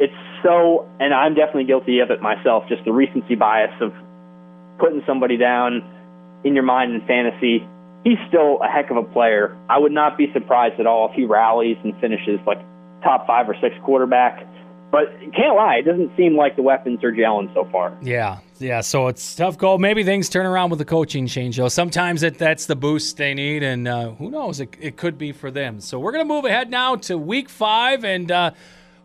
it's 0.00 0.14
so 0.42 0.88
and 0.98 1.12
I'm 1.12 1.34
definitely 1.34 1.64
guilty 1.64 2.00
of 2.00 2.10
it 2.10 2.22
myself, 2.22 2.64
just 2.68 2.84
the 2.84 2.92
recency 2.92 3.34
bias 3.34 3.74
of 3.80 3.92
putting 4.78 5.02
somebody 5.06 5.36
down 5.36 5.84
in 6.44 6.54
your 6.54 6.64
mind 6.64 6.94
in 6.94 7.06
fantasy. 7.06 7.68
He's 8.02 8.18
still 8.28 8.58
a 8.62 8.66
heck 8.66 8.90
of 8.90 8.96
a 8.96 9.04
player. 9.04 9.56
I 9.68 9.78
would 9.78 9.92
not 9.92 10.16
be 10.16 10.32
surprised 10.32 10.80
at 10.80 10.86
all 10.86 11.10
if 11.10 11.14
he 11.14 11.24
rallies 11.24 11.76
and 11.84 11.94
finishes 12.00 12.40
like 12.46 12.58
top 13.02 13.26
five 13.26 13.48
or 13.48 13.56
six 13.60 13.74
quarterback. 13.84 14.46
But 14.92 15.08
can't 15.34 15.56
lie, 15.56 15.76
it 15.76 15.86
doesn't 15.86 16.14
seem 16.18 16.36
like 16.36 16.54
the 16.54 16.60
weapons 16.60 17.02
are 17.02 17.12
gelling 17.12 17.52
so 17.54 17.66
far. 17.72 17.96
Yeah, 18.02 18.40
yeah. 18.58 18.82
So 18.82 19.08
it's 19.08 19.34
tough 19.34 19.56
goal. 19.56 19.78
Maybe 19.78 20.04
things 20.04 20.28
turn 20.28 20.44
around 20.44 20.68
with 20.68 20.78
the 20.78 20.84
coaching 20.84 21.26
change, 21.26 21.56
though. 21.56 21.68
Sometimes 21.68 22.22
it, 22.22 22.36
that's 22.36 22.66
the 22.66 22.76
boost 22.76 23.16
they 23.16 23.32
need, 23.32 23.62
and 23.62 23.88
uh, 23.88 24.10
who 24.10 24.30
knows? 24.30 24.60
It, 24.60 24.76
it 24.78 24.98
could 24.98 25.16
be 25.16 25.32
for 25.32 25.50
them. 25.50 25.80
So 25.80 25.98
we're 25.98 26.12
gonna 26.12 26.26
move 26.26 26.44
ahead 26.44 26.68
now 26.68 26.96
to 26.96 27.16
Week 27.16 27.48
Five, 27.48 28.04
and 28.04 28.30
uh, 28.30 28.50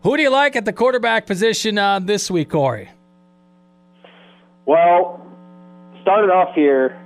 who 0.02 0.18
do 0.18 0.22
you 0.22 0.30
like 0.30 0.56
at 0.56 0.66
the 0.66 0.74
quarterback 0.74 1.24
position 1.24 1.78
uh, 1.78 2.00
this 2.00 2.30
week, 2.30 2.50
Corey? 2.50 2.90
Well, 4.66 5.24
started 6.02 6.30
off 6.30 6.54
here, 6.54 7.00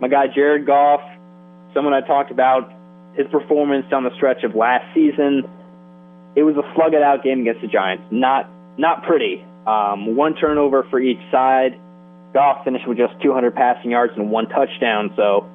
my 0.00 0.06
guy 0.06 0.26
Jared 0.32 0.64
Goff, 0.64 1.00
someone 1.74 1.92
I 1.92 2.06
talked 2.06 2.30
about 2.30 2.72
his 3.14 3.26
performance 3.32 3.84
down 3.90 4.04
the 4.04 4.14
stretch 4.14 4.44
of 4.44 4.54
last 4.54 4.84
season 4.94 5.42
it 6.36 6.42
was 6.42 6.56
a 6.56 6.74
slug 6.74 6.94
it 6.94 7.02
out 7.02 7.22
game 7.22 7.40
against 7.40 7.62
the 7.62 7.68
Giants. 7.68 8.04
Not 8.10 8.48
not 8.78 9.04
pretty. 9.04 9.44
Um, 9.66 10.16
one 10.16 10.34
turnover 10.34 10.86
for 10.90 11.00
each 11.00 11.20
side. 11.30 11.78
Goff 12.32 12.64
finished 12.64 12.86
with 12.86 12.98
just 12.98 13.14
200 13.22 13.54
passing 13.54 13.90
yards 13.90 14.12
and 14.16 14.30
one 14.30 14.48
touchdown. 14.48 15.12
So 15.16 15.48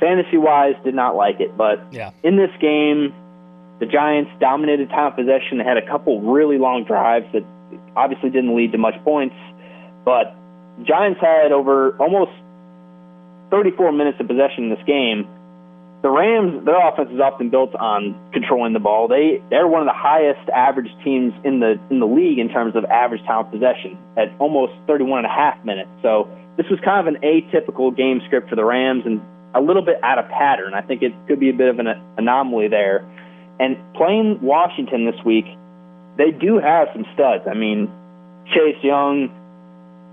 fantasy 0.00 0.36
wise, 0.36 0.74
did 0.84 0.94
not 0.94 1.14
like 1.16 1.40
it. 1.40 1.56
But 1.56 1.92
yeah. 1.92 2.10
in 2.22 2.36
this 2.36 2.50
game, 2.60 3.14
the 3.78 3.86
Giants 3.86 4.30
dominated 4.40 4.88
time 4.88 5.12
of 5.12 5.16
possession. 5.16 5.58
They 5.58 5.64
had 5.64 5.76
a 5.76 5.86
couple 5.86 6.20
really 6.20 6.58
long 6.58 6.84
drives 6.84 7.26
that 7.32 7.44
obviously 7.94 8.30
didn't 8.30 8.56
lead 8.56 8.72
to 8.72 8.78
much 8.78 8.94
points. 9.04 9.36
But 10.04 10.34
Giants 10.82 11.20
had 11.20 11.52
over 11.52 11.96
almost 11.98 12.32
34 13.50 13.92
minutes 13.92 14.18
of 14.20 14.26
possession 14.26 14.64
in 14.64 14.70
this 14.70 14.84
game 14.86 15.28
the 16.02 16.10
Rams, 16.10 16.64
their 16.66 16.76
offense 16.88 17.10
is 17.12 17.20
often 17.20 17.48
built 17.48 17.74
on 17.76 18.18
controlling 18.32 18.72
the 18.72 18.80
ball. 18.80 19.06
They 19.06 19.40
they're 19.50 19.68
one 19.68 19.82
of 19.82 19.86
the 19.86 19.94
highest 19.94 20.50
average 20.50 20.90
teams 21.04 21.32
in 21.44 21.60
the 21.60 21.78
in 21.90 22.00
the 22.00 22.06
league 22.06 22.38
in 22.38 22.48
terms 22.48 22.74
of 22.74 22.84
average 22.86 23.22
time 23.22 23.46
of 23.46 23.52
possession 23.52 23.96
at 24.18 24.26
almost 24.40 24.72
31 24.88 25.24
and 25.24 25.26
a 25.26 25.30
half 25.30 25.64
minutes. 25.64 25.90
So 26.02 26.28
this 26.56 26.66
was 26.68 26.80
kind 26.84 27.06
of 27.06 27.14
an 27.14 27.22
atypical 27.22 27.96
game 27.96 28.20
script 28.26 28.50
for 28.50 28.56
the 28.56 28.64
Rams 28.64 29.04
and 29.06 29.22
a 29.54 29.60
little 29.60 29.82
bit 29.82 30.02
out 30.02 30.18
of 30.18 30.28
pattern. 30.28 30.74
I 30.74 30.82
think 30.82 31.02
it 31.02 31.12
could 31.28 31.38
be 31.38 31.50
a 31.50 31.54
bit 31.54 31.68
of 31.68 31.78
an 31.78 31.86
anomaly 32.18 32.66
there. 32.66 33.06
And 33.60 33.76
playing 33.94 34.40
Washington 34.42 35.06
this 35.06 35.22
week, 35.24 35.46
they 36.18 36.32
do 36.32 36.58
have 36.58 36.88
some 36.92 37.06
studs. 37.14 37.44
I 37.48 37.54
mean, 37.54 37.86
Chase 38.50 38.82
Young, 38.82 39.30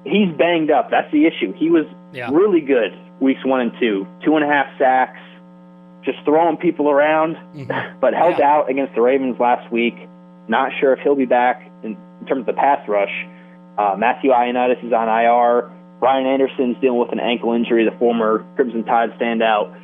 he's 0.05 0.29
banged 0.37 0.69
up. 0.69 0.91
That's 0.91 1.11
the 1.11 1.25
issue. 1.25 1.53
He 1.57 1.71
was 1.71 1.85
yeah. 2.13 2.29
really 2.31 2.61
good 2.61 2.93
weeks 3.19 3.43
one 3.43 3.61
and 3.61 3.71
two, 3.79 4.05
two 4.23 4.35
and 4.35 4.45
a 4.45 4.47
half 4.47 4.67
sacks 4.77 5.19
just 6.09 6.23
throwing 6.25 6.57
people 6.57 6.89
around, 6.89 7.35
mm-hmm. 7.35 7.99
but 8.01 8.13
held 8.13 8.35
yeah. 8.39 8.49
out 8.49 8.69
against 8.69 8.95
the 8.95 9.01
Ravens 9.01 9.39
last 9.39 9.71
week. 9.71 9.95
Not 10.47 10.71
sure 10.79 10.93
if 10.93 10.99
he'll 10.99 11.15
be 11.15 11.25
back 11.25 11.69
in, 11.83 11.97
in 12.21 12.25
terms 12.27 12.41
of 12.41 12.45
the 12.47 12.53
pass 12.53 12.87
rush. 12.87 13.13
Uh, 13.77 13.95
Matthew 13.97 14.31
Ioannidis 14.31 14.85
is 14.85 14.93
on 14.93 15.07
IR. 15.07 15.71
Ryan 16.01 16.27
Anderson's 16.27 16.77
dealing 16.81 16.99
with 16.99 17.11
an 17.11 17.19
ankle 17.19 17.53
injury, 17.53 17.85
the 17.85 17.97
former 17.97 18.45
Crimson 18.55 18.83
Tide 18.83 19.11
standout. 19.19 19.75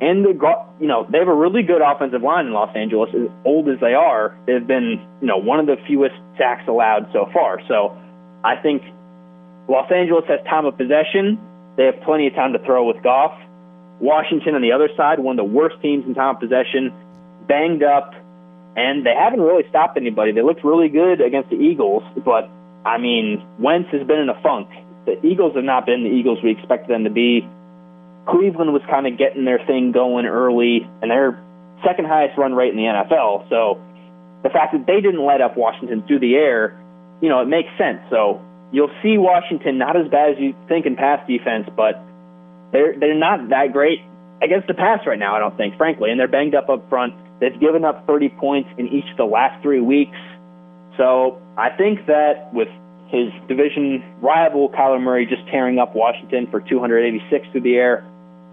And 0.00 0.24
the 0.24 0.36
you 0.78 0.86
know 0.86 1.06
they 1.10 1.18
have 1.18 1.28
a 1.28 1.34
really 1.34 1.62
good 1.62 1.80
offensive 1.80 2.22
line 2.22 2.46
in 2.46 2.52
Los 2.52 2.74
Angeles. 2.76 3.10
As 3.14 3.28
old 3.44 3.68
as 3.68 3.80
they 3.80 3.94
are, 3.94 4.36
they've 4.46 4.66
been 4.66 5.00
you 5.20 5.26
know 5.26 5.38
one 5.38 5.58
of 5.58 5.66
the 5.66 5.76
fewest 5.88 6.14
sacks 6.36 6.68
allowed 6.68 7.08
so 7.12 7.28
far. 7.32 7.60
So 7.66 7.96
I 8.44 8.56
think 8.56 8.82
Los 9.68 9.90
Angeles 9.90 10.24
has 10.28 10.40
time 10.44 10.66
of 10.66 10.76
possession. 10.76 11.40
They 11.76 11.84
have 11.84 12.00
plenty 12.04 12.26
of 12.26 12.34
time 12.34 12.52
to 12.52 12.58
throw 12.60 12.84
with 12.84 13.02
Goff. 13.02 13.32
Washington 14.00 14.54
on 14.54 14.62
the 14.62 14.72
other 14.72 14.88
side, 14.96 15.20
one 15.20 15.38
of 15.38 15.46
the 15.46 15.52
worst 15.52 15.80
teams 15.80 16.04
in 16.06 16.14
time 16.14 16.36
of 16.36 16.40
possession, 16.40 16.92
banged 17.46 17.82
up, 17.82 18.14
and 18.76 19.06
they 19.06 19.14
haven't 19.14 19.40
really 19.40 19.66
stopped 19.68 19.96
anybody. 19.96 20.32
They 20.32 20.42
looked 20.42 20.64
really 20.64 20.88
good 20.88 21.20
against 21.20 21.50
the 21.50 21.56
Eagles, 21.56 22.02
but 22.24 22.50
I 22.84 22.98
mean, 22.98 23.44
Wentz 23.58 23.90
has 23.92 24.06
been 24.06 24.18
in 24.20 24.28
a 24.28 24.40
funk. 24.42 24.68
The 25.06 25.24
Eagles 25.24 25.54
have 25.54 25.64
not 25.64 25.86
been 25.86 26.04
the 26.04 26.10
Eagles 26.10 26.38
we 26.42 26.50
expected 26.50 26.90
them 26.90 27.04
to 27.04 27.10
be. 27.10 27.48
Cleveland 28.28 28.72
was 28.72 28.82
kind 28.90 29.06
of 29.06 29.16
getting 29.16 29.44
their 29.44 29.64
thing 29.66 29.92
going 29.92 30.26
early, 30.26 30.88
and 31.00 31.10
they're 31.10 31.42
second 31.84 32.06
highest 32.06 32.36
run 32.36 32.54
rate 32.54 32.70
in 32.70 32.76
the 32.76 32.82
NFL. 32.82 33.48
So 33.48 33.80
the 34.42 34.50
fact 34.50 34.72
that 34.72 34.86
they 34.86 35.00
didn't 35.00 35.24
let 35.24 35.40
up 35.40 35.56
Washington 35.56 36.02
through 36.06 36.20
the 36.20 36.34
air, 36.34 36.78
you 37.20 37.28
know, 37.28 37.40
it 37.40 37.48
makes 37.48 37.68
sense. 37.78 38.00
So 38.10 38.42
you'll 38.72 38.94
see 39.02 39.16
Washington 39.18 39.78
not 39.78 39.96
as 39.96 40.08
bad 40.08 40.32
as 40.32 40.38
you 40.38 40.54
think 40.68 40.86
in 40.86 40.96
pass 40.96 41.26
defense, 41.26 41.68
but 41.74 42.02
they're 42.72 42.98
they're 42.98 43.18
not 43.18 43.48
that 43.50 43.72
great 43.72 44.00
against 44.42 44.66
the 44.68 44.74
pass 44.74 45.00
right 45.06 45.18
now. 45.18 45.34
I 45.34 45.38
don't 45.38 45.56
think, 45.56 45.76
frankly, 45.76 46.10
and 46.10 46.20
they're 46.20 46.28
banged 46.28 46.54
up 46.54 46.68
up 46.68 46.88
front. 46.88 47.14
They've 47.40 47.58
given 47.58 47.84
up 47.84 48.06
30 48.06 48.30
points 48.40 48.70
in 48.78 48.88
each 48.88 49.04
of 49.10 49.16
the 49.16 49.24
last 49.24 49.62
three 49.62 49.80
weeks. 49.80 50.16
So 50.96 51.40
I 51.58 51.70
think 51.70 52.06
that 52.06 52.52
with 52.52 52.68
his 53.08 53.28
division 53.46 54.02
rival 54.20 54.70
Kyler 54.70 55.00
Murray 55.00 55.26
just 55.26 55.46
tearing 55.48 55.78
up 55.78 55.94
Washington 55.94 56.48
for 56.50 56.60
286 56.60 57.46
through 57.52 57.60
the 57.60 57.76
air, 57.76 58.04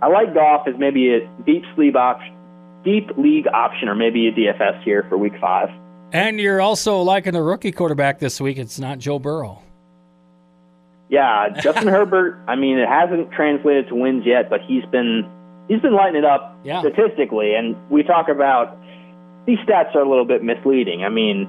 I 0.01 0.07
like 0.07 0.33
Goff 0.33 0.67
as 0.67 0.75
maybe 0.77 1.13
a 1.13 1.27
deep 1.45 1.63
sleep 1.75 1.95
option, 1.95 2.35
deep 2.83 3.09
league 3.17 3.47
option, 3.47 3.87
or 3.87 3.95
maybe 3.95 4.27
a 4.27 4.31
DFS 4.31 4.83
here 4.83 5.05
for 5.09 5.17
Week 5.17 5.33
Five. 5.39 5.69
And 6.11 6.39
you're 6.39 6.61
also 6.61 7.01
liking 7.01 7.33
the 7.33 7.41
rookie 7.41 7.71
quarterback 7.71 8.19
this 8.19 8.39
week. 8.39 8.57
It's 8.57 8.77
not 8.77 8.99
Joe 8.99 9.17
Burrow. 9.17 9.62
Yeah, 11.13 11.49
Justin 11.49 11.87
Herbert. 11.95 12.39
I 12.47 12.55
mean, 12.55 12.79
it 12.79 12.89
hasn't 12.89 13.31
translated 13.31 13.87
to 13.89 13.95
wins 13.95 14.25
yet, 14.25 14.49
but 14.49 14.61
he's 14.61 14.83
been 14.85 15.29
he's 15.67 15.79
been 15.79 15.93
lighting 15.93 16.15
it 16.15 16.25
up 16.25 16.57
yeah. 16.63 16.79
statistically. 16.79 17.53
And 17.53 17.77
we 17.91 18.01
talk 18.01 18.29
about 18.29 18.75
these 19.45 19.59
stats 19.59 19.93
are 19.93 20.01
a 20.01 20.09
little 20.09 20.25
bit 20.25 20.43
misleading. 20.43 21.03
I 21.03 21.09
mean, 21.09 21.47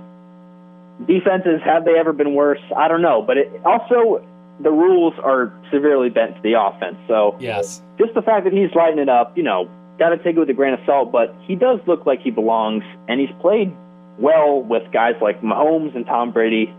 defenses 1.06 1.62
have 1.64 1.86
they 1.86 1.96
ever 1.98 2.12
been 2.12 2.34
worse? 2.34 2.60
I 2.76 2.88
don't 2.88 3.00
know, 3.00 3.22
but 3.22 3.38
it 3.38 3.50
also 3.64 4.22
the 4.60 4.70
rules 4.70 5.14
are 5.24 5.50
severely 5.72 6.10
bent 6.10 6.36
to 6.36 6.42
the 6.42 6.60
offense. 6.60 6.98
So 7.08 7.34
yes, 7.40 7.80
just 7.98 8.12
the 8.12 8.20
fact 8.20 8.44
that 8.44 8.52
he's 8.52 8.68
lighting 8.74 8.98
it 8.98 9.08
up, 9.08 9.34
you 9.34 9.44
know, 9.44 9.70
got 9.98 10.10
to 10.10 10.18
take 10.18 10.36
it 10.36 10.40
with 10.40 10.50
a 10.50 10.54
grain 10.54 10.74
of 10.74 10.80
salt. 10.84 11.10
But 11.10 11.34
he 11.40 11.54
does 11.54 11.80
look 11.86 12.04
like 12.04 12.20
he 12.20 12.30
belongs, 12.30 12.84
and 13.08 13.18
he's 13.18 13.32
played 13.40 13.74
well 14.18 14.60
with 14.60 14.82
guys 14.92 15.14
like 15.22 15.40
Mahomes 15.40 15.96
and 15.96 16.04
Tom 16.04 16.32
Brady 16.32 16.70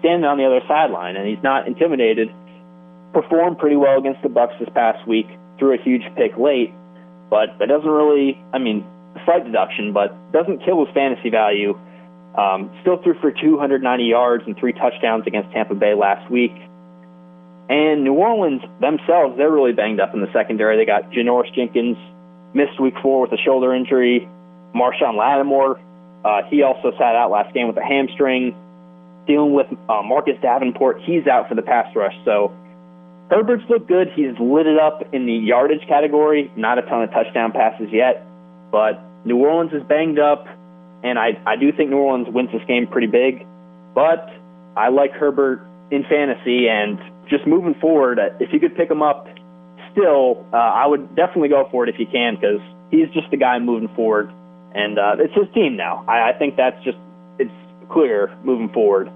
standing 0.00 0.24
on 0.24 0.36
the 0.38 0.44
other 0.44 0.60
sideline, 0.66 1.16
and 1.16 1.28
he's 1.28 1.42
not 1.42 1.66
intimidated. 1.66 2.28
Performed 3.12 3.58
pretty 3.58 3.76
well 3.76 3.98
against 3.98 4.22
the 4.22 4.28
Bucs 4.28 4.58
this 4.58 4.68
past 4.74 5.06
week, 5.06 5.26
threw 5.58 5.74
a 5.74 5.82
huge 5.82 6.02
pick 6.16 6.36
late, 6.36 6.72
but 7.30 7.58
that 7.58 7.68
doesn't 7.68 7.88
really, 7.88 8.36
I 8.52 8.58
mean, 8.58 8.84
slight 9.24 9.44
deduction, 9.44 9.92
but 9.92 10.10
doesn't 10.32 10.64
kill 10.64 10.84
his 10.84 10.92
fantasy 10.94 11.30
value. 11.30 11.78
Um, 12.36 12.70
still 12.82 13.02
threw 13.02 13.14
for 13.20 13.32
290 13.32 14.04
yards 14.04 14.44
and 14.46 14.56
three 14.56 14.72
touchdowns 14.72 15.26
against 15.26 15.50
Tampa 15.52 15.74
Bay 15.74 15.94
last 15.94 16.30
week. 16.30 16.54
And 17.68 18.02
New 18.02 18.14
Orleans 18.14 18.62
themselves, 18.80 19.36
they're 19.36 19.50
really 19.50 19.72
banged 19.72 20.00
up 20.00 20.14
in 20.14 20.20
the 20.20 20.32
secondary. 20.32 20.76
They 20.76 20.86
got 20.86 21.10
Janoris 21.10 21.54
Jenkins 21.54 21.96
missed 22.54 22.80
week 22.80 22.94
four 23.02 23.22
with 23.22 23.32
a 23.32 23.38
shoulder 23.42 23.74
injury. 23.74 24.28
Marshon 24.74 25.16
Lattimore, 25.16 25.80
uh, 26.24 26.42
he 26.48 26.62
also 26.62 26.92
sat 26.92 27.14
out 27.14 27.30
last 27.30 27.54
game 27.54 27.66
with 27.66 27.76
a 27.76 27.84
hamstring 27.84 28.54
dealing 29.26 29.54
with 29.54 29.66
uh, 29.88 30.02
Marcus 30.02 30.36
Davenport. 30.42 31.00
He's 31.02 31.26
out 31.26 31.48
for 31.48 31.54
the 31.54 31.62
pass 31.62 31.86
rush. 31.94 32.14
So 32.24 32.52
Herbert's 33.30 33.64
looked 33.68 33.86
good. 33.88 34.08
He's 34.14 34.34
lit 34.40 34.66
it 34.66 34.78
up 34.78 35.02
in 35.12 35.26
the 35.26 35.34
yardage 35.34 35.86
category. 35.88 36.50
Not 36.56 36.78
a 36.78 36.82
ton 36.82 37.02
of 37.02 37.10
touchdown 37.10 37.52
passes 37.52 37.88
yet, 37.92 38.26
but 38.72 39.00
New 39.24 39.36
Orleans 39.38 39.72
is 39.72 39.82
banged 39.84 40.18
up, 40.18 40.46
and 41.04 41.18
I, 41.18 41.38
I 41.46 41.56
do 41.56 41.70
think 41.72 41.90
New 41.90 41.98
Orleans 41.98 42.28
wins 42.32 42.50
this 42.52 42.62
game 42.66 42.86
pretty 42.86 43.06
big. 43.06 43.46
but 43.94 44.28
I 44.76 44.88
like 44.88 45.12
Herbert 45.12 45.60
in 45.90 46.04
fantasy, 46.04 46.68
and 46.68 46.98
just 47.28 47.46
moving 47.46 47.74
forward, 47.80 48.18
uh, 48.18 48.30
if 48.40 48.52
you 48.52 48.60
could 48.60 48.76
pick 48.76 48.90
him 48.90 49.02
up 49.02 49.26
still, 49.92 50.46
uh, 50.52 50.56
I 50.56 50.86
would 50.86 51.14
definitely 51.16 51.48
go 51.48 51.68
for 51.70 51.84
it 51.84 51.90
if 51.92 51.98
you 51.98 52.06
can 52.06 52.36
because 52.36 52.60
he's 52.90 53.08
just 53.10 53.30
the 53.30 53.36
guy 53.36 53.58
moving 53.58 53.88
forward, 53.94 54.30
and 54.74 54.98
uh, 54.98 55.16
it's 55.18 55.34
his 55.34 55.52
team 55.54 55.76
now. 55.76 56.04
I, 56.06 56.30
I 56.30 56.32
think 56.38 56.56
that's 56.56 56.82
just 56.84 56.98
clear 57.90 58.34
moving 58.44 58.68
forward. 58.70 59.10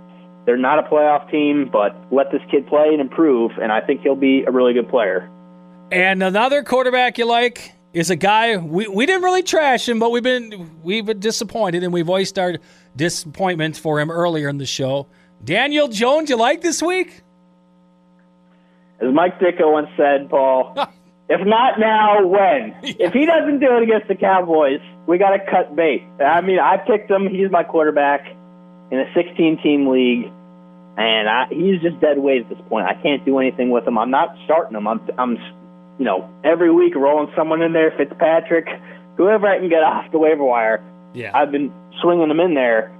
They're 0.47 0.57
not 0.59 0.79
a 0.79 0.83
playoff 0.83 1.31
team, 1.31 1.71
but 1.73 1.97
let 2.13 2.31
this 2.31 2.43
kid 2.51 2.67
play 2.67 2.89
and 2.89 3.01
improve, 3.01 3.53
and 3.61 3.73
I 3.73 3.81
think 3.81 4.03
he'll 4.03 4.15
be 4.15 4.45
a 4.47 4.51
really 4.51 4.75
good 4.75 4.89
player. 4.89 5.31
And 5.91 6.23
another 6.23 6.63
quarterback 6.63 7.19
you 7.19 7.27
like 7.27 7.73
is 7.93 8.11
a 8.11 8.17
guy 8.17 8.57
we, 8.57 8.89
we 8.89 9.07
didn't 9.07 9.23
really 9.23 9.43
trash 9.43 9.89
him, 9.89 9.99
but 9.99 10.11
we've 10.11 10.23
been 10.23 10.83
we've 10.83 11.07
been 11.07 11.21
disappointed 11.21 11.83
and 11.83 11.93
we 11.93 12.03
voiced 12.03 12.39
our 12.39 12.57
disappointment 12.97 13.77
for 13.77 14.01
him 14.01 14.11
earlier 14.11 14.49
in 14.49 14.59
the 14.59 14.67
show. 14.67 15.07
Daniel 15.43 15.89
Jones, 15.89 16.31
you 16.31 16.37
like 16.37 16.61
this 16.61 16.83
week? 16.83 17.23
As 19.01 19.13
Mike 19.13 19.39
Ditka 19.39 19.71
once 19.71 19.89
said, 19.97 20.31
Paul, 20.31 20.75
if 21.29 21.47
not 21.47 21.79
now, 21.79 22.27
when? 22.27 22.75
If 22.83 23.13
he 23.13 23.27
doesn't 23.27 23.61
do 23.61 23.77
it 23.77 23.83
against 23.83 24.09
the 24.09 24.15
Cowboys, 24.15 24.81
we 25.07 25.19
got 25.19 25.31
to 25.31 25.39
cut 25.51 25.77
bait. 25.77 26.03
I 26.25 26.41
mean, 26.41 26.59
I 26.59 26.79
picked 26.79 27.11
him. 27.11 27.29
He's 27.29 27.51
my 27.51 27.63
quarterback 27.63 28.27
in 28.95 29.01
a 29.01 29.13
16 29.15 29.63
team 29.63 29.89
league, 29.89 30.31
and 30.97 31.29
I, 31.29 31.47
he's 31.51 31.83
just 31.83 32.01
dead 32.01 32.19
weight 32.19 32.43
at 32.43 32.49
this 32.49 32.59
point. 32.69 32.87
I 32.87 32.95
can't 32.95 33.25
do 33.25 33.39
anything 33.39 33.71
with 33.71 33.87
him. 33.87 33.99
I'm 33.99 34.11
not 34.11 34.37
starting 34.45 34.77
him. 34.77 34.87
I'm, 34.87 35.01
I'm, 35.19 35.37
you 35.99 36.05
know, 36.05 36.31
every 36.45 36.73
week 36.73 36.95
rolling 36.95 37.33
someone 37.37 37.63
in 37.63 37.73
there, 37.73 37.93
Fitzpatrick, 37.97 38.69
whoever 39.17 39.47
I 39.47 39.59
can 39.59 39.69
get 39.69 39.83
off 39.83 40.11
the 40.13 40.19
waiver 40.19 40.45
wire. 40.45 40.83
Yeah. 41.15 41.37
I've 41.37 41.51
been 41.51 41.73
swinging 42.01 42.29
them 42.29 42.41
in 42.41 42.55
there 42.55 42.93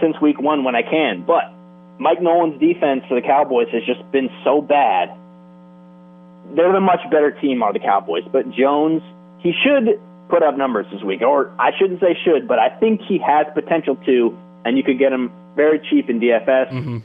since 0.00 0.20
week 0.20 0.40
one 0.40 0.64
when 0.64 0.74
I 0.74 0.82
can. 0.82 1.24
But 1.26 1.44
Mike 1.98 2.20
Nolan's 2.20 2.60
defense 2.60 3.04
for 3.08 3.14
the 3.20 3.26
Cowboys 3.26 3.68
has 3.72 3.82
just 3.84 4.00
been 4.12 4.28
so 4.44 4.60
bad. 4.60 5.10
They're 6.54 6.72
the 6.72 6.80
much 6.80 7.00
better 7.10 7.30
team 7.30 7.62
are 7.62 7.72
the 7.72 7.78
Cowboys, 7.78 8.24
but 8.32 8.50
Jones, 8.50 9.02
he 9.38 9.52
should 9.64 10.00
put 10.28 10.42
up 10.42 10.56
numbers 10.56 10.86
this 10.92 11.02
week. 11.02 11.22
Or 11.22 11.52
I 11.58 11.70
shouldn't 11.78 12.00
say 12.00 12.16
should, 12.24 12.48
but 12.48 12.58
I 12.58 12.70
think 12.70 13.00
he 13.06 13.18
has 13.18 13.46
potential 13.54 13.96
to, 14.06 14.38
and 14.64 14.76
you 14.76 14.82
could 14.82 14.98
get 14.98 15.12
him 15.12 15.30
very 15.56 15.80
cheap 15.90 16.08
in 16.10 16.20
DFS. 16.20 16.70
Mm-hmm. 16.70 16.98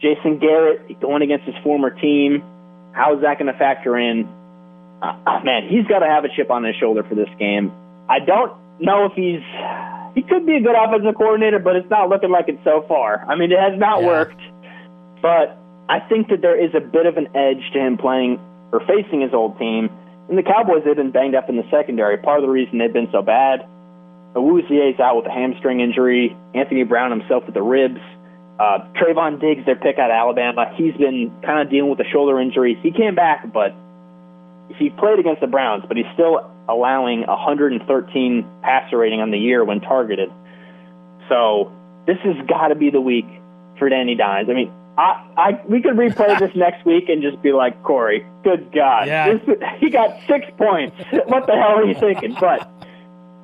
Jason 0.00 0.38
Garrett 0.38 1.00
going 1.00 1.22
against 1.22 1.46
his 1.46 1.54
former 1.62 1.90
team. 1.90 2.42
How 2.92 3.14
is 3.16 3.22
that 3.22 3.38
going 3.38 3.52
to 3.52 3.58
factor 3.58 3.96
in? 3.98 4.28
Uh, 5.00 5.40
man, 5.44 5.68
he's 5.68 5.86
got 5.86 6.00
to 6.00 6.06
have 6.06 6.24
a 6.24 6.28
chip 6.34 6.50
on 6.50 6.64
his 6.64 6.76
shoulder 6.76 7.02
for 7.08 7.14
this 7.14 7.28
game. 7.38 7.72
I 8.08 8.18
don't 8.20 8.52
know 8.80 9.06
if 9.06 9.12
he's 9.14 9.42
he 10.14 10.22
could 10.22 10.44
be 10.44 10.56
a 10.56 10.60
good 10.60 10.76
offensive 10.76 11.14
coordinator, 11.16 11.58
but 11.58 11.76
it's 11.76 11.88
not 11.88 12.08
looking 12.10 12.30
like 12.30 12.48
it 12.48 12.58
so 12.64 12.84
far. 12.86 13.24
I 13.26 13.34
mean, 13.36 13.50
it 13.50 13.58
has 13.58 13.78
not 13.78 14.02
Yeah. 14.02 14.06
worked, 14.08 14.40
but 15.22 15.56
I 15.88 16.00
think 16.00 16.28
that 16.28 16.42
there 16.42 16.58
is 16.58 16.74
a 16.74 16.80
bit 16.80 17.06
of 17.06 17.16
an 17.16 17.28
edge 17.34 17.62
to 17.72 17.78
him 17.80 17.96
playing 17.96 18.38
or 18.72 18.80
facing 18.80 19.22
his 19.22 19.32
old 19.32 19.58
team. 19.58 19.88
And 20.28 20.38
the 20.38 20.42
Cowboys 20.42 20.82
they've 20.84 20.96
been 20.96 21.10
banged 21.10 21.34
up 21.34 21.48
in 21.48 21.56
the 21.56 21.64
secondary. 21.70 22.16
Part 22.18 22.38
of 22.38 22.42
the 22.42 22.50
reason 22.50 22.78
they've 22.78 22.92
been 22.92 23.10
so 23.10 23.22
bad. 23.22 23.64
Awuzie's 24.34 24.98
out 25.00 25.16
with 25.16 25.26
a 25.26 25.30
hamstring 25.30 25.80
injury. 25.80 26.36
Anthony 26.54 26.84
Brown 26.84 27.10
himself 27.10 27.44
with 27.44 27.54
the 27.54 27.62
ribs. 27.62 28.00
Uh, 28.58 28.78
Trevon 28.94 29.40
Diggs, 29.40 29.64
their 29.66 29.76
pick 29.76 29.98
out 29.98 30.10
of 30.10 30.14
Alabama, 30.14 30.72
he's 30.76 30.94
been 30.94 31.32
kind 31.44 31.60
of 31.60 31.70
dealing 31.70 31.90
with 31.90 31.98
a 32.00 32.08
shoulder 32.12 32.38
injury. 32.40 32.78
He 32.82 32.92
came 32.92 33.14
back, 33.14 33.52
but 33.52 33.74
he 34.78 34.90
played 34.90 35.18
against 35.18 35.40
the 35.40 35.46
Browns, 35.48 35.84
but 35.88 35.96
he's 35.96 36.06
still 36.14 36.48
allowing 36.68 37.26
113 37.26 38.46
passer 38.62 38.98
rating 38.98 39.20
on 39.20 39.30
the 39.30 39.38
year 39.38 39.64
when 39.64 39.80
targeted. 39.80 40.30
So 41.28 41.72
this 42.06 42.18
has 42.24 42.36
got 42.46 42.68
to 42.68 42.74
be 42.74 42.90
the 42.90 43.00
week 43.00 43.26
for 43.78 43.88
Danny 43.88 44.14
Dimes. 44.14 44.48
I 44.48 44.54
mean, 44.54 44.72
I, 44.96 45.26
I 45.36 45.60
we 45.68 45.80
could 45.82 45.94
replay 45.94 46.38
this 46.38 46.54
next 46.54 46.84
week 46.86 47.08
and 47.08 47.22
just 47.22 47.42
be 47.42 47.52
like, 47.52 47.82
Corey, 47.82 48.24
good 48.44 48.70
God, 48.72 49.06
Yeah. 49.08 49.32
this, 49.32 49.58
he 49.80 49.90
got 49.90 50.10
six 50.28 50.46
points. 50.56 50.96
what 51.26 51.46
the 51.46 51.52
hell 51.54 51.78
are 51.78 51.84
you 51.84 51.94
thinking? 51.94 52.36
But 52.38 52.68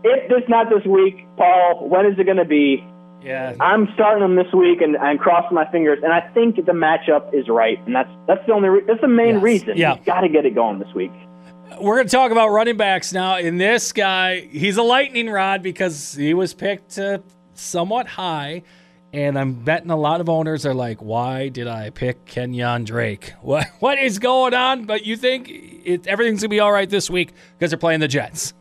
if 0.04 0.28
this 0.28 0.42
not 0.48 0.68
this 0.70 0.84
week, 0.84 1.26
Paul, 1.36 1.88
when 1.88 2.06
is 2.06 2.18
it 2.18 2.24
going 2.24 2.36
to 2.38 2.44
be? 2.44 2.84
Yeah. 3.22 3.54
I'm 3.60 3.88
starting 3.94 4.22
him 4.24 4.36
this 4.36 4.52
week, 4.54 4.80
and 4.80 4.96
I'm 4.96 5.18
crossing 5.18 5.54
my 5.54 5.68
fingers. 5.72 5.98
And 6.04 6.12
I 6.12 6.20
think 6.34 6.54
the 6.56 6.72
matchup 6.72 7.34
is 7.34 7.48
right, 7.48 7.78
and 7.86 7.94
that's 7.94 8.10
that's 8.26 8.46
the 8.46 8.52
only 8.52 8.68
re- 8.68 8.84
that's 8.86 9.00
the 9.00 9.08
main 9.08 9.34
Yes. 9.36 9.42
reason. 9.42 9.76
Yeah. 9.76 9.96
You've 9.96 10.04
got 10.04 10.20
to 10.20 10.28
get 10.28 10.46
it 10.46 10.54
going 10.54 10.78
this 10.78 10.92
week. 10.94 11.10
We're 11.80 11.96
going 11.96 12.06
to 12.06 12.10
talk 12.12 12.30
about 12.30 12.48
running 12.48 12.76
backs 12.76 13.12
now. 13.12 13.36
And 13.36 13.60
this 13.60 13.92
guy, 13.92 14.40
he's 14.40 14.76
a 14.78 14.82
lightning 14.82 15.28
rod 15.28 15.62
because 15.62 16.14
he 16.14 16.32
was 16.32 16.54
picked 16.54 16.98
uh, 16.98 17.18
somewhat 17.54 18.06
high. 18.06 18.62
And 19.12 19.38
I'm 19.38 19.52
betting 19.54 19.90
a 19.90 19.96
lot 19.96 20.20
of 20.20 20.28
owners 20.28 20.64
are 20.66 20.74
like, 20.74 21.00
why 21.02 21.48
did 21.48 21.66
I 21.66 21.90
pick 21.90 22.24
Kenyan 22.26 22.84
Drake? 22.84 23.32
What 23.42 23.66
What 23.80 23.98
is 23.98 24.18
going 24.18 24.54
on? 24.54 24.84
But 24.84 25.04
you 25.06 25.16
think 25.16 25.48
it, 25.50 26.06
everything's 26.06 26.40
going 26.42 26.50
to 26.50 26.54
be 26.54 26.60
all 26.60 26.72
right 26.72 26.88
this 26.88 27.10
week 27.10 27.32
because 27.58 27.70
they're 27.70 27.78
playing 27.78 28.00
the 28.00 28.08
Jets. 28.08 28.54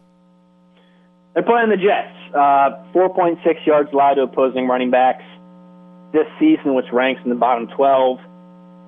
They're 1.37 1.45
playing 1.45 1.69
the 1.69 1.77
Jets. 1.77 2.17
Uh, 2.33 2.81
4.6 2.97 3.37
yards 3.63 3.93
allowed 3.93 4.15
to 4.15 4.23
opposing 4.23 4.67
running 4.67 4.89
backs 4.89 5.21
this 6.11 6.25
season, 6.39 6.73
which 6.73 6.87
ranks 6.91 7.21
in 7.23 7.29
the 7.29 7.35
bottom 7.35 7.67
12. 7.67 8.17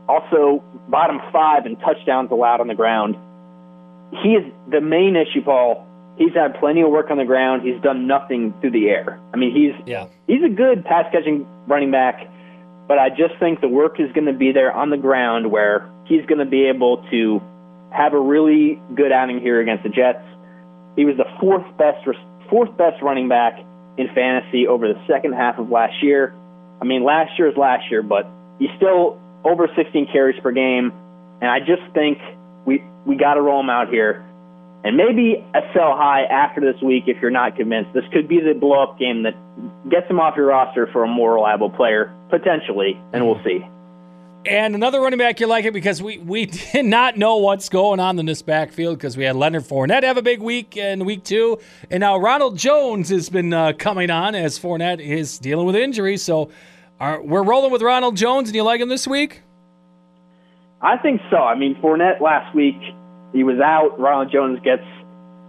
Also, 0.08 0.64
bottom 0.88 1.20
five 1.32 1.68
in 1.68 1.76
touchdowns 1.76 2.32
allowed 2.32 2.60
on 2.60 2.68
the 2.68 2.74
ground. 2.74 3.16
He 4.24 4.30
is 4.30 4.52
the 4.72 4.82
main 4.82 5.16
issue, 5.16 5.44
Paul. 5.44 5.86
He's 6.18 6.34
had 6.34 6.56
plenty 6.60 6.82
of 6.82 6.90
work 6.90 7.12
on 7.12 7.20
the 7.20 7.24
ground. 7.24 7.62
He's 7.62 7.80
done 7.84 8.08
nothing 8.08 8.56
through 8.62 8.72
the 8.72 8.90
air. 8.90 9.20
I 9.32 9.38
mean, 9.38 9.54
he's 9.54 9.76
Yeah. 9.86 10.08
he's 10.26 10.44
a 10.44 10.50
good 10.50 10.84
pass 10.84 11.06
catching 11.12 11.46
running 11.68 11.92
back, 11.92 12.20
but 12.88 12.98
I 12.98 13.10
just 13.10 13.38
think 13.40 13.62
the 13.62 13.70
work 13.70 14.00
is 14.00 14.12
going 14.14 14.26
to 14.26 14.34
be 14.34 14.52
there 14.52 14.72
on 14.72 14.90
the 14.90 14.98
ground 14.98 15.52
where 15.52 15.88
he's 16.06 16.26
going 16.26 16.40
to 16.40 16.50
be 16.50 16.66
able 16.66 16.98
to 17.12 17.40
have 17.92 18.14
a 18.16 18.20
really 18.20 18.82
good 18.96 19.12
outing 19.12 19.40
here 19.40 19.62
against 19.62 19.84
the 19.84 19.90
Jets. 19.90 20.24
He 20.96 21.06
was 21.06 21.16
the 21.16 21.28
fourth 21.40 21.66
best 21.78 22.08
fourth 22.50 22.76
best 22.78 23.02
running 23.02 23.30
back 23.30 23.60
in 23.98 24.08
fantasy 24.14 24.68
over 24.68 24.88
the 24.88 25.00
second 25.08 25.34
half 25.34 25.58
of 25.60 25.70
last 25.70 26.02
year. 26.02 26.34
I 26.82 26.86
mean, 26.86 27.04
last 27.04 27.38
year 27.38 27.50
is 27.50 27.58
last 27.58 27.90
year, 27.92 28.02
but 28.02 28.28
he's 28.60 28.70
still 28.78 29.20
over 29.44 29.70
16 29.76 30.08
carries 30.12 30.40
per 30.42 30.52
game, 30.52 30.92
and 31.42 31.50
I 31.50 31.60
just 31.60 31.84
think 31.94 32.18
we 32.66 32.84
we 33.06 33.16
got 33.16 33.36
to 33.36 33.42
roll 33.42 33.60
him 33.60 33.70
out 33.70 33.90
here. 33.90 34.26
And 34.82 34.96
maybe 34.96 35.44
a 35.54 35.60
sell 35.74 35.98
high 35.98 36.24
after 36.24 36.62
this 36.62 36.82
week 36.82 37.04
if 37.08 37.22
you're 37.22 37.32
not 37.32 37.58
convinced. 37.58 37.92
This 37.94 38.06
could 38.14 38.30
be 38.30 38.40
the 38.40 38.58
blow 38.58 38.82
up 38.82 38.98
game 38.98 39.24
that 39.24 39.36
gets 39.90 40.10
him 40.10 40.22
off 40.22 40.38
your 40.38 40.46
roster 40.46 40.88
for 40.94 41.04
a 41.04 41.08
more 41.08 41.34
reliable 41.34 41.70
player, 41.70 42.14
potentially, 42.30 42.98
and 43.12 43.26
we'll 43.26 43.44
see. 43.44 43.60
And 44.46 44.74
another 44.74 45.02
running 45.02 45.20
back 45.20 45.42
you 45.42 45.48
like 45.48 45.66
it 45.66 45.74
because 45.74 46.02
we, 46.02 46.18
we 46.18 46.46
did 46.74 46.86
not 46.86 47.18
know 47.18 47.38
what's 47.38 47.68
going 47.68 48.00
on 48.00 48.18
in 48.20 48.26
this 48.26 48.42
backfield 48.42 48.98
because 48.98 49.18
we 49.18 49.26
had 49.26 49.36
Leonard 49.36 49.64
Fournette 49.64 50.04
have 50.04 50.18
a 50.18 50.22
big 50.22 50.42
week 50.42 50.78
in 50.78 51.04
week 51.04 51.24
two, 51.24 51.60
and 51.92 52.00
now 52.00 52.18
Ronald 52.18 52.58
Jones 52.58 53.10
has 53.10 53.30
been 53.30 53.52
uh, 53.54 53.74
coming 53.74 54.10
on 54.10 54.36
as 54.36 54.58
Fournette 54.58 55.02
is 55.02 55.40
dealing 55.40 55.66
with 55.66 55.76
injuries. 55.76 56.24
So 56.24 56.52
are, 57.00 57.22
we're 57.22 57.44
rolling 57.44 57.72
with 57.72 57.82
Ronald 57.82 58.16
Jones, 58.16 58.48
and 58.48 58.56
you 58.56 58.64
like 58.64 58.80
him 58.80 58.88
this 58.88 59.08
week? 59.08 59.42
I 60.82 60.98
think 60.98 61.20
so. 61.30 61.38
I 61.38 61.56
mean, 61.56 61.76
Fournette 61.82 62.22
last 62.22 62.56
week, 62.56 62.80
he 63.34 63.44
was 63.44 63.60
out. 63.60 64.00
Ronald 64.00 64.32
Jones 64.32 64.60
gets 64.64 64.84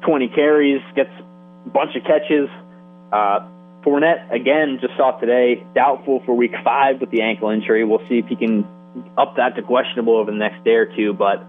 20 0.04 0.28
carries, 0.34 0.80
gets 0.96 1.10
a 1.64 1.70
bunch 1.70 1.94
of 1.94 2.02
catches. 2.02 2.48
Uh, 3.12 3.46
Fournette, 3.84 4.32
again, 4.34 4.78
just 4.80 4.96
saw 4.96 5.12
today, 5.18 5.64
doubtful 5.76 6.22
for 6.26 6.34
week 6.34 6.52
five 6.64 7.00
with 7.00 7.10
the 7.10 7.22
ankle 7.22 7.50
injury. 7.50 7.84
We'll 7.84 8.06
see 8.08 8.18
if 8.18 8.26
he 8.26 8.34
can 8.34 8.66
up 9.16 9.36
that 9.36 9.56
to 9.56 9.62
questionable 9.62 10.16
over 10.16 10.30
the 10.30 10.36
next 10.36 10.64
day 10.64 10.74
or 10.74 10.86
two. 10.86 11.12
But 11.12 11.44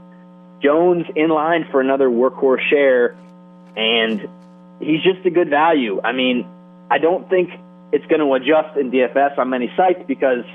Jones 0.62 1.06
in 1.16 1.30
line 1.30 1.66
for 1.72 1.82
another 1.82 2.10
workhorse 2.10 2.62
share, 2.70 3.18
and 3.76 4.28
he's 4.80 5.02
just 5.04 5.26
a 5.26 5.32
good 5.32 5.50
value. 5.50 6.02
I 6.04 6.12
mean, 6.12 6.48
I 6.90 6.98
don't 6.98 7.30
think 7.30 7.50
it's 7.92 8.06
going 8.08 8.20
to 8.20 8.34
adjust 8.34 8.78
in 8.78 8.92
DFS 8.92 9.38
on 9.38 9.50
many 9.50 9.72
sites 9.76 10.02
because 10.08 10.46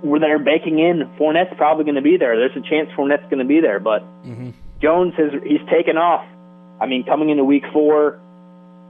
where 0.00 0.20
they're 0.20 0.38
baking 0.38 0.78
in 0.78 1.10
Fournette's 1.18 1.54
probably 1.56 1.84
going 1.84 1.96
to 1.96 2.02
be 2.02 2.16
there. 2.16 2.36
There's 2.36 2.56
a 2.56 2.68
chance 2.68 2.90
Fournette's 2.96 3.24
going 3.24 3.40
to 3.40 3.44
be 3.44 3.60
there, 3.60 3.80
but 3.80 4.02
mm-hmm. 4.24 4.50
Jones 4.80 5.14
has 5.16 5.32
he's 5.44 5.64
taken 5.70 5.96
off. 5.96 6.26
I 6.80 6.86
mean, 6.86 7.04
coming 7.04 7.30
into 7.30 7.44
week 7.44 7.64
four, 7.72 8.20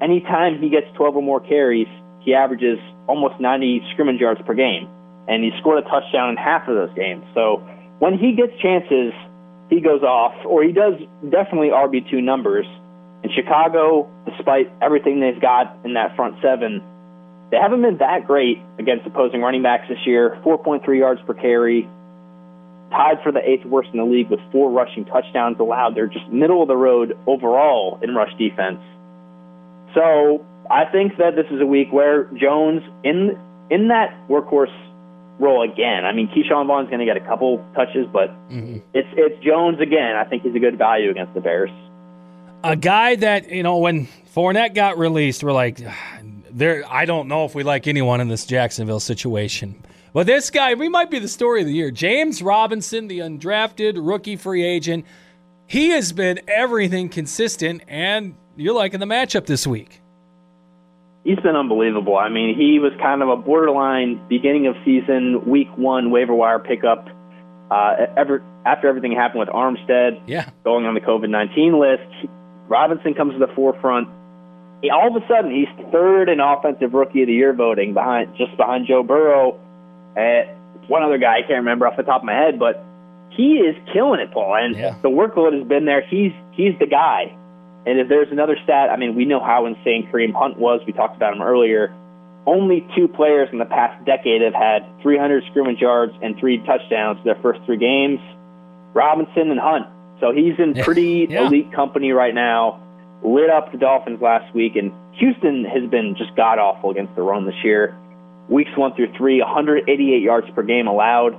anytime 0.00 0.60
he 0.60 0.70
gets 0.70 0.86
12 0.96 1.16
or 1.16 1.22
more 1.22 1.40
carries, 1.40 1.88
he 2.20 2.34
averages 2.34 2.78
almost 3.06 3.40
90 3.40 3.82
scrimmage 3.92 4.20
yards 4.20 4.40
per 4.46 4.54
game, 4.54 4.88
and 5.28 5.42
he 5.42 5.50
scored 5.60 5.84
a 5.84 5.88
touchdown 5.88 6.30
in 6.30 6.36
half 6.36 6.68
of 6.68 6.74
those 6.74 6.94
games. 6.94 7.24
So 7.34 7.62
when 7.98 8.18
he 8.18 8.32
gets 8.32 8.52
chances, 8.60 9.12
he 9.70 9.80
goes 9.80 10.02
off, 10.02 10.34
or 10.46 10.62
he 10.62 10.72
does 10.72 10.94
definitely 11.30 11.68
RB2 11.68 12.22
numbers. 12.22 12.66
In 13.22 13.30
Chicago, 13.34 14.08
despite 14.26 14.70
everything 14.82 15.20
they've 15.20 15.40
got 15.40 15.74
in 15.84 15.94
that 15.94 16.14
front 16.14 16.36
seven, 16.42 16.82
they 17.50 17.56
haven't 17.56 17.82
been 17.82 17.98
that 17.98 18.26
great 18.26 18.58
against 18.78 19.06
opposing 19.06 19.40
running 19.40 19.62
backs 19.62 19.88
this 19.88 20.04
year. 20.04 20.38
4.3 20.44 20.84
yards 20.98 21.20
per 21.26 21.34
carry, 21.34 21.88
tied 22.90 23.22
for 23.22 23.32
the 23.32 23.40
eighth 23.40 23.64
worst 23.64 23.90
in 23.92 23.98
the 23.98 24.04
league 24.04 24.30
with 24.30 24.40
four 24.52 24.70
rushing 24.70 25.04
touchdowns 25.04 25.58
allowed. 25.58 25.94
They're 25.94 26.06
just 26.06 26.28
middle 26.28 26.62
of 26.62 26.68
the 26.68 26.76
road 26.76 27.16
overall 27.26 27.98
in 28.02 28.14
rush 28.14 28.32
defense. 28.38 28.80
So 29.94 30.44
I 30.70 30.84
think 30.90 31.16
that 31.18 31.36
this 31.36 31.46
is 31.50 31.60
a 31.60 31.66
week 31.66 31.92
where 31.92 32.24
Jones 32.34 32.82
in 33.02 33.38
in 33.70 33.88
that 33.88 34.12
workhorse 34.28 34.74
role 35.38 35.62
again. 35.62 36.04
I 36.04 36.12
mean, 36.12 36.28
Ke'Shawn 36.28 36.66
Vaughn's 36.66 36.88
going 36.88 37.00
to 37.00 37.04
get 37.04 37.16
a 37.16 37.26
couple 37.26 37.64
touches, 37.74 38.06
but 38.12 38.30
mm-hmm. 38.48 38.78
it's 38.92 39.08
it's 39.12 39.44
Jones 39.44 39.80
again. 39.80 40.16
I 40.16 40.24
think 40.24 40.42
he's 40.42 40.54
a 40.54 40.58
good 40.58 40.78
value 40.78 41.10
against 41.10 41.34
the 41.34 41.40
Bears. 41.40 41.70
A 42.62 42.76
guy 42.76 43.16
that 43.16 43.50
you 43.50 43.62
know 43.62 43.78
when 43.78 44.06
Fournette 44.34 44.74
got 44.74 44.98
released, 44.98 45.42
we're 45.42 45.52
like, 45.52 45.80
there. 46.50 46.84
I 46.88 47.04
don't 47.04 47.28
know 47.28 47.44
if 47.44 47.54
we 47.54 47.62
like 47.62 47.86
anyone 47.86 48.20
in 48.20 48.28
this 48.28 48.46
Jacksonville 48.46 49.00
situation. 49.00 49.84
But 50.12 50.28
this 50.28 50.48
guy, 50.50 50.74
we 50.74 50.88
might 50.88 51.10
be 51.10 51.18
the 51.18 51.26
story 51.26 51.60
of 51.60 51.66
the 51.66 51.74
year. 51.74 51.90
James 51.90 52.40
Robinson, 52.40 53.08
the 53.08 53.18
undrafted 53.18 53.94
rookie 53.96 54.36
free 54.36 54.62
agent, 54.62 55.04
he 55.66 55.88
has 55.90 56.12
been 56.12 56.40
everything 56.46 57.08
consistent, 57.08 57.82
and 57.88 58.36
you're 58.54 58.74
liking 58.74 59.00
the 59.00 59.06
matchup 59.06 59.46
this 59.46 59.66
week 59.66 60.03
he's 61.24 61.40
been 61.40 61.56
unbelievable. 61.56 62.16
I 62.16 62.28
mean, 62.28 62.56
he 62.56 62.78
was 62.78 62.92
kind 63.00 63.22
of 63.22 63.28
a 63.28 63.36
borderline 63.36 64.20
beginning 64.28 64.66
of 64.66 64.76
season, 64.84 65.48
week 65.48 65.68
one 65.76 66.10
waiver 66.10 66.34
wire 66.34 66.58
pickup. 66.58 67.08
Uh, 67.70 68.06
ever 68.16 68.42
after 68.66 68.88
everything 68.88 69.12
happened 69.12 69.40
with 69.40 69.48
Armstead, 69.48 70.20
yeah, 70.26 70.50
going 70.62 70.84
on 70.84 70.94
the 70.94 71.00
COVID 71.00 71.30
nineteen 71.30 71.80
list, 71.80 72.30
Robinson 72.68 73.14
comes 73.14 73.32
to 73.32 73.38
the 73.38 73.52
forefront. 73.54 74.08
He, 74.82 74.90
all 74.90 75.16
of 75.16 75.22
a 75.22 75.26
sudden, 75.26 75.50
he's 75.50 75.68
third 75.90 76.28
in 76.28 76.40
offensive 76.40 76.92
rookie 76.92 77.22
of 77.22 77.28
the 77.28 77.32
year 77.32 77.54
voting, 77.54 77.94
behind 77.94 78.36
just 78.36 78.56
behind 78.56 78.86
Joe 78.86 79.02
Burrow. 79.02 79.58
And 80.14 80.48
one 80.88 81.02
other 81.02 81.18
guy 81.18 81.38
I 81.38 81.40
can't 81.40 81.64
remember 81.64 81.86
off 81.86 81.96
the 81.96 82.02
top 82.02 82.20
of 82.20 82.26
my 82.26 82.34
head, 82.34 82.58
but 82.58 82.84
he 83.30 83.54
is 83.54 83.74
killing 83.92 84.20
it, 84.20 84.30
Paul. 84.30 84.54
And 84.54 84.76
yeah. 84.76 84.94
the 85.02 85.08
workload 85.08 85.58
has 85.58 85.66
been 85.66 85.86
there. 85.86 86.02
He's 86.06 86.32
he's 86.52 86.78
the 86.78 86.86
guy. 86.86 87.34
And 87.86 88.00
if 88.00 88.08
there's 88.08 88.28
another 88.30 88.56
stat, 88.64 88.90
I 88.90 88.96
mean, 88.96 89.14
we 89.14 89.24
know 89.24 89.40
how 89.40 89.66
insane 89.66 90.08
Kareem 90.10 90.32
Hunt 90.32 90.58
was. 90.58 90.80
We 90.86 90.92
talked 90.92 91.16
about 91.16 91.34
him 91.34 91.42
earlier. 91.42 91.94
Only 92.46 92.86
two 92.96 93.08
players 93.08 93.48
in 93.52 93.58
the 93.58 93.64
past 93.64 94.04
decade 94.04 94.42
have 94.42 94.54
had 94.54 94.84
300 95.02 95.44
scrimmage 95.50 95.80
yards 95.80 96.12
and 96.22 96.38
three 96.38 96.58
touchdowns 96.66 97.22
their 97.24 97.36
first 97.42 97.60
three 97.64 97.78
games 97.78 98.20
Robinson 98.94 99.50
and 99.50 99.60
Hunt. 99.60 99.86
So 100.20 100.32
he's 100.32 100.54
in 100.58 100.74
pretty 100.82 101.26
yeah. 101.28 101.46
elite 101.46 101.72
company 101.72 102.12
right 102.12 102.34
now. 102.34 102.80
Lit 103.22 103.50
up 103.50 103.72
the 103.72 103.78
Dolphins 103.78 104.20
last 104.22 104.54
week, 104.54 104.76
and 104.76 104.92
Houston 105.14 105.64
has 105.64 105.90
been 105.90 106.14
just 106.16 106.34
god 106.36 106.58
awful 106.58 106.90
against 106.90 107.14
the 107.16 107.22
run 107.22 107.46
this 107.46 107.56
year. 107.64 107.96
Weeks 108.48 108.70
one 108.76 108.94
through 108.94 109.12
three, 109.16 109.40
188 109.40 110.22
yards 110.22 110.46
per 110.54 110.62
game 110.62 110.86
allowed, 110.86 111.34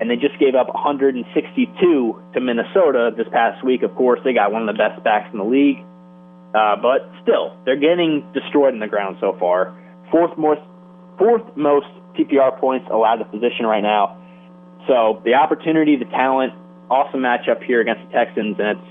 and 0.00 0.10
they 0.10 0.16
just 0.16 0.38
gave 0.38 0.54
up 0.54 0.68
162 0.72 2.22
to 2.34 2.40
Minnesota 2.40 3.10
this 3.16 3.26
past 3.32 3.64
week. 3.64 3.82
Of 3.82 3.94
course, 3.96 4.20
they 4.24 4.32
got 4.32 4.52
one 4.52 4.68
of 4.68 4.74
the 4.74 4.78
best 4.78 5.02
backs 5.02 5.28
in 5.32 5.38
the 5.38 5.44
league. 5.44 5.78
Uh, 6.54 6.76
but 6.76 7.08
still, 7.22 7.56
they're 7.64 7.78
getting 7.78 8.26
destroyed 8.32 8.74
in 8.74 8.80
the 8.80 8.88
ground 8.88 9.16
so 9.20 9.36
far. 9.38 9.76
Fourth 10.10 10.36
most, 10.36 10.60
fourth 11.18 11.42
most 11.56 11.86
PPR 12.18 12.58
points 12.58 12.88
allowed 12.92 13.16
to 13.16 13.24
position 13.24 13.66
right 13.66 13.82
now. 13.82 14.18
So 14.88 15.22
the 15.24 15.34
opportunity, 15.34 15.96
the 15.96 16.06
talent, 16.06 16.52
awesome 16.90 17.20
matchup 17.20 17.62
here 17.62 17.80
against 17.80 18.06
the 18.06 18.12
Texans, 18.12 18.56
and 18.58 18.78
it's 18.78 18.88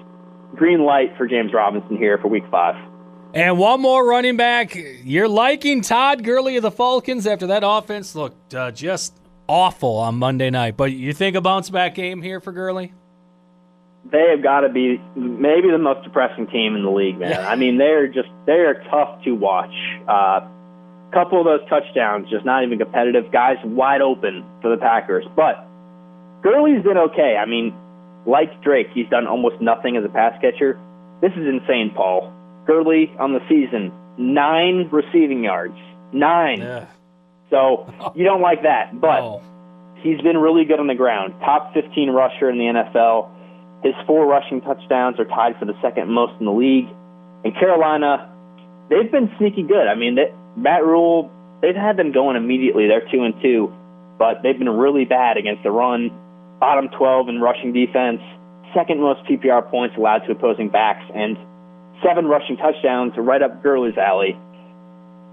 green 0.55 0.85
light 0.85 1.17
for 1.17 1.27
James 1.27 1.51
Robinson 1.53 1.97
here 1.97 2.17
for 2.17 2.27
Week 2.27 2.43
Five. 2.49 2.75
And 3.33 3.59
one 3.59 3.81
more 3.81 4.07
running 4.07 4.37
back. 4.37 4.75
You're 5.03 5.27
liking 5.27 5.81
Todd 5.81 6.23
Gurley 6.23 6.57
of 6.57 6.63
the 6.63 6.71
Falcons 6.71 7.27
after 7.27 7.47
that 7.47 7.61
offense 7.63 8.15
looked 8.15 8.55
uh, 8.55 8.71
just 8.71 9.19
awful 9.47 9.97
on 9.97 10.15
Monday 10.15 10.49
night. 10.49 10.77
But 10.77 10.93
you 10.93 11.13
think 11.13 11.35
a 11.35 11.41
bounce 11.41 11.69
back 11.69 11.93
game 11.93 12.21
here 12.21 12.39
for 12.39 12.51
Gurley? 12.51 12.93
They 14.05 14.29
have 14.31 14.41
got 14.41 14.61
to 14.61 14.69
be 14.69 15.01
maybe 15.15 15.69
the 15.71 15.77
most 15.77 16.03
depressing 16.03 16.47
team 16.47 16.75
in 16.75 16.83
the 16.83 16.89
league, 16.89 17.19
man. 17.19 17.45
I 17.45 17.55
mean, 17.55 17.77
they're 17.77 18.07
just 18.07 18.29
they 18.45 18.53
are 18.53 18.81
tough 18.89 19.23
to 19.23 19.31
watch. 19.33 19.73
A 20.07 20.11
uh, 20.11 20.47
couple 21.11 21.39
of 21.39 21.45
those 21.45 21.67
touchdowns, 21.69 22.29
just 22.29 22.45
not 22.45 22.63
even 22.63 22.79
competitive. 22.79 23.31
Guys 23.31 23.57
wide 23.63 24.01
open 24.01 24.45
for 24.61 24.69
the 24.69 24.77
Packers, 24.77 25.25
but 25.35 25.65
Gurley's 26.41 26.83
been 26.83 26.97
okay. 26.97 27.35
I 27.37 27.45
mean, 27.45 27.73
like 28.25 28.61
Drake, 28.63 28.87
he's 28.93 29.09
done 29.09 29.27
almost 29.27 29.61
nothing 29.61 29.97
as 29.97 30.05
a 30.05 30.09
pass 30.09 30.39
catcher. 30.41 30.79
This 31.21 31.31
is 31.33 31.45
insane, 31.45 31.91
Paul. 31.95 32.33
Gurley 32.65 33.11
on 33.19 33.33
the 33.33 33.41
season, 33.49 33.91
nine 34.17 34.89
receiving 34.91 35.43
yards, 35.43 35.77
nine. 36.13 36.59
Yeah. 36.59 36.85
So 37.49 37.91
you 38.15 38.23
don't 38.23 38.41
like 38.41 38.63
that, 38.63 38.99
but 38.99 39.19
oh. 39.21 39.41
he's 39.97 40.21
been 40.21 40.37
really 40.37 40.65
good 40.65 40.79
on 40.79 40.87
the 40.87 40.95
ground. 40.95 41.33
Top 41.41 41.73
15 41.73 42.09
rusher 42.11 42.49
in 42.49 42.57
the 42.57 42.65
NFL 42.65 43.29
his 43.83 43.93
four 44.05 44.27
rushing 44.27 44.61
touchdowns 44.61 45.19
are 45.19 45.25
tied 45.25 45.57
for 45.57 45.65
the 45.65 45.75
second 45.81 46.11
most 46.11 46.33
in 46.39 46.45
the 46.45 46.51
league. 46.51 46.87
And 47.43 47.53
Carolina, 47.55 48.29
they've 48.89 49.11
been 49.11 49.31
sneaky 49.37 49.63
good. 49.63 49.87
I 49.87 49.95
mean, 49.95 50.15
they, 50.15 50.33
Matt 50.57 50.83
Rhule, 50.83 51.31
they've 51.61 51.75
had 51.75 51.95
them 51.95 52.11
going 52.11 52.35
immediately. 52.35 52.87
They're 52.87 53.07
two 53.11 53.23
and 53.23 53.33
two, 53.41 53.71
but 54.17 54.43
they've 54.43 54.57
been 54.57 54.69
really 54.69 55.05
bad 55.05 55.37
against 55.37 55.63
the 55.63 55.71
run. 55.71 56.11
Bottom 56.59 56.89
12 56.89 57.29
in 57.29 57.39
rushing 57.39 57.71
defense, 57.71 58.19
second 58.75 58.99
most 58.99 59.23
PPR 59.23 59.69
points 59.69 59.95
allowed 59.97 60.27
to 60.27 60.33
opposing 60.33 60.67
backs, 60.67 61.05
and 61.15 61.37
seven 62.03 62.25
rushing 62.25 62.57
touchdowns 62.57 63.13
right 63.17 63.41
up 63.41 63.63
Gurley's 63.63 63.97
alley. 63.97 64.37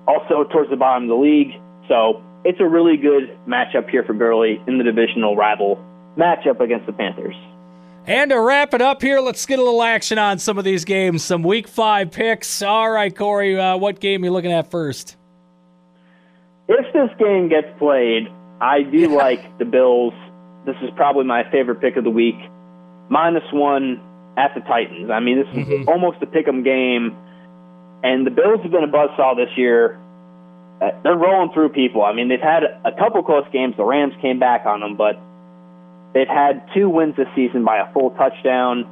Also 0.07 0.45
towards 0.45 0.71
the 0.71 0.77
bottom 0.77 1.05
of 1.05 1.09
the 1.09 1.17
league. 1.17 1.51
So 1.89 2.23
it's 2.45 2.61
a 2.61 2.69
really 2.69 2.97
good 2.97 3.37
matchup 3.49 3.91
here 3.91 4.05
for 4.05 4.15
Gurley 4.15 4.63
in 4.69 4.79
the 4.79 4.85
divisional 4.85 5.35
rival 5.35 5.83
matchup 6.17 6.61
against 6.61 6.87
the 6.87 6.93
Panthers. 6.93 7.35
And 8.07 8.31
to 8.31 8.41
wrap 8.41 8.73
it 8.73 8.81
up 8.81 9.03
here, 9.03 9.19
let's 9.19 9.45
get 9.47 9.59
a 9.59 9.63
little 9.63 9.83
action 9.83 10.17
on 10.17 10.39
some 10.39 10.59
of 10.59 10.65
these 10.65 10.85
games. 10.85 11.25
Some 11.25 11.43
Week 11.43 11.67
Five 11.67 12.13
picks. 12.13 12.63
All 12.63 12.89
right, 12.89 13.15
Corey, 13.15 13.59
uh, 13.59 13.77
what 13.77 13.99
game 13.99 14.23
are 14.23 14.27
you 14.27 14.33
looking 14.33 14.53
at 14.53 14.71
first? 14.71 15.17
If 16.69 16.93
this 16.93 17.11
game 17.19 17.49
gets 17.49 17.67
played, 17.79 18.29
I 18.61 18.83
do 18.83 19.09
like 19.09 19.59
the 19.59 19.65
Bills. 19.65 20.15
This 20.67 20.77
is 20.83 20.91
probably 20.95 21.25
my 21.25 21.51
favorite 21.51 21.81
pick 21.81 21.97
of 21.97 22.05
the 22.05 22.11
week. 22.11 22.37
Minus 23.09 23.45
one 23.53 24.01
at 24.37 24.55
the 24.55 24.61
Titans. 24.61 25.11
I 25.11 25.19
mean, 25.19 25.39
this 25.39 25.49
is 25.49 25.67
mm-hmm. 25.67 25.89
almost 25.89 26.19
a 26.23 26.27
pick 26.27 26.47
'em 26.47 26.63
game, 26.63 27.17
and 28.05 28.25
the 28.25 28.31
Bills 28.31 28.61
have 28.63 28.71
been 28.71 28.85
a 28.85 28.89
buzzsaw 28.89 29.35
this 29.35 29.51
year. 29.57 29.99
Uh, 30.81 30.91
they're 31.03 31.17
rolling 31.17 31.53
through 31.53 31.71
people. 31.71 32.05
I 32.05 32.13
mean, 32.13 32.29
they've 32.29 32.39
had 32.39 32.63
a 32.85 32.93
couple 32.99 33.23
close 33.25 33.47
games. 33.53 33.75
The 33.77 33.85
Rams 33.85 34.15
came 34.23 34.39
back 34.39 34.67
on 34.67 34.81
them, 34.81 34.97
but 34.97 35.19
They've 36.17 36.27
had 36.27 36.67
two 36.73 36.89
wins 36.89 37.15
this 37.15 37.29
season 37.37 37.63
by 37.63 37.77
a 37.77 37.93
full 37.93 38.09
touchdown, 38.13 38.89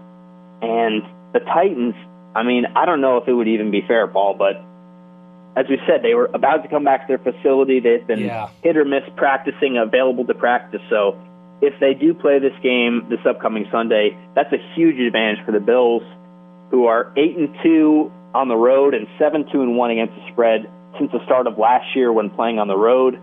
and 0.60 1.00
the 1.32 1.40
Titans. 1.40 1.94
I 2.36 2.42
mean, 2.42 2.66
I 2.76 2.84
don't 2.84 3.00
know 3.00 3.16
if 3.16 3.26
it 3.26 3.32
would 3.32 3.48
even 3.48 3.70
be 3.70 3.80
fair, 3.88 4.06
Paul, 4.06 4.34
but 4.34 4.60
as 5.58 5.64
we 5.70 5.78
said, 5.86 6.02
they 6.02 6.12
were 6.12 6.28
about 6.34 6.64
to 6.64 6.68
come 6.68 6.84
back 6.84 7.08
to 7.08 7.16
their 7.16 7.32
facility. 7.32 7.80
They've 7.80 8.06
been 8.06 8.26
yeah. 8.26 8.50
hit 8.62 8.76
or 8.76 8.84
miss 8.84 9.04
practicing, 9.16 9.78
available 9.78 10.26
to 10.26 10.34
practice. 10.34 10.82
So 10.90 11.16
if 11.62 11.72
they 11.80 11.94
do 11.94 12.12
play 12.12 12.40
this 12.40 12.52
game 12.62 13.06
this 13.08 13.24
upcoming 13.24 13.64
Sunday, 13.72 14.14
that's 14.34 14.52
a 14.52 14.60
huge 14.74 15.00
advantage 15.00 15.42
for 15.46 15.52
the 15.52 15.60
Bills, 15.60 16.02
who 16.70 16.84
are 16.84 17.10
eight 17.16 17.38
and 17.38 17.56
two 17.62 18.12
on 18.34 18.48
the 18.48 18.56
road 18.56 18.92
and 18.92 19.06
seven 19.18 19.46
two 19.50 19.62
and 19.62 19.78
one 19.78 19.90
against 19.90 20.14
the 20.14 20.30
spread 20.30 20.68
since 20.98 21.10
the 21.10 21.24
start 21.24 21.46
of 21.46 21.56
last 21.56 21.96
year 21.96 22.12
when 22.12 22.28
playing 22.28 22.58
on 22.58 22.68
the 22.68 22.76
road. 22.76 23.18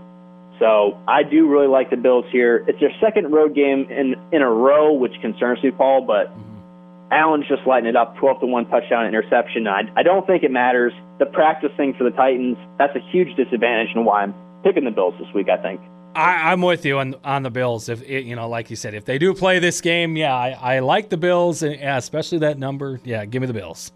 So 0.61 0.95
I 1.07 1.23
do 1.23 1.49
really 1.49 1.65
like 1.65 1.89
the 1.89 1.97
Bills 1.97 2.25
here. 2.31 2.63
It's 2.67 2.79
their 2.79 2.93
second 3.01 3.31
road 3.31 3.55
game 3.55 3.89
in 3.89 4.13
in 4.31 4.43
a 4.43 4.49
row, 4.49 4.93
which 4.93 5.13
concerns 5.19 5.61
me, 5.63 5.71
Paul. 5.71 6.05
But 6.05 6.27
mm-hmm. 6.29 7.11
Allen's 7.11 7.47
just 7.47 7.65
lighting 7.65 7.89
it 7.89 7.95
up, 7.95 8.15
twelve 8.17 8.39
to 8.41 8.45
one 8.45 8.67
touchdown 8.67 9.07
interception. 9.07 9.67
I 9.67 9.91
I 9.97 10.03
don't 10.03 10.25
think 10.27 10.43
it 10.43 10.51
matters. 10.51 10.93
The 11.17 11.25
practice 11.25 11.71
thing 11.77 11.95
for 11.97 12.03
the 12.03 12.11
Titans 12.11 12.57
that's 12.77 12.95
a 12.95 13.01
huge 13.11 13.35
disadvantage, 13.35 13.89
and 13.95 14.05
why 14.05 14.21
I'm 14.21 14.35
picking 14.63 14.85
the 14.85 14.91
Bills 14.91 15.15
this 15.17 15.33
week. 15.33 15.49
I 15.49 15.57
think. 15.57 15.81
I, 16.13 16.51
am 16.51 16.61
with 16.61 16.85
you 16.85 16.99
on 16.99 17.15
on 17.23 17.41
the 17.41 17.49
Bills. 17.49 17.89
If 17.89 18.03
it, 18.03 18.25
you 18.25 18.35
know, 18.35 18.47
like 18.47 18.69
you 18.69 18.75
said, 18.75 18.93
if 18.93 19.05
they 19.05 19.17
do 19.17 19.33
play 19.33 19.57
this 19.57 19.81
game, 19.81 20.15
yeah, 20.15 20.35
I, 20.35 20.75
I 20.75 20.79
like 20.79 21.09
the 21.09 21.17
Bills, 21.17 21.63
and 21.63 21.79
yeah, 21.79 21.97
especially 21.97 22.39
that 22.39 22.59
number. 22.59 22.99
Yeah, 23.03 23.25
give 23.25 23.41
me 23.41 23.47
the 23.47 23.53
Bills. 23.53 23.91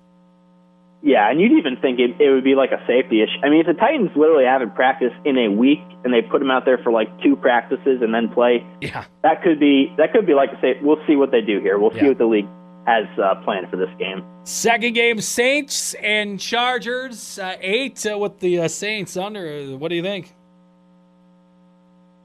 Yeah, 1.06 1.30
and 1.30 1.40
you'd 1.40 1.52
even 1.52 1.78
think 1.78 2.00
it, 2.00 2.20
it 2.20 2.32
would 2.32 2.44
be 2.44 2.56
like 2.56 2.72
a 2.72 2.82
safety 2.88 3.22
issue. 3.22 3.38
I 3.44 3.50
mean, 3.50 3.60
if 3.60 3.68
the 3.68 3.80
Titans 3.80 4.10
literally 4.16 4.46
haven't 4.46 4.74
practiced 4.74 5.14
in 5.24 5.38
a 5.38 5.52
week 5.52 5.78
and 6.04 6.12
they 6.12 6.24
put 6.24 6.40
them 6.40 6.50
out 6.50 6.66
there 6.66 6.80
for 6.80 6.92
like 6.92 7.08
two 7.22 7.36
practices 7.36 8.02
and 8.02 8.12
then 8.12 8.28
play, 8.28 8.66
yeah, 8.82 9.06
that 9.22 9.44
could 9.44 9.60
be 9.60 9.94
that 10.00 10.14
could 10.14 10.26
be 10.26 10.34
like 10.34 10.50
a 10.54 10.60
safe. 10.62 10.78
We'll 10.82 11.00
see 11.06 11.16
what 11.16 11.30
they 11.30 11.42
do 11.42 11.62
here. 11.62 11.78
We'll 11.78 11.94
yeah. 11.94 12.02
see 12.02 12.08
what 12.08 12.18
the 12.18 12.26
league 12.26 12.48
has 12.88 13.06
uh, 13.22 13.36
planned 13.44 13.70
for 13.70 13.78
this 13.78 13.90
game. 14.00 14.26
Second 14.46 14.94
game, 14.96 15.22
Saints 15.22 15.94
and 16.02 16.40
Chargers, 16.40 17.38
uh, 17.38 17.56
eight 17.62 18.04
uh, 18.12 18.18
with 18.18 18.40
the 18.40 18.62
uh, 18.62 18.68
Saints 18.68 19.16
under. 19.16 19.78
What 19.78 19.90
do 19.90 19.96
you 19.96 20.04
think? 20.04 20.34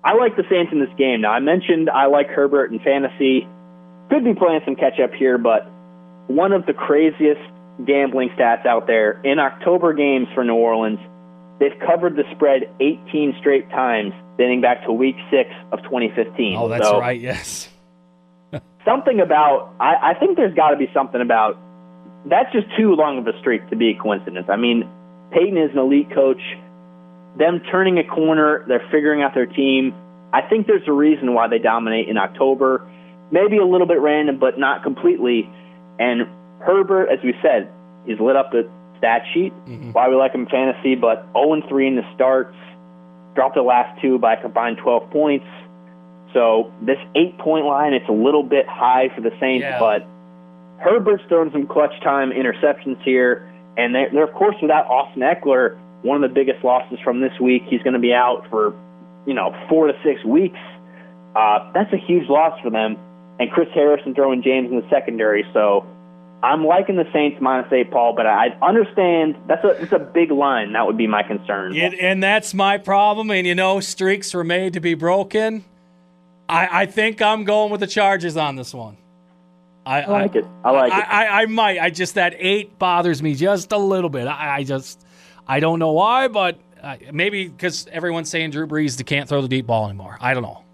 I 0.03 0.15
like 0.15 0.37
the 0.37 0.45
Saints 0.49 0.73
in 0.73 0.81
this 0.81 0.97
game. 0.97 1.21
Now 1.21 1.33
I 1.33 1.41
mentioned 1.41 1.91
I 1.91 2.07
like 2.07 2.29
Herbert 2.29 2.73
in 2.73 2.79
fantasy. 2.79 3.47
Could 4.09 4.25
be 4.25 4.33
playing 4.33 4.63
some 4.65 4.75
catch 4.75 4.99
up 5.05 5.13
here, 5.13 5.37
but 5.37 5.71
one 6.29 6.53
of 6.53 6.65
the 6.65 6.73
craziest 6.73 7.43
gambling 7.87 8.31
stats 8.31 8.67
out 8.67 8.87
there. 8.87 9.21
In 9.25 9.39
October 9.39 9.93
games 9.93 10.29
for 10.35 10.45
New 10.45 10.55
Orleans, 10.55 10.99
they've 11.59 11.79
covered 11.87 12.17
the 12.17 12.25
spread 12.35 12.71
18 12.81 13.37
straight 13.41 13.69
times, 13.71 14.13
dating 14.39 14.61
back 14.61 14.85
to 14.87 14.93
Week 14.93 15.17
Six 15.31 15.51
of 15.73 15.83
2015. 15.83 16.57
Oh, 16.57 16.69
that's 16.69 16.87
so, 16.87 17.01
right. 17.01 17.21
Yes. 17.21 17.69
something 18.85 19.21
about 19.21 19.75
I, 19.79 20.13
I 20.13 20.15
think 20.15 20.37
there's 20.37 20.55
got 20.55 20.71
to 20.71 20.77
be 20.77 20.89
something 20.95 21.21
about 21.21 21.59
that's 22.27 22.53
just 22.53 22.67
too 22.77 22.95
long 22.95 23.19
of 23.19 23.27
a 23.27 23.39
streak 23.41 23.69
to 23.71 23.77
be 23.77 23.91
a 23.91 23.95
coincidence. 24.01 24.47
I 24.51 24.57
mean, 24.57 24.89
Payton 25.33 25.57
is 25.57 25.71
an 25.73 25.79
elite 25.79 26.11
coach. 26.13 26.41
Them 27.39 27.63
turning 27.71 27.99
a 27.99 28.05
corner, 28.05 28.65
they're 28.69 28.87
figuring 28.91 29.23
out 29.23 29.35
their 29.35 29.47
team. 29.47 29.95
I 30.33 30.43
think 30.43 30.67
there's 30.67 30.87
a 30.87 30.93
reason 30.93 31.35
why 31.35 31.49
they 31.49 31.59
dominate 31.59 32.09
in 32.09 32.19
October. 32.19 32.87
Maybe 33.31 33.59
a 33.59 33.65
little 33.65 33.87
bit 33.87 34.01
random, 34.01 34.39
but 34.39 34.59
not 34.59 34.83
completely. 34.83 35.49
And 35.99 36.23
Herbert, 36.61 37.09
as 37.09 37.19
we 37.25 37.35
said, 37.43 37.71
he's 38.07 38.21
lit 38.21 38.37
up 38.37 38.53
the 38.53 38.69
stat 38.99 39.23
sheet. 39.33 39.53
Mm-hmm. 39.67 39.93
Why 39.93 40.09
we 40.09 40.17
like 40.17 40.33
him 40.33 40.43
in 40.43 40.49
fantasy, 40.49 40.95
but 40.95 41.27
0 41.33 41.63
3 41.69 41.87
in 41.87 41.97
the 41.97 42.15
starts, 42.15 42.57
dropped 43.35 43.55
the 43.55 43.63
last 43.63 44.01
two 44.01 44.19
by 44.19 44.35
a 44.35 44.41
combined 44.41 44.79
12 44.79 45.11
points. 45.11 45.47
So 46.33 46.73
this 46.83 46.99
eight 47.17 47.37
point 47.39 47.67
line, 47.67 47.93
it's 47.93 48.09
a 48.09 48.13
little 48.13 48.43
bit 48.43 48.67
high 48.69 49.11
for 49.15 49.21
the 49.21 49.33
Saints, 49.41 49.65
yeah. 49.65 49.81
but 49.81 50.07
Herbert's 50.79 51.25
thrown 51.29 51.51
some 51.51 51.67
clutch 51.67 51.93
time 52.03 52.31
interceptions 52.31 53.03
here, 53.03 53.51
and 53.77 53.95
they're, 53.95 54.11
they're 54.13 54.25
of 54.25 54.35
course 54.35 54.55
without 54.63 54.87
Austin 54.87 55.23
Ekeler, 55.23 55.77
one 56.03 56.23
of 56.23 56.29
the 56.29 56.33
biggest 56.33 56.65
losses 56.65 56.99
from 57.03 57.21
this 57.21 57.33
week. 57.41 57.63
He's 57.69 57.83
going 57.83 57.95
to 57.95 58.01
be 58.01 58.13
out 58.13 58.47
for 58.49 58.75
you 59.27 59.35
know 59.35 59.55
four 59.69 59.89
to 59.89 59.95
six 60.05 60.25
weeks. 60.25 60.59
Uh, 61.35 61.71
that's 61.73 61.93
a 61.93 61.99
huge 61.99 62.29
loss 62.29 62.59
for 62.63 62.71
them. 62.71 62.97
And 63.39 63.51
Chris 63.51 63.69
Harrison 63.75 64.15
throwing 64.15 64.43
James 64.43 64.71
in 64.71 64.77
the 64.77 64.87
secondary, 64.91 65.45
so 65.53 65.87
I'm 66.43 66.65
liking 66.65 66.97
the 66.97 67.09
Saints 67.13 67.39
minus 67.41 67.71
eight, 67.73 67.91
Paul, 67.91 68.15
but 68.15 68.27
I 68.27 68.49
understand 68.63 69.37
that's 69.47 69.65
a 69.65 69.71
it's 69.83 69.93
a 69.93 69.99
big 69.99 70.31
line. 70.31 70.73
That 70.73 70.87
would 70.87 70.97
be 70.97 71.07
my 71.07 71.23
concern. 71.23 71.77
It, 71.77 71.99
and 72.01 72.23
that's 72.23 72.55
my 72.55 72.79
problem. 72.79 73.31
And 73.31 73.47
you 73.47 73.55
know, 73.55 73.81
streaks 73.81 74.33
were 74.33 74.45
made 74.45 74.73
to 74.73 74.81
be 74.81 74.95
broken. 74.95 75.65
I, 76.49 76.83
I 76.83 76.87
think 76.87 77.23
I'm 77.23 77.45
going 77.45 77.71
with 77.71 77.81
the 77.81 77.87
Chargers 77.87 78.37
on 78.37 78.57
this 78.57 78.75
one. 78.75 78.97
I, 79.87 80.03
I 80.03 80.07
like 80.07 80.37
I, 80.37 80.39
it. 80.39 80.45
I 80.65 80.71
like 80.71 80.93
I, 80.93 80.99
it. 80.99 81.09
I, 81.09 81.43
I, 81.43 81.47
might. 81.47 81.79
I 81.79 81.91
just 81.91 82.15
that 82.15 82.35
eight 82.39 82.79
bothers 82.79 83.23
me 83.23 83.35
just 83.35 83.73
a 83.73 83.79
little 83.79 84.11
bit. 84.11 84.27
I, 84.27 84.57
I 84.59 84.65
just 84.65 85.05
I 85.47 85.61
don't 85.61 85.79
know 85.79 85.93
why, 85.93 86.29
but 86.29 86.59
uh, 86.83 86.97
maybe 87.13 87.49
because 87.49 87.87
everyone's 87.93 88.31
saying 88.31 88.51
Drew 88.51 88.67
Brees 88.67 89.05
can't 89.05 89.29
throw 89.29 89.43
the 89.43 89.49
deep 89.49 89.67
ball 89.67 89.87
anymore. 89.87 90.17
I 90.21 90.35
don't 90.35 90.43
know. 90.43 90.65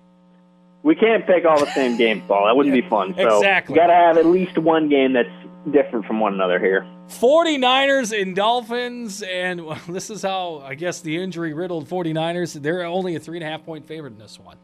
We 0.83 0.95
can't 0.95 1.27
pick 1.27 1.45
all 1.45 1.59
the 1.59 1.73
same 1.73 1.97
games, 1.97 2.23
Paul. 2.29 2.47
That 2.47 2.57
wouldn't 2.57 2.75
yeah, 2.75 2.83
be 2.83 2.89
fun. 2.89 3.15
So 3.17 3.39
exactly. 3.39 3.75
you 3.75 3.81
got 3.81 3.89
to 3.89 3.95
have 3.95 4.19
at 4.19 4.27
least 4.27 4.57
one 4.57 4.89
game 4.89 5.15
that's 5.15 5.29
different 5.73 6.07
from 6.07 6.21
one 6.21 6.35
another 6.35 6.59
here. 6.59 6.87
49ers 7.09 8.21
and 8.21 8.35
Dolphins, 8.35 9.23
and 9.23 9.67
well, 9.67 9.81
this 9.89 10.11
is 10.11 10.23
how 10.23 10.61
I 10.65 10.75
guess 10.75 11.01
the 11.01 11.17
injury 11.17 11.53
riddled 11.53 11.89
49ers. 11.89 12.61
They're 12.61 12.85
only 12.85 13.17
a 13.17 13.21
three 13.21 13.39
and 13.39 13.47
a 13.47 13.51
half 13.51 13.65
point 13.65 13.87
favorite 13.87 14.13
in 14.13 14.19
this 14.19 14.39
one. 14.39 14.57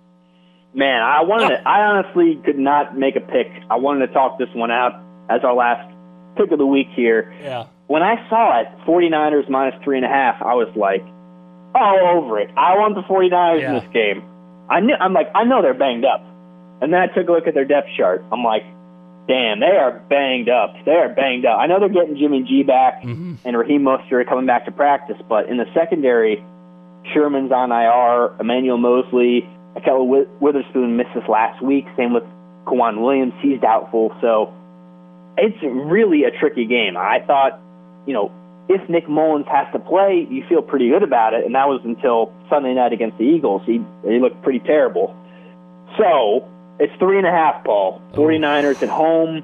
Man, 0.74 1.02
I 1.02 1.22
wanted. 1.22 1.56
To, 1.56 1.68
I 1.68 1.82
honestly 1.82 2.40
could 2.44 2.58
not 2.58 2.96
make 2.96 3.16
a 3.16 3.20
pick. 3.20 3.48
I 3.70 3.76
wanted 3.76 4.06
to 4.06 4.12
talk 4.12 4.38
this 4.38 4.48
one 4.54 4.70
out 4.70 4.92
as 5.28 5.44
our 5.44 5.54
last 5.54 5.86
pick 6.36 6.50
of 6.50 6.58
the 6.58 6.66
week 6.66 6.88
here. 6.96 7.34
Yeah. 7.42 7.66
When 7.88 8.02
I 8.02 8.16
saw 8.30 8.60
it, 8.60 8.68
49ers 8.86 9.50
minus 9.50 9.74
three 9.84 9.98
and 9.98 10.06
a 10.06 10.08
half, 10.08 10.40
I 10.40 10.54
was 10.54 10.72
like, 10.74 11.04
all 11.74 12.16
over 12.16 12.38
it. 12.38 12.48
I 12.56 12.76
want 12.76 12.94
the 12.94 13.02
49ers 13.02 13.60
yeah. 13.60 13.68
in 13.68 13.74
this 13.74 13.92
game. 13.92 14.24
I 14.70 14.80
knew. 14.80 14.94
I'm 14.98 15.12
like, 15.12 15.28
I 15.34 15.44
know 15.44 15.60
they're 15.60 15.74
banged 15.74 16.04
up. 16.04 16.24
And 16.80 16.92
then 16.92 17.00
I 17.00 17.06
took 17.06 17.28
a 17.28 17.32
look 17.32 17.46
at 17.46 17.54
their 17.54 17.64
depth 17.64 17.88
chart. 17.96 18.24
I'm 18.32 18.42
like, 18.42 18.64
damn, 19.28 19.60
they 19.60 19.66
are 19.66 20.00
banged 20.08 20.48
up. 20.48 20.74
They 20.84 20.92
are 20.92 21.08
banged 21.08 21.46
up. 21.46 21.58
I 21.58 21.66
know 21.66 21.78
they're 21.80 21.88
getting 21.88 22.16
Jimmy 22.16 22.42
G 22.42 22.62
back 22.62 23.02
mm-hmm. 23.02 23.34
and 23.44 23.56
Raheem 23.56 23.82
Mostert 23.82 24.28
coming 24.28 24.46
back 24.46 24.66
to 24.66 24.72
practice, 24.72 25.16
but 25.28 25.48
in 25.48 25.56
the 25.56 25.66
secondary, 25.74 26.44
Sherman's 27.12 27.52
on 27.52 27.72
IR, 27.72 28.36
Emmanuel 28.40 28.78
Moseley, 28.78 29.48
Ahkello 29.76 30.26
Witherspoon 30.40 30.96
missed 30.96 31.14
this 31.14 31.28
last 31.28 31.62
week. 31.62 31.86
Same 31.96 32.12
with 32.12 32.24
K'Waun 32.66 33.02
Williams. 33.02 33.32
He's 33.40 33.60
doubtful. 33.60 34.14
So 34.20 34.52
it's 35.36 35.56
really 35.62 36.24
a 36.24 36.30
tricky 36.30 36.66
game. 36.66 36.96
I 36.96 37.20
thought, 37.26 37.58
you 38.06 38.12
know, 38.12 38.30
if 38.68 38.88
Nick 38.88 39.08
Mullens 39.08 39.46
has 39.48 39.66
to 39.72 39.78
play, 39.78 40.26
you 40.30 40.44
feel 40.48 40.62
pretty 40.62 40.88
good 40.88 41.02
about 41.02 41.34
it. 41.34 41.44
And 41.44 41.54
that 41.54 41.68
was 41.68 41.80
until 41.84 42.32
Sunday 42.48 42.74
night 42.74 42.92
against 42.92 43.18
the 43.18 43.24
Eagles. 43.24 43.62
He, 43.66 43.80
he 44.06 44.20
looked 44.20 44.42
pretty 44.42 44.60
terrible. 44.60 45.16
So 45.98 46.48
it's 46.78 46.92
three 46.98 47.18
and 47.18 47.26
a 47.26 47.30
half, 47.30 47.64
Paul. 47.64 48.02
49ers 48.12 48.82
at 48.82 48.88
home 48.88 49.42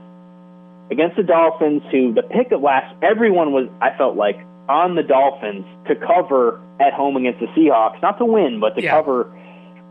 against 0.91 1.17
the 1.17 1.23
Dolphins, 1.23 1.83
who 1.91 2.15
the 2.15 2.23
pick 2.23 2.53
of 2.53 2.63
last, 2.63 2.95
everyone 3.03 3.53
was, 3.53 3.69
I 3.81 3.97
felt 3.97 4.17
like, 4.17 4.37
on 4.69 4.95
the 4.95 5.03
Dolphins 5.03 5.65
to 5.87 5.95
cover 5.95 6.61
at 6.81 6.93
home 6.93 7.17
against 7.17 7.41
the 7.41 7.47
Seahawks. 7.49 8.01
Not 8.03 8.19
to 8.19 8.25
win, 8.25 8.61
but 8.61 8.75
to 8.77 8.83
yeah. 8.83 8.91
cover 8.91 9.33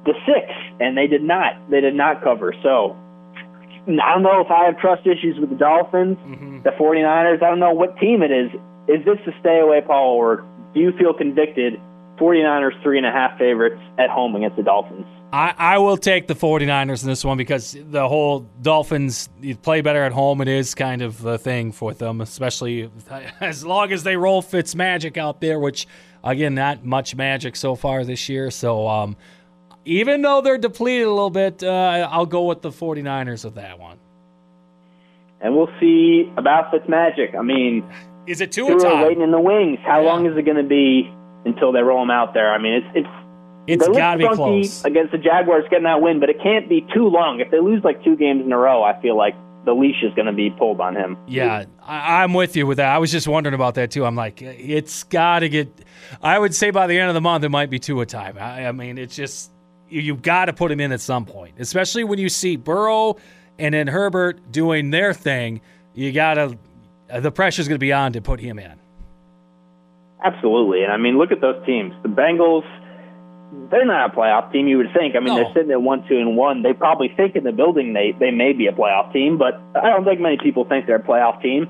the 0.06 0.14
six, 0.26 0.52
and 0.80 0.98
they 0.98 1.08
did 1.08 1.24
not. 1.24 1.54
They 1.70 1.82
did 1.82 1.96
not 1.96 2.24
cover. 2.24 2.54
So 2.64 2.96
I 3.88 4.14
don't 4.14 4.24
know 4.24 4.42
if 4.42 4.52
I 4.52 4.66
have 4.66 4.80
trust 4.80 5.06
issues 5.06 5.40
with 5.40 5.50
the 5.50 5.56
Dolphins, 5.56 6.18
mm-hmm. 6.18 6.62
the 6.64 6.72
49ers. 6.72 7.44
I 7.44 7.50
don't 7.50 7.60
know 7.60 7.74
what 7.74 7.98
team 7.98 8.22
it 8.22 8.32
is. 8.32 8.52
Is 8.88 9.04
this 9.06 9.18
a 9.28 9.32
stay 9.40 9.60
away, 9.60 9.82
Paul, 9.86 10.16
or 10.16 10.46
do 10.74 10.80
you 10.80 10.92
feel 10.98 11.14
convicted? 11.14 11.80
49ers 12.18 12.82
three 12.82 12.98
and 12.98 13.06
a 13.06 13.12
half 13.12 13.38
favorites 13.38 13.80
at 14.00 14.10
home 14.10 14.36
against 14.36 14.58
the 14.58 14.64
Dolphins. 14.64 15.06
I, 15.32 15.54
I 15.58 15.78
will 15.80 15.98
take 15.98 16.28
the 16.28 16.36
49ers 16.36 17.04
in 17.04 17.10
this 17.10 17.26
one 17.26 17.38
because 17.38 17.76
the 17.78 18.08
whole 18.08 18.42
Dolphins 18.62 19.28
you 19.42 19.56
play 19.56 19.82
better 19.82 20.04
at 20.04 20.14
home. 20.14 20.40
It 20.42 20.48
is 20.48 20.74
kind 20.74 21.02
of 21.02 21.26
a 21.26 21.38
thing 21.38 21.74
for 21.74 21.94
them, 21.94 22.22
especially 22.22 22.90
as 23.42 23.66
long 23.66 23.92
as 23.92 24.04
they 24.04 24.16
roll 24.16 24.42
Fitz 24.42 24.74
magic 24.74 25.18
out 25.18 25.42
there, 25.42 25.60
which 25.60 25.86
again, 26.24 26.56
not 26.56 26.86
much 26.86 27.16
magic 27.16 27.56
so 27.56 27.76
far 27.76 28.06
this 28.06 28.30
year. 28.30 28.52
So 28.52 28.88
um, 28.88 29.18
even 29.84 30.22
though 30.22 30.42
they're 30.42 30.58
depleted 30.58 31.08
a 31.08 31.12
little 31.12 31.30
bit, 31.30 31.62
uh, 31.62 32.08
I'll 32.10 32.26
go 32.26 32.46
with 32.46 32.62
the 32.62 32.72
49ers 32.72 33.44
with 33.44 33.56
that 33.56 33.80
one. 33.80 34.00
And 35.42 35.56
we'll 35.56 35.70
see 35.80 36.32
about 36.38 36.72
Fitz 36.72 36.88
magic. 36.88 37.36
I 37.38 37.42
mean, 37.42 37.84
is 38.26 38.42
it 38.42 38.52
two 38.52 38.66
or 38.68 39.06
waiting 39.06 39.24
in 39.24 39.32
the 39.32 39.40
wings. 39.40 39.80
How 39.86 40.02
yeah. 40.02 40.08
long 40.08 40.26
is 40.26 40.38
it 40.38 40.44
going 40.44 40.58
to 40.58 40.64
be 40.64 41.12
until 41.46 41.72
they 41.72 41.82
roll 41.82 42.00
them 42.00 42.12
out 42.12 42.34
there? 42.34 42.54
I 42.54 42.58
mean, 42.58 42.74
it's 42.74 42.88
it's 42.96 43.17
it's 43.68 43.88
got 43.88 44.16
to 44.16 44.18
be 44.18 44.36
close 44.36 44.84
against 44.86 45.12
the 45.12 45.18
Jaguars 45.18 45.66
getting 45.70 45.84
that 45.84 46.02
win, 46.02 46.20
but 46.20 46.30
it 46.30 46.42
can't 46.42 46.70
be 46.70 46.86
too 46.94 47.08
long. 47.08 47.40
If 47.40 47.52
they 47.52 47.60
lose 47.60 47.84
like 47.84 48.04
two 48.04 48.16
games 48.16 48.46
in 48.46 48.52
a 48.52 48.58
row, 48.58 48.84
I 48.84 49.00
feel 49.02 49.18
like 49.18 49.36
the 49.66 49.74
leash 49.74 50.02
is 50.02 50.14
going 50.14 50.28
to 50.28 50.34
be 50.34 50.50
pulled 50.50 50.80
on 50.80 50.96
him. 50.96 51.18
Yeah, 51.28 51.66
I, 51.84 52.24
am 52.24 52.34
with 52.34 52.56
you 52.56 52.66
with 52.66 52.78
that. 52.78 52.88
I 52.88 52.98
was 53.00 53.12
just 53.12 53.28
wondering 53.28 53.54
about 53.54 53.76
that 53.76 53.92
too. 53.92 54.06
I'm 54.06 54.16
like, 54.16 54.42
it's 54.42 55.04
got 55.04 55.40
to 55.40 55.50
get. 55.50 55.70
I 56.22 56.40
would 56.40 56.56
say 56.56 56.72
by 56.72 56.88
the 56.88 56.98
end 56.98 57.10
of 57.10 57.16
the 57.16 57.22
month, 57.22 57.44
it 57.44 57.50
might 57.50 57.70
be 57.70 57.78
two 57.78 58.00
a 58.00 58.06
time. 58.06 58.38
I, 58.40 58.68
I 58.68 58.72
mean, 58.72 58.98
it's 58.98 59.16
just 59.16 59.52
you've 59.90 60.22
got 60.22 60.46
to 60.46 60.54
put 60.54 60.72
him 60.72 60.80
in 60.80 60.92
at 60.92 61.02
some 61.02 61.26
point, 61.26 61.56
especially 61.60 62.04
when 62.04 62.20
you 62.20 62.30
see 62.30 62.56
Burrow 62.56 63.18
and 63.60 63.74
then 63.74 63.88
Herbert 63.88 64.52
doing 64.52 64.90
their 64.90 65.14
thing. 65.14 65.62
You 65.94 66.12
got 66.12 66.36
to, 66.36 66.58
the 67.20 67.32
pressure's 67.32 67.68
going 67.68 67.76
to 67.76 67.84
be 67.84 67.94
on 67.94 68.14
to 68.14 68.22
put 68.22 68.40
him 68.40 68.60
in. 68.60 68.80
Absolutely. 70.24 70.84
And 70.84 70.92
I 70.92 70.98
mean, 70.98 71.18
look 71.18 71.32
at 71.32 71.42
those 71.42 71.64
teams. 71.66 71.94
The 72.04 72.10
Bengals, 72.10 72.66
they're 73.72 73.86
not 73.86 74.14
a 74.14 74.16
playoff 74.16 74.52
team, 74.52 74.68
you 74.68 74.78
would 74.78 74.92
think. 74.94 75.16
I 75.16 75.20
mean, 75.20 75.36
no. 75.36 75.36
they're 75.36 75.54
sitting 75.54 75.72
at 75.72 75.82
1 75.82 76.08
2 76.08 76.16
and 76.16 76.36
1. 76.36 76.64
They 76.64 76.74
probably 76.74 77.10
think 77.16 77.36
in 77.36 77.44
the 77.44 77.52
building 77.52 77.94
they, 77.94 78.14
they 78.20 78.32
may 78.32 78.54
be 78.54 78.68
a 78.68 78.74
playoff 78.74 79.14
team, 79.14 79.38
but 79.38 79.56
I 79.76 79.90
don't 79.90 80.04
think 80.04 80.20
many 80.20 80.38
people 80.38 80.66
think 80.66 80.86
they're 80.86 80.98
a 80.98 81.04
playoff 81.04 81.42
team. 81.42 81.68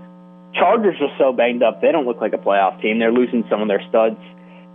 Chargers 0.53 0.95
are 1.01 1.13
so 1.19 1.33
banged 1.33 1.61
up, 1.61 1.81
they 1.81 1.91
don't 1.91 2.05
look 2.05 2.21
like 2.21 2.33
a 2.33 2.37
playoff 2.37 2.81
team. 2.81 2.99
They're 2.99 3.11
losing 3.11 3.43
some 3.49 3.61
of 3.61 3.67
their 3.67 3.81
studs. 3.89 4.17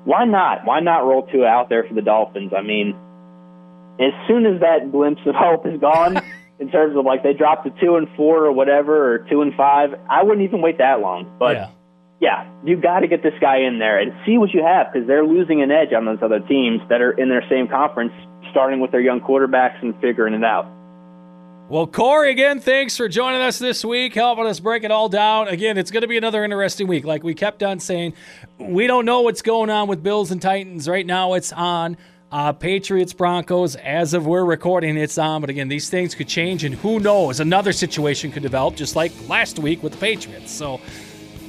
Why 0.05 0.25
not? 0.25 0.65
Why 0.65 0.81
not 0.81 1.07
roll 1.07 1.27
Tua 1.27 1.47
out 1.47 1.69
there 1.69 1.85
for 1.85 1.95
the 1.95 2.03
Dolphins? 2.03 2.53
I 2.57 2.63
mean, 2.63 2.95
as 3.99 4.13
soon 4.29 4.47
as 4.47 4.61
that 4.61 4.91
glimpse 4.91 5.23
of 5.27 5.35
hope 5.35 5.67
is 5.67 5.81
gone, 5.81 6.21
in 6.61 6.71
terms 6.71 6.97
of 6.97 7.05
like 7.05 7.23
they 7.23 7.33
dropped 7.33 7.65
to 7.67 7.73
two 7.81 7.97
and 7.97 8.09
four 8.17 8.47
or 8.47 8.53
whatever, 8.53 9.15
or 9.15 9.19
two 9.31 9.43
and 9.43 9.55
five, 9.55 9.91
I 10.09 10.23
wouldn't 10.23 10.43
even 10.43 10.61
wait 10.61 10.79
that 10.79 11.01
long. 11.01 11.35
But 11.39 11.57
yeah, 11.57 11.71
yeah 12.23 12.49
you 12.65 12.77
got 12.77 13.01
to 13.01 13.09
get 13.09 13.23
this 13.23 13.35
guy 13.41 13.59
in 13.59 13.79
there 13.79 13.99
and 13.99 14.13
see 14.25 14.39
what 14.39 14.51
you 14.55 14.65
have 14.65 14.93
because 14.93 15.07
they're 15.07 15.27
losing 15.27 15.63
an 15.63 15.71
edge 15.71 15.93
on 15.93 16.05
those 16.05 16.19
other 16.23 16.41
teams 16.41 16.81
that 16.89 17.01
are 17.01 17.13
in 17.13 17.29
their 17.29 17.45
same 17.51 17.67
conference, 17.67 18.13
starting 18.51 18.81
with 18.81 18.93
their 18.93 19.01
young 19.01 19.21
quarterbacks 19.21 19.83
and 19.83 19.95
figuring 20.01 20.35
it 20.35 20.45
out. 20.45 20.67
Well, 21.69 21.87
Corey, 21.87 22.31
again, 22.31 22.61
thanks 22.61 22.97
for 22.97 23.09
joining 23.09 23.41
us 23.41 23.59
this 23.59 23.85
week, 23.85 24.15
helping 24.15 24.47
us 24.47 24.61
break 24.61 24.85
it 24.85 24.91
all 24.91 25.09
down. 25.09 25.49
Again, 25.49 25.79
it's 25.79 25.91
going 25.91 26.03
to 26.03 26.09
be 26.09 26.19
another 26.19 26.45
interesting 26.45 26.87
week. 26.87 27.05
Like 27.05 27.23
we 27.23 27.35
kept 27.35 27.63
on 27.63 27.81
saying, 27.81 28.15
we 28.59 28.87
don't 28.87 29.07
know 29.07 29.23
what's 29.23 29.43
going 29.43 29.71
on 29.71 29.89
with 29.89 30.03
Bills 30.03 30.31
and 30.31 30.43
Titans. 30.43 30.89
Right 30.89 31.07
now, 31.07 31.33
it's 31.35 31.53
on 31.53 31.97
uh, 32.31 32.53
Patriots, 32.53 33.13
Broncos, 33.13 33.77
as 33.77 34.13
of 34.13 34.27
we're 34.27 34.45
recording, 34.45 34.97
it's 34.97 35.19
on. 35.19 35.41
But 35.41 35.51
again, 35.51 35.69
these 35.69 35.89
things 35.89 36.15
could 36.15 36.29
change, 36.29 36.63
and 36.65 36.75
who 36.75 37.01
knows? 37.01 37.41
Another 37.41 37.73
situation 37.73 38.33
could 38.33 38.43
develop, 38.43 38.75
just 38.75 38.95
like 38.95 39.13
last 39.29 39.59
week 39.59 39.83
with 39.83 39.93
the 39.93 39.99
Patriots. 39.99 40.51
So 40.51 40.81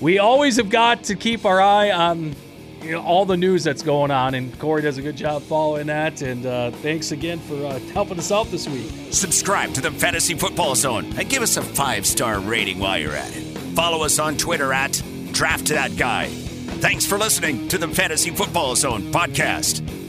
we 0.01 0.19
always 0.19 0.57
have 0.57 0.69
got 0.69 1.05
to 1.05 1.15
keep 1.15 1.45
our 1.45 1.61
eye 1.61 1.91
on 1.91 2.35
you 2.81 2.91
know, 2.91 3.01
all 3.01 3.25
the 3.25 3.37
news 3.37 3.63
that's 3.63 3.81
going 3.81 4.11
on, 4.11 4.35
and 4.35 4.57
Corey 4.59 4.81
does 4.81 4.97
a 4.97 5.01
good 5.01 5.15
job 5.15 5.41
following 5.43 5.87
that. 5.87 6.21
And 6.21 6.45
uh, 6.45 6.71
thanks 6.71 7.11
again 7.11 7.39
for 7.39 7.65
uh, 7.65 7.79
helping 7.93 8.19
us 8.19 8.31
out 8.31 8.47
this 8.51 8.67
week. 8.67 8.91
Subscribe 9.11 9.73
to 9.73 9.81
the 9.81 9.91
Fantasy 9.91 10.33
Football 10.33 10.75
Zone 10.75 11.05
and 11.17 11.29
give 11.29 11.41
us 11.41 11.57
a 11.57 11.61
five 11.61 12.05
star 12.05 12.39
rating 12.39 12.79
while 12.79 12.97
you're 12.97 13.15
at 13.15 13.35
it. 13.35 13.43
Follow 13.75 14.03
us 14.03 14.19
on 14.19 14.37
Twitter 14.37 14.73
at 14.73 15.01
Draft 15.31 15.67
That 15.67 15.95
Guy. 15.95 16.27
Thanks 16.27 17.05
for 17.05 17.17
listening 17.17 17.69
to 17.69 17.77
the 17.77 17.87
Fantasy 17.87 18.29
Football 18.29 18.75
Zone 18.75 19.03
podcast. 19.03 20.02